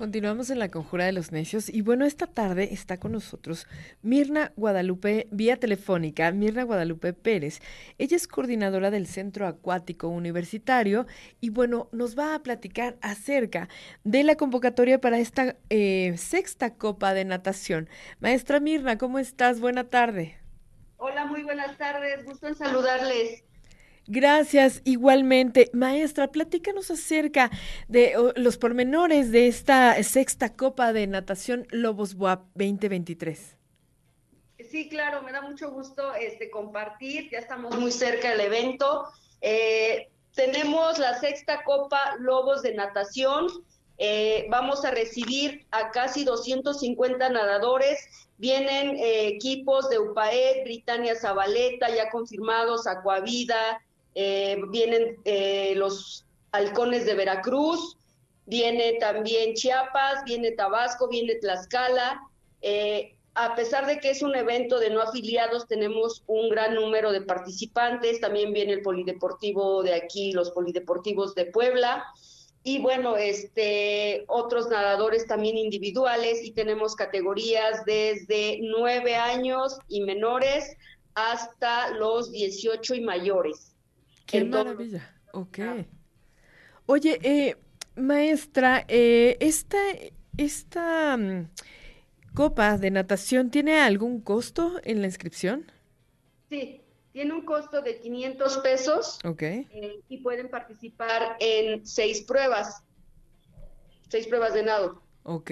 Continuamos 0.00 0.48
en 0.48 0.58
la 0.58 0.70
conjura 0.70 1.04
de 1.04 1.12
los 1.12 1.30
necios 1.30 1.68
y 1.68 1.82
bueno, 1.82 2.06
esta 2.06 2.26
tarde 2.26 2.70
está 2.72 2.96
con 2.96 3.12
nosotros 3.12 3.66
Mirna 4.00 4.50
Guadalupe, 4.56 5.28
vía 5.30 5.58
telefónica, 5.58 6.32
Mirna 6.32 6.62
Guadalupe 6.62 7.12
Pérez. 7.12 7.60
Ella 7.98 8.16
es 8.16 8.26
coordinadora 8.26 8.90
del 8.90 9.06
Centro 9.06 9.46
Acuático 9.46 10.08
Universitario 10.08 11.06
y 11.42 11.50
bueno, 11.50 11.90
nos 11.92 12.18
va 12.18 12.34
a 12.34 12.42
platicar 12.42 12.96
acerca 13.02 13.68
de 14.02 14.24
la 14.24 14.36
convocatoria 14.36 15.02
para 15.02 15.18
esta 15.18 15.56
eh, 15.68 16.14
sexta 16.16 16.76
Copa 16.76 17.12
de 17.12 17.26
Natación. 17.26 17.90
Maestra 18.20 18.58
Mirna, 18.58 18.96
¿cómo 18.96 19.18
estás? 19.18 19.60
Buena 19.60 19.90
tarde. 19.90 20.38
Hola, 20.96 21.26
muy 21.26 21.42
buenas 21.42 21.76
tardes, 21.76 22.24
gusto 22.24 22.48
en 22.48 22.54
saludarles. 22.54 23.44
Gracias, 24.12 24.82
igualmente. 24.82 25.70
Maestra, 25.72 26.32
platícanos 26.32 26.90
acerca 26.90 27.48
de 27.86 28.12
los 28.34 28.58
pormenores 28.58 29.30
de 29.30 29.46
esta 29.46 30.02
sexta 30.02 30.56
Copa 30.56 30.92
de 30.92 31.06
Natación 31.06 31.68
Lobos 31.70 32.16
Buap 32.16 32.46
2023. 32.56 33.56
Sí, 34.68 34.88
claro, 34.88 35.22
me 35.22 35.30
da 35.30 35.42
mucho 35.42 35.70
gusto 35.70 36.12
este, 36.14 36.50
compartir, 36.50 37.30
ya 37.30 37.38
estamos 37.38 37.78
muy 37.78 37.92
cerca 37.92 38.30
del 38.30 38.40
evento. 38.40 39.04
Eh, 39.42 40.08
tenemos 40.34 40.98
la 40.98 41.14
sexta 41.20 41.62
Copa 41.62 42.16
Lobos 42.18 42.62
de 42.62 42.74
Natación, 42.74 43.46
eh, 43.98 44.48
vamos 44.50 44.84
a 44.84 44.90
recibir 44.90 45.66
a 45.70 45.92
casi 45.92 46.24
250 46.24 47.28
nadadores. 47.28 48.08
Vienen 48.38 48.96
eh, 48.96 49.28
equipos 49.28 49.88
de 49.88 50.00
UPAED, 50.00 50.64
Britannia 50.64 51.14
Zabaleta, 51.14 51.94
ya 51.94 52.10
confirmados, 52.10 52.88
Acuavida, 52.88 53.80
eh, 54.14 54.60
vienen 54.70 55.16
eh, 55.24 55.74
los 55.76 56.24
halcones 56.52 57.06
de 57.06 57.14
Veracruz, 57.14 57.96
viene 58.46 58.94
también 59.00 59.54
Chiapas, 59.54 60.24
viene 60.24 60.52
Tabasco, 60.52 61.08
viene 61.08 61.36
Tlaxcala. 61.36 62.20
Eh, 62.62 63.14
a 63.34 63.54
pesar 63.54 63.86
de 63.86 64.00
que 64.00 64.10
es 64.10 64.22
un 64.22 64.34
evento 64.34 64.78
de 64.80 64.90
no 64.90 65.00
afiliados, 65.00 65.68
tenemos 65.68 66.24
un 66.26 66.50
gran 66.50 66.74
número 66.74 67.12
de 67.12 67.22
participantes. 67.22 68.20
También 68.20 68.52
viene 68.52 68.74
el 68.74 68.82
polideportivo 68.82 69.82
de 69.82 69.94
aquí, 69.94 70.32
los 70.32 70.50
polideportivos 70.50 71.34
de 71.34 71.46
Puebla. 71.46 72.04
Y 72.62 72.80
bueno, 72.80 73.16
este, 73.16 74.24
otros 74.26 74.68
nadadores 74.68 75.26
también 75.26 75.56
individuales 75.56 76.44
y 76.44 76.50
tenemos 76.50 76.94
categorías 76.94 77.84
desde 77.86 78.58
nueve 78.60 79.14
años 79.14 79.78
y 79.88 80.02
menores 80.02 80.76
hasta 81.14 81.90
los 81.92 82.30
18 82.32 82.96
y 82.96 83.00
mayores. 83.00 83.69
Qué 84.30 84.44
maravilla. 84.44 85.14
Ok. 85.32 85.58
Oye, 86.86 87.18
eh, 87.22 87.56
maestra, 87.96 88.84
eh, 88.88 89.36
esta, 89.40 89.78
esta 90.36 91.16
mm, 91.16 91.48
copa 92.34 92.78
de 92.78 92.90
natación 92.90 93.50
tiene 93.50 93.80
algún 93.80 94.20
costo 94.20 94.80
en 94.84 95.00
la 95.00 95.06
inscripción? 95.06 95.70
Sí, 96.48 96.80
tiene 97.12 97.32
un 97.32 97.44
costo 97.44 97.82
de 97.82 97.98
500 97.98 98.58
pesos. 98.58 99.18
Ok. 99.24 99.42
Eh, 99.42 100.00
y 100.08 100.18
pueden 100.18 100.48
participar 100.48 101.36
en 101.40 101.86
seis 101.86 102.22
pruebas, 102.22 102.82
seis 104.08 104.26
pruebas 104.26 104.54
de 104.54 104.62
nado. 104.62 105.02
Ok. 105.22 105.50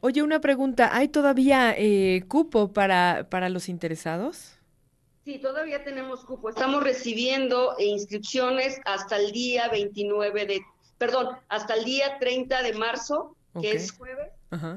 Oye, 0.00 0.22
una 0.22 0.40
pregunta, 0.40 0.96
¿hay 0.96 1.08
todavía 1.08 1.74
eh, 1.76 2.24
cupo 2.28 2.72
para, 2.72 3.28
para 3.30 3.48
los 3.48 3.68
interesados? 3.68 4.55
Sí, 5.26 5.40
todavía 5.40 5.82
tenemos 5.82 6.24
cupo. 6.24 6.50
Estamos 6.50 6.84
recibiendo 6.84 7.74
inscripciones 7.80 8.80
hasta 8.84 9.16
el 9.16 9.32
día 9.32 9.68
29 9.68 10.46
de, 10.46 10.62
perdón, 10.98 11.36
hasta 11.48 11.74
el 11.74 11.84
día 11.84 12.20
30 12.20 12.62
de 12.62 12.72
marzo, 12.74 13.34
que 13.60 13.72
es 13.72 13.90
jueves. 13.90 14.30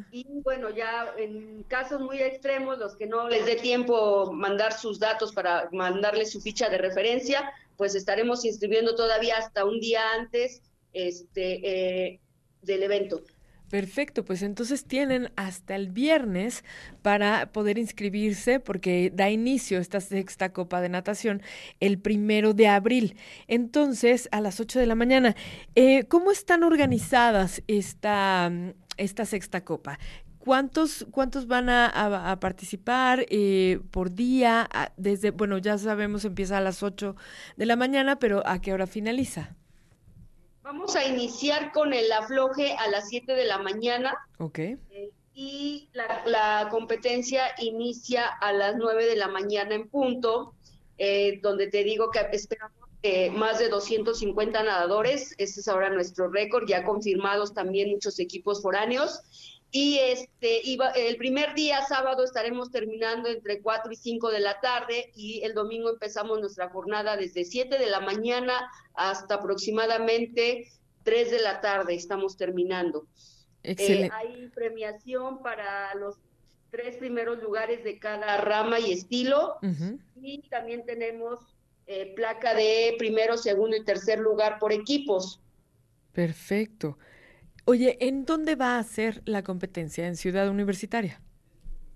Y 0.09 0.25
bueno, 0.43 0.71
ya 0.71 1.13
en 1.19 1.61
casos 1.67 2.01
muy 2.01 2.19
extremos, 2.19 2.79
los 2.79 2.95
que 2.95 3.05
no 3.05 3.29
les 3.29 3.45
dé 3.45 3.57
tiempo 3.57 4.31
mandar 4.31 4.73
sus 4.73 4.97
datos 4.97 5.33
para 5.33 5.69
mandarles 5.71 6.31
su 6.31 6.41
ficha 6.41 6.67
de 6.67 6.79
referencia, 6.79 7.53
pues 7.77 7.93
estaremos 7.93 8.43
inscribiendo 8.43 8.95
todavía 8.95 9.37
hasta 9.37 9.65
un 9.65 9.79
día 9.79 10.01
antes 10.13 10.63
este, 10.93 12.07
eh, 12.13 12.19
del 12.63 12.81
evento. 12.81 13.21
Perfecto, 13.69 14.25
pues 14.25 14.41
entonces 14.41 14.85
tienen 14.85 15.31
hasta 15.35 15.75
el 15.75 15.89
viernes 15.89 16.63
para 17.03 17.51
poder 17.51 17.77
inscribirse 17.77 18.59
porque 18.59 19.11
da 19.13 19.29
inicio 19.29 19.77
esta 19.77 20.01
sexta 20.01 20.51
copa 20.51 20.81
de 20.81 20.89
natación 20.89 21.43
el 21.79 21.99
primero 21.99 22.55
de 22.55 22.67
abril. 22.67 23.15
Entonces, 23.47 24.27
a 24.31 24.41
las 24.41 24.59
8 24.59 24.79
de 24.79 24.87
la 24.87 24.95
mañana, 24.95 25.35
eh, 25.75 26.05
¿cómo 26.05 26.31
están 26.31 26.63
organizadas 26.63 27.61
esta, 27.67 28.51
esta 28.97 29.25
sexta 29.25 29.63
copa? 29.63 29.99
¿Cuántos, 30.39 31.05
¿Cuántos 31.11 31.45
van 31.45 31.69
a, 31.69 32.37
participar 32.41 33.25
eh, 33.29 33.81
por 33.91 34.15
día? 34.15 34.67
Desde, 34.97 35.29
bueno, 35.29 35.59
ya 35.59 35.77
sabemos, 35.77 36.25
empieza 36.25 36.57
a 36.57 36.61
las 36.61 36.81
8 36.81 37.15
de 37.55 37.65
la 37.67 37.75
mañana, 37.75 38.17
pero 38.17 38.41
¿a 38.47 38.59
qué 38.61 38.73
hora 38.73 38.87
finaliza? 38.87 39.55
Vamos 40.71 40.95
a 40.95 41.03
iniciar 41.03 41.71
con 41.71 41.95
el 41.95 42.11
afloje 42.11 42.73
a 42.73 42.87
las 42.89 43.09
7 43.09 43.33
de 43.33 43.45
la 43.45 43.57
mañana. 43.57 44.15
Ok. 44.37 44.59
Eh, 44.59 45.09
y 45.33 45.89
la, 45.93 46.67
competencia 46.69 47.41
inicia 47.57 48.27
a 48.27 48.53
las 48.53 48.75
9 48.75 49.07
de 49.07 49.15
la 49.15 49.29
mañana 49.29 49.73
en 49.73 49.89
punto, 49.89 50.53
eh, 50.99 51.39
donde 51.41 51.71
te 51.71 51.83
digo 51.83 52.11
que 52.11 52.19
esperamos 52.33 52.77
eh, 53.01 53.31
más 53.31 53.57
de 53.57 53.69
250 53.69 54.61
nadadores. 54.61 55.33
Ese 55.39 55.61
es 55.61 55.67
ahora 55.67 55.89
nuestro 55.89 56.29
récord, 56.29 56.67
ya 56.67 56.83
confirmados 56.83 57.55
también 57.55 57.89
muchos 57.89 58.19
equipos 58.19 58.61
foráneos. 58.61 59.23
Y 59.71 59.99
este 59.99 60.61
iba, 60.63 60.89
el 60.91 61.17
primer 61.17 61.53
día 61.53 61.85
sábado 61.85 62.23
estaremos 62.23 62.71
terminando 62.71 63.29
entre 63.29 63.61
4 63.61 63.91
y 63.91 63.95
5 63.95 64.31
de 64.31 64.39
la 64.39 64.59
tarde 64.61 65.11
y 65.15 65.41
el 65.43 65.53
domingo 65.53 65.91
empezamos 65.91 66.39
nuestra 66.39 66.69
jornada 66.69 67.15
desde 67.17 67.45
7 67.45 67.77
de 67.77 67.89
la 67.89 67.99
mañana 67.99 68.71
hasta 68.95 69.35
aproximadamente 69.35 70.71
3 71.03 71.31
de 71.31 71.39
la 71.41 71.61
tarde 71.61 71.93
estamos 71.93 72.35
terminando. 72.35 73.05
Eh, 73.63 74.09
hay 74.11 74.47
premiación 74.55 75.43
para 75.43 75.93
los 75.95 76.17
tres 76.71 76.97
primeros 76.97 77.41
lugares 77.43 77.83
de 77.83 77.99
cada 77.99 78.37
rama 78.37 78.79
y 78.79 78.93
estilo 78.93 79.57
y 80.15 80.41
también 80.49 80.85
tenemos 80.85 81.39
eh, 81.87 82.13
placa 82.15 82.53
de 82.53 82.95
primero, 82.97 83.37
segundo 83.37 83.75
y 83.75 83.83
tercer 83.83 84.19
lugar 84.19 84.59
por 84.59 84.71
equipos. 84.71 85.41
Perfecto. 86.13 86.97
Oye, 87.69 87.99
¿en 88.01 88.25
dónde 88.25 88.55
va 88.55 88.79
a 88.79 88.83
ser 88.83 89.21
la 89.25 89.43
competencia? 89.43 90.07
¿En 90.07 90.15
Ciudad 90.15 90.49
Universitaria? 90.49 91.21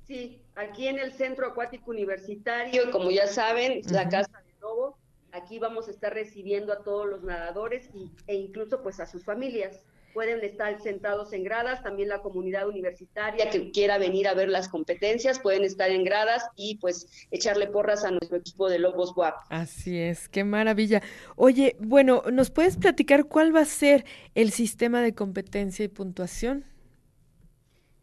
Sí, 0.05 0.39
aquí 0.53 0.87
en 0.87 0.99
el 0.99 1.13
Centro 1.13 1.47
Acuático 1.47 1.89
Universitario, 1.89 2.91
como 2.91 3.09
ya 3.09 3.25
saben, 3.25 3.81
la 3.89 4.07
Casa 4.07 4.43
de 4.45 4.53
Lobo. 4.61 4.99
Aquí 5.31 5.57
vamos 5.57 5.87
a 5.87 5.89
estar 5.89 6.13
recibiendo 6.13 6.73
a 6.73 6.83
todos 6.83 7.07
los 7.07 7.23
nadadores 7.23 7.89
e 8.27 8.35
incluso 8.35 8.83
pues 8.83 8.99
a 8.99 9.07
sus 9.07 9.25
familias 9.25 9.83
pueden 10.13 10.43
estar 10.43 10.81
sentados 10.81 11.33
en 11.33 11.43
gradas, 11.43 11.83
también 11.83 12.09
la 12.09 12.21
comunidad 12.21 12.67
universitaria 12.67 13.49
que 13.49 13.71
quiera 13.71 13.97
venir 13.97 14.27
a 14.27 14.33
ver 14.33 14.49
las 14.49 14.67
competencias 14.67 15.39
pueden 15.39 15.63
estar 15.63 15.89
en 15.89 16.03
gradas 16.03 16.43
y 16.55 16.75
pues 16.75 17.07
echarle 17.31 17.67
porras 17.67 18.03
a 18.05 18.11
nuestro 18.11 18.37
equipo 18.37 18.69
de 18.69 18.79
Lobos 18.79 19.13
WAP. 19.15 19.35
Así 19.49 19.97
es, 19.97 20.29
qué 20.29 20.43
maravilla. 20.43 21.01
Oye, 21.35 21.75
bueno, 21.79 22.23
¿nos 22.31 22.51
puedes 22.51 22.77
platicar 22.77 23.25
cuál 23.25 23.55
va 23.55 23.61
a 23.61 23.65
ser 23.65 24.05
el 24.35 24.51
sistema 24.51 25.01
de 25.01 25.13
competencia 25.13 25.83
y 25.83 25.87
puntuación? 25.87 26.63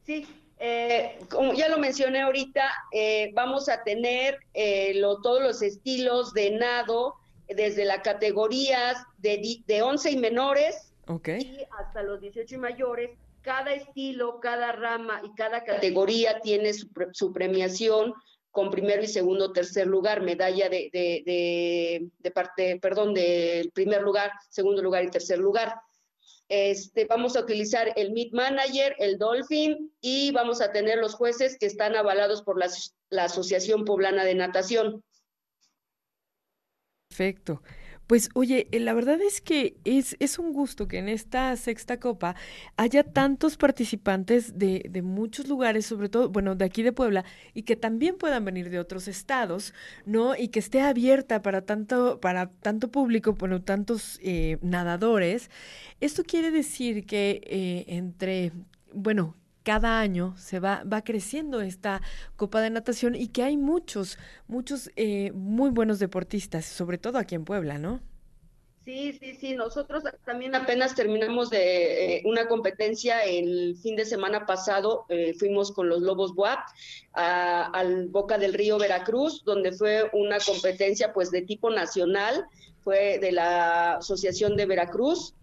Sí, 0.04 0.26
eh, 0.58 1.18
como 1.30 1.54
ya 1.54 1.68
lo 1.68 1.78
mencioné 1.78 2.20
ahorita, 2.20 2.70
eh, 2.92 3.30
vamos 3.34 3.68
a 3.68 3.82
tener 3.82 4.38
eh, 4.52 5.00
todos 5.22 5.42
los 5.42 5.62
estilos 5.62 6.34
de 6.34 6.50
nado 6.50 7.14
desde 7.48 7.84
las 7.84 8.00
categorías 8.00 8.98
de, 9.18 9.62
de 9.66 9.82
11 9.82 10.10
y 10.10 10.16
menores 10.18 10.89
y 11.26 11.66
hasta 11.78 12.02
los 12.02 12.20
18 12.20 12.54
y 12.54 12.58
mayores, 12.58 13.10
cada 13.42 13.72
estilo, 13.72 14.38
cada 14.40 14.72
rama 14.72 15.20
y 15.24 15.34
cada 15.34 15.64
categoría 15.64 16.40
tiene 16.40 16.72
su, 16.74 17.32
premiación 17.32 18.14
con 18.50 18.70
primero 18.70 19.02
y 19.02 19.06
segundo, 19.06 19.52
tercer 19.52 19.86
lugar, 19.86 20.20
medalla 20.20 20.68
de, 20.68 20.90
de, 20.92 22.30
parte, 22.32 22.78
perdón, 22.80 23.14
del 23.14 23.70
primer 23.70 24.02
lugar, 24.02 24.32
segundo 24.50 24.82
lugar 24.82 25.04
y 25.04 25.10
tercer 25.10 25.38
lugar. 25.38 25.74
Este, 26.48 27.04
vamos 27.04 27.36
a 27.36 27.40
utilizar 27.40 27.92
el 27.94 28.12
Meet 28.12 28.32
Manager, 28.32 28.96
el 28.98 29.18
Dolphin 29.18 29.92
y 30.00 30.32
vamos 30.32 30.60
a 30.60 30.72
tener 30.72 30.98
los 30.98 31.14
jueces 31.14 31.56
que 31.58 31.66
están 31.66 31.94
avalados 31.94 32.42
por 32.42 32.58
la, 32.58 32.68
la 33.08 33.24
Asociación 33.24 33.84
Poblana 33.84 34.24
de 34.24 34.34
Natación. 34.34 35.04
Perfecto. 37.08 37.62
Pues 38.10 38.28
oye, 38.34 38.66
eh, 38.72 38.80
la 38.80 38.92
verdad 38.92 39.20
es 39.22 39.40
que 39.40 39.76
es, 39.84 40.16
es 40.18 40.40
un 40.40 40.52
gusto 40.52 40.88
que 40.88 40.98
en 40.98 41.08
esta 41.08 41.56
sexta 41.56 42.00
copa 42.00 42.34
haya 42.76 43.04
tantos 43.04 43.56
participantes 43.56 44.58
de, 44.58 44.84
de, 44.90 45.00
muchos 45.00 45.46
lugares, 45.46 45.86
sobre 45.86 46.08
todo, 46.08 46.28
bueno, 46.28 46.56
de 46.56 46.64
aquí 46.64 46.82
de 46.82 46.90
Puebla, 46.90 47.24
y 47.54 47.62
que 47.62 47.76
también 47.76 48.16
puedan 48.18 48.44
venir 48.44 48.68
de 48.68 48.80
otros 48.80 49.06
estados, 49.06 49.74
¿no? 50.06 50.34
Y 50.34 50.48
que 50.48 50.58
esté 50.58 50.80
abierta 50.80 51.40
para 51.40 51.60
tanto, 51.64 52.18
para 52.18 52.50
tanto 52.50 52.90
público, 52.90 53.34
bueno, 53.34 53.62
tantos 53.62 54.18
eh, 54.24 54.58
nadadores. 54.60 55.48
Esto 56.00 56.24
quiere 56.24 56.50
decir 56.50 57.06
que 57.06 57.40
eh, 57.44 57.84
entre, 57.86 58.50
bueno, 58.92 59.36
cada 59.62 60.00
año 60.00 60.34
se 60.36 60.60
va, 60.60 60.82
va 60.90 61.02
creciendo 61.02 61.60
esta 61.60 62.02
Copa 62.36 62.60
de 62.60 62.70
Natación 62.70 63.14
y 63.14 63.28
que 63.28 63.42
hay 63.42 63.56
muchos, 63.56 64.18
muchos 64.48 64.90
eh, 64.96 65.32
muy 65.32 65.70
buenos 65.70 65.98
deportistas, 65.98 66.64
sobre 66.64 66.98
todo 66.98 67.18
aquí 67.18 67.34
en 67.34 67.44
Puebla, 67.44 67.78
¿no? 67.78 68.00
Sí, 68.84 69.12
sí, 69.20 69.34
sí. 69.34 69.54
Nosotros 69.54 70.02
también 70.24 70.54
apenas 70.54 70.94
terminamos 70.94 71.50
de 71.50 72.16
eh, 72.16 72.22
una 72.24 72.48
competencia 72.48 73.22
el 73.24 73.76
fin 73.76 73.94
de 73.94 74.06
semana 74.06 74.46
pasado. 74.46 75.04
Eh, 75.10 75.34
fuimos 75.38 75.70
con 75.70 75.88
los 75.88 76.00
Lobos 76.00 76.34
Buap 76.34 76.60
al 77.12 78.08
Boca 78.08 78.38
del 78.38 78.54
Río 78.54 78.78
Veracruz, 78.78 79.44
donde 79.44 79.72
fue 79.72 80.10
una 80.14 80.38
competencia 80.38 81.12
pues 81.12 81.30
de 81.30 81.42
tipo 81.42 81.70
nacional. 81.70 82.46
Fue 82.82 83.18
de 83.18 83.32
la 83.32 83.96
Asociación 83.96 84.56
de 84.56 84.64
Veracruz 84.64 85.34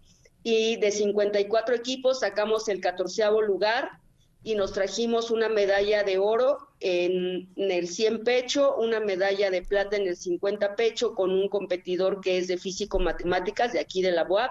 y 0.42 0.76
de 0.76 0.90
54 0.90 1.76
equipos 1.76 2.20
sacamos 2.20 2.68
el 2.68 2.80
catorceavo 2.80 3.40
lugar 3.40 4.00
y 4.42 4.54
nos 4.54 4.72
trajimos 4.72 5.30
una 5.30 5.48
medalla 5.48 6.04
de 6.04 6.18
oro 6.18 6.68
en, 6.80 7.48
el 7.56 7.88
100 7.88 8.24
pecho, 8.24 8.76
una 8.76 9.00
medalla 9.00 9.50
de 9.50 9.62
plata 9.62 9.96
en 9.96 10.06
el 10.06 10.16
50 10.16 10.76
pecho 10.76 11.14
con 11.14 11.30
un 11.30 11.48
competidor 11.48 12.20
que 12.20 12.38
es 12.38 12.46
de 12.46 12.56
físico-matemáticas 12.56 13.72
de 13.72 13.80
aquí 13.80 14.00
de 14.00 14.12
la 14.12 14.24
UAP 14.24 14.50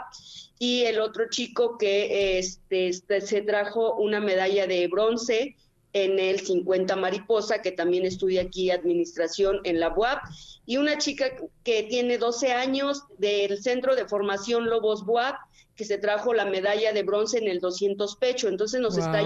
y 0.59 0.83
el 0.83 0.99
otro 0.99 1.29
chico 1.29 1.77
que 1.77 2.37
este, 2.37 2.89
este, 2.89 3.21
se 3.21 3.41
trajo 3.41 3.95
una 3.95 4.19
medalla 4.19 4.67
de 4.67 4.87
bronce 4.87 5.55
en 5.93 6.19
el 6.19 6.41
50 6.41 6.95
mariposa, 6.95 7.61
que 7.61 7.71
también 7.71 8.05
estudia 8.05 8.43
aquí 8.43 8.69
administración 8.69 9.61
en 9.63 9.79
la 9.79 9.93
UAP, 9.93 10.19
y 10.65 10.77
una 10.77 10.97
chica 10.97 11.31
que 11.63 11.83
tiene 11.83 12.17
12 12.17 12.51
años 12.51 13.03
del 13.17 13.61
Centro 13.61 13.95
de 13.95 14.05
Formación 14.05 14.69
Lobos 14.69 15.03
UAP, 15.07 15.35
que 15.75 15.85
se 15.85 15.97
trajo 15.97 16.33
la 16.33 16.45
medalla 16.45 16.91
de 16.91 17.03
bronce 17.03 17.37
en 17.37 17.47
el 17.47 17.59
200 17.59 18.15
pecho. 18.17 18.47
Entonces 18.47 18.81
nos 18.81 18.97
está 18.97 19.21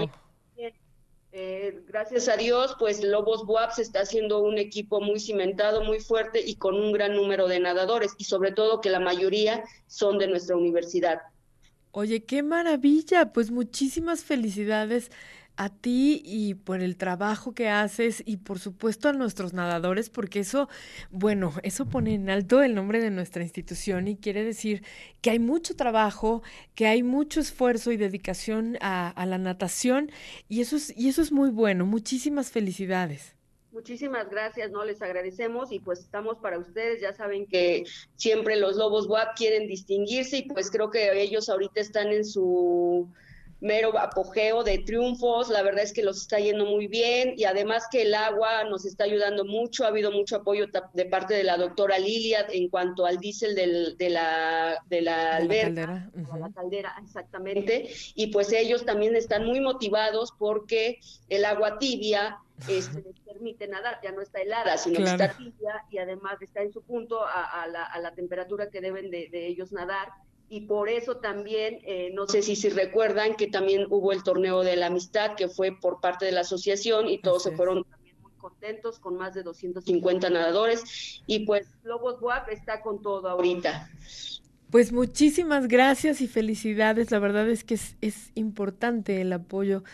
eh, 1.32 1.82
gracias 1.88 2.28
a 2.28 2.36
Dios, 2.36 2.76
pues 2.78 3.02
Lobos 3.02 3.46
Buap 3.46 3.70
está 3.78 4.00
haciendo 4.00 4.40
un 4.40 4.58
equipo 4.58 5.00
muy 5.00 5.18
cimentado, 5.18 5.82
muy 5.82 5.98
fuerte 5.98 6.42
y 6.44 6.56
con 6.56 6.74
un 6.74 6.92
gran 6.92 7.14
número 7.14 7.48
de 7.48 7.58
nadadores 7.58 8.12
y 8.18 8.24
sobre 8.24 8.52
todo 8.52 8.82
que 8.82 8.90
la 8.90 9.00
mayoría 9.00 9.64
son 9.86 10.18
de 10.18 10.28
nuestra 10.28 10.56
universidad. 10.56 11.22
Oye, 11.90 12.24
qué 12.24 12.42
maravilla, 12.42 13.32
pues 13.32 13.50
muchísimas 13.50 14.24
felicidades 14.24 15.10
a 15.56 15.68
ti 15.68 16.22
y 16.24 16.54
por 16.54 16.80
el 16.80 16.96
trabajo 16.96 17.54
que 17.54 17.68
haces 17.68 18.22
y 18.24 18.38
por 18.38 18.58
supuesto 18.58 19.08
a 19.08 19.12
nuestros 19.12 19.52
nadadores, 19.52 20.10
porque 20.10 20.40
eso, 20.40 20.68
bueno, 21.10 21.52
eso 21.62 21.86
pone 21.86 22.14
en 22.14 22.30
alto 22.30 22.62
el 22.62 22.74
nombre 22.74 23.00
de 23.00 23.10
nuestra 23.10 23.42
institución 23.42 24.08
y 24.08 24.16
quiere 24.16 24.44
decir 24.44 24.82
que 25.20 25.30
hay 25.30 25.38
mucho 25.38 25.76
trabajo, 25.76 26.42
que 26.74 26.86
hay 26.86 27.02
mucho 27.02 27.40
esfuerzo 27.40 27.92
y 27.92 27.96
dedicación 27.96 28.78
a, 28.80 29.12
la 29.26 29.38
natación 29.38 30.10
y 30.48 30.60
eso, 30.60 30.76
es, 30.76 30.96
y 30.96 31.08
eso 31.08 31.22
es 31.22 31.32
muy 31.32 31.50
bueno. 31.50 31.86
Muchísimas 31.86 32.50
felicidades. 32.50 33.34
Muchísimas 33.72 34.28
gracias, 34.28 34.70
no 34.70 34.84
les 34.84 35.00
agradecemos 35.00 35.72
y 35.72 35.78
pues 35.78 36.00
estamos 36.00 36.36
para 36.38 36.58
ustedes. 36.58 37.00
Ya 37.00 37.14
saben 37.14 37.46
que 37.46 37.84
siempre 38.16 38.56
los 38.56 38.76
Lobos 38.76 39.06
WAP 39.06 39.34
quieren 39.34 39.66
distinguirse 39.66 40.38
y 40.38 40.42
pues 40.42 40.70
creo 40.70 40.90
que 40.90 41.20
ellos 41.22 41.48
ahorita 41.48 41.80
están 41.80 42.08
en 42.08 42.24
su 42.24 43.08
mero 43.62 43.96
apogeo 43.96 44.64
de 44.64 44.78
triunfos, 44.78 45.48
la 45.48 45.62
verdad 45.62 45.84
es 45.84 45.92
que 45.92 46.02
los 46.02 46.20
está 46.20 46.40
yendo 46.40 46.66
muy 46.66 46.88
bien 46.88 47.34
y 47.36 47.44
además 47.44 47.86
que 47.90 48.02
el 48.02 48.12
agua 48.12 48.64
nos 48.64 48.84
está 48.84 49.04
ayudando 49.04 49.44
mucho, 49.44 49.84
ha 49.84 49.88
habido 49.88 50.10
mucho 50.10 50.36
apoyo 50.36 50.66
de 50.92 51.04
parte 51.06 51.34
de 51.34 51.44
la 51.44 51.56
doctora 51.56 51.96
Lilia 51.96 52.44
en 52.50 52.68
cuanto 52.68 53.06
al 53.06 53.18
diésel 53.18 53.54
de 53.54 54.10
la, 54.10 54.82
de 54.90 55.00
la 55.00 55.36
alberca, 55.36 56.10
la 56.40 56.50
caldera, 56.52 56.96
exactamente, 57.04 57.88
y 58.16 58.26
pues 58.26 58.52
ellos 58.52 58.84
también 58.84 59.14
están 59.14 59.46
muy 59.46 59.60
motivados 59.60 60.32
porque 60.36 60.98
el 61.28 61.44
agua 61.44 61.78
tibia 61.78 62.38
este, 62.68 63.00
les 63.00 63.20
permite 63.20 63.68
nadar, 63.68 64.00
ya 64.02 64.10
no 64.10 64.22
está 64.22 64.40
helada, 64.40 64.76
sino 64.76 64.96
que 64.96 65.04
está 65.04 65.36
tibia 65.36 65.84
y 65.88 65.98
además 65.98 66.42
está 66.42 66.62
en 66.62 66.72
su 66.72 66.82
punto 66.82 67.20
a, 67.24 67.68
la, 67.68 68.12
temperatura 68.16 68.70
que 68.70 68.80
deben 68.80 69.08
de 69.08 69.46
ellos 69.46 69.70
nadar 69.70 70.08
y 70.52 70.60
por 70.60 70.90
eso 70.90 71.16
también, 71.16 71.78
eh, 71.82 72.10
no 72.12 72.26
sé 72.26 72.42
si, 72.42 72.56
si 72.56 72.68
recuerdan 72.68 73.36
que 73.36 73.46
también 73.46 73.86
hubo 73.88 74.12
el 74.12 74.22
torneo 74.22 74.62
de 74.62 74.76
la 74.76 74.88
amistad 74.88 75.34
que 75.34 75.48
fue 75.48 75.72
por 75.72 76.02
parte 76.02 76.26
de 76.26 76.32
la 76.32 76.42
asociación 76.42 77.08
y 77.08 77.22
todos 77.22 77.44
se 77.44 77.52
fueron 77.52 77.84
también 77.84 78.16
muy 78.20 78.32
contentos 78.32 78.98
con 78.98 79.16
más 79.16 79.32
de 79.32 79.44
250 79.44 80.28
nadadores 80.28 81.22
y 81.26 81.46
pues 81.46 81.66
Lobos 81.84 82.20
WAP 82.20 82.50
está 82.50 82.82
con 82.82 83.00
todo 83.00 83.30
ahorita. 83.30 83.88
Pues 84.70 84.92
muchísimas 84.92 85.68
gracias 85.68 86.20
y 86.20 86.28
felicidades. 86.28 87.10
La 87.10 87.18
verdad 87.18 87.48
es 87.48 87.64
que 87.64 87.72
es, 87.72 87.96
es 88.02 88.30
importante 88.34 89.22
el 89.22 89.32
apoyo 89.32 89.84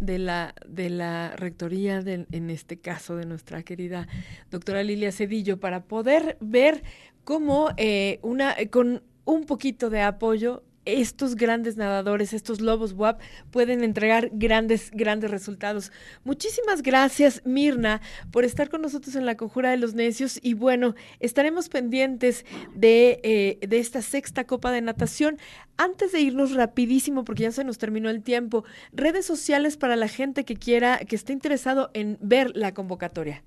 de 0.00 0.18
la, 0.18 0.52
de 0.66 0.90
la 0.90 1.36
rectoría, 1.36 1.98
en 2.00 2.50
este 2.50 2.80
caso 2.80 3.14
de 3.14 3.24
nuestra 3.24 3.62
querida 3.62 4.08
doctora 4.50 4.82
Lilia 4.82 5.12
Cedillo, 5.12 5.60
para 5.60 5.84
poder 5.84 6.38
ver 6.40 6.82
cómo 7.22 7.68
eh, 7.76 8.18
una, 8.22 8.56
con 8.70 9.02
un 9.28 9.44
poquito 9.44 9.90
de 9.90 10.00
apoyo 10.00 10.62
estos 10.86 11.34
grandes 11.34 11.76
nadadores, 11.76 12.32
estos 12.32 12.62
lobos 12.62 12.94
WAP, 12.94 13.20
pueden 13.50 13.84
entregar 13.84 14.30
grandes, 14.32 14.90
grandes 14.90 15.30
resultados. 15.30 15.92
Muchísimas 16.24 16.80
gracias, 16.80 17.42
Mirna, 17.44 18.00
por 18.32 18.46
estar 18.46 18.70
con 18.70 18.80
nosotros 18.80 19.14
en 19.16 19.26
la 19.26 19.36
Conjura 19.36 19.70
de 19.70 19.76
los 19.76 19.92
Necios. 19.92 20.40
Y 20.42 20.54
bueno, 20.54 20.94
estaremos 21.20 21.68
pendientes 21.68 22.46
de, 22.74 23.20
eh, 23.22 23.58
de 23.66 23.78
esta 23.78 24.00
sexta 24.00 24.44
Copa 24.44 24.72
de 24.72 24.80
Natación. 24.80 25.36
Antes 25.76 26.12
de 26.12 26.20
irnos 26.20 26.54
rapidísimo, 26.54 27.22
porque 27.22 27.42
ya 27.42 27.52
se 27.52 27.64
nos 27.64 27.76
terminó 27.76 28.08
el 28.08 28.22
tiempo, 28.22 28.64
redes 28.92 29.26
sociales 29.26 29.76
para 29.76 29.94
la 29.94 30.08
gente 30.08 30.46
que 30.46 30.56
quiera, 30.56 31.00
que 31.00 31.16
esté 31.16 31.34
interesado 31.34 31.90
en 31.92 32.16
ver 32.22 32.56
la 32.56 32.72
convocatoria. 32.72 33.44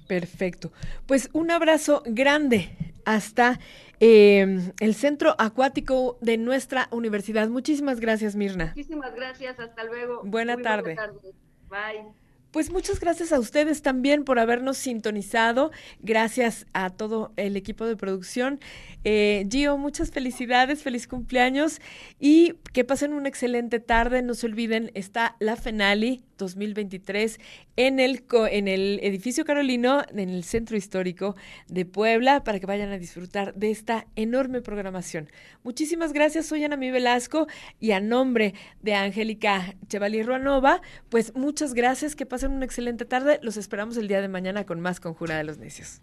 Perfecto. 0.07 0.71
Pues 1.05 1.29
un 1.33 1.51
abrazo 1.51 2.01
grande 2.05 2.69
hasta 3.05 3.59
em, 3.99 4.71
el 4.79 4.95
centro 4.95 5.35
acuático 5.37 6.17
de 6.21 6.37
nuestra 6.37 6.87
universidad. 6.91 7.49
Muchísimas 7.49 7.99
gracias, 7.99 8.35
Mirna. 8.35 8.67
Muchísimas 8.67 9.13
gracias, 9.15 9.59
hasta 9.59 9.83
luego. 9.83 10.21
Buena 10.23 10.57
tarde. 10.57 10.95
Buena 10.95 11.13
tarde. 11.13 11.33
Bye. 11.69 12.24
Pues 12.55 12.71
muchas 12.71 13.01
gracias 13.01 13.33
a 13.33 13.39
ustedes 13.41 13.81
también 13.81 14.23
por 14.23 14.39
habernos 14.39 14.77
sintonizado. 14.77 15.71
Gracias 15.99 16.67
a 16.71 16.89
todo 16.89 17.33
el 17.35 17.57
equipo 17.57 17.85
de 17.85 17.97
producción. 17.97 18.61
Eh, 19.03 19.45
Gio, 19.51 19.77
muchas 19.77 20.11
felicidades, 20.11 20.81
feliz 20.81 21.05
cumpleaños 21.05 21.81
y 22.17 22.53
que 22.71 22.85
pasen 22.85 23.11
una 23.11 23.27
excelente 23.27 23.81
tarde. 23.81 24.21
No 24.21 24.35
se 24.35 24.45
olviden, 24.45 24.89
está 24.93 25.35
la 25.39 25.57
Fenali 25.57 26.23
2023 26.37 27.39
en 27.75 27.99
el, 27.99 28.23
en 28.51 28.67
el 28.67 28.99
edificio 29.01 29.45
Carolino, 29.45 30.03
en 30.09 30.29
el 30.29 30.43
centro 30.43 30.77
histórico 30.77 31.35
de 31.67 31.85
Puebla, 31.85 32.43
para 32.43 32.59
que 32.59 32.65
vayan 32.65 32.91
a 32.91 32.97
disfrutar 32.97 33.53
de 33.53 33.71
esta 33.71 34.07
enorme 34.15 34.61
programación. 34.61 35.29
Muchísimas 35.63 36.13
gracias, 36.13 36.45
soy 36.45 36.63
Ana 36.63 36.77
Mi 36.77 36.91
Velasco 36.91 37.47
y 37.79 37.91
a 37.91 37.99
nombre 37.99 38.53
de 38.81 38.93
Angélica 38.93 39.75
Chevalier 39.87 40.25
Ruanova, 40.25 40.81
pues 41.09 41.35
muchas 41.35 41.73
gracias, 41.73 42.15
que 42.15 42.25
pasen 42.25 42.51
una 42.51 42.65
excelente 42.65 43.05
tarde. 43.05 43.39
Los 43.41 43.57
esperamos 43.57 43.97
el 43.97 44.07
día 44.07 44.21
de 44.21 44.27
mañana 44.27 44.65
con 44.65 44.79
más 44.79 44.99
Conjura 44.99 45.37
de 45.37 45.43
los 45.43 45.57
Necios. 45.57 46.01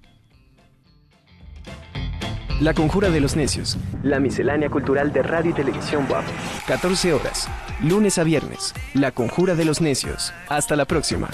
La 2.63 2.75
Conjura 2.75 3.11
de 3.11 3.21
los 3.21 3.35
Necios. 3.35 3.77
La 4.05 4.21
miscelánea 4.21 4.71
cultural 4.71 5.13
de 5.13 5.25
radio 5.25 5.51
y 5.51 5.53
televisión 5.53 6.07
WAP. 6.09 6.23
14 6.69 7.13
horas, 7.13 7.49
lunes 7.83 8.19
a 8.19 8.23
viernes. 8.23 8.73
La 8.95 9.11
Conjura 9.11 9.57
de 9.57 9.65
los 9.65 9.81
Necios. 9.81 10.33
Hasta 10.49 10.77
la 10.77 10.85
próxima. 10.85 11.29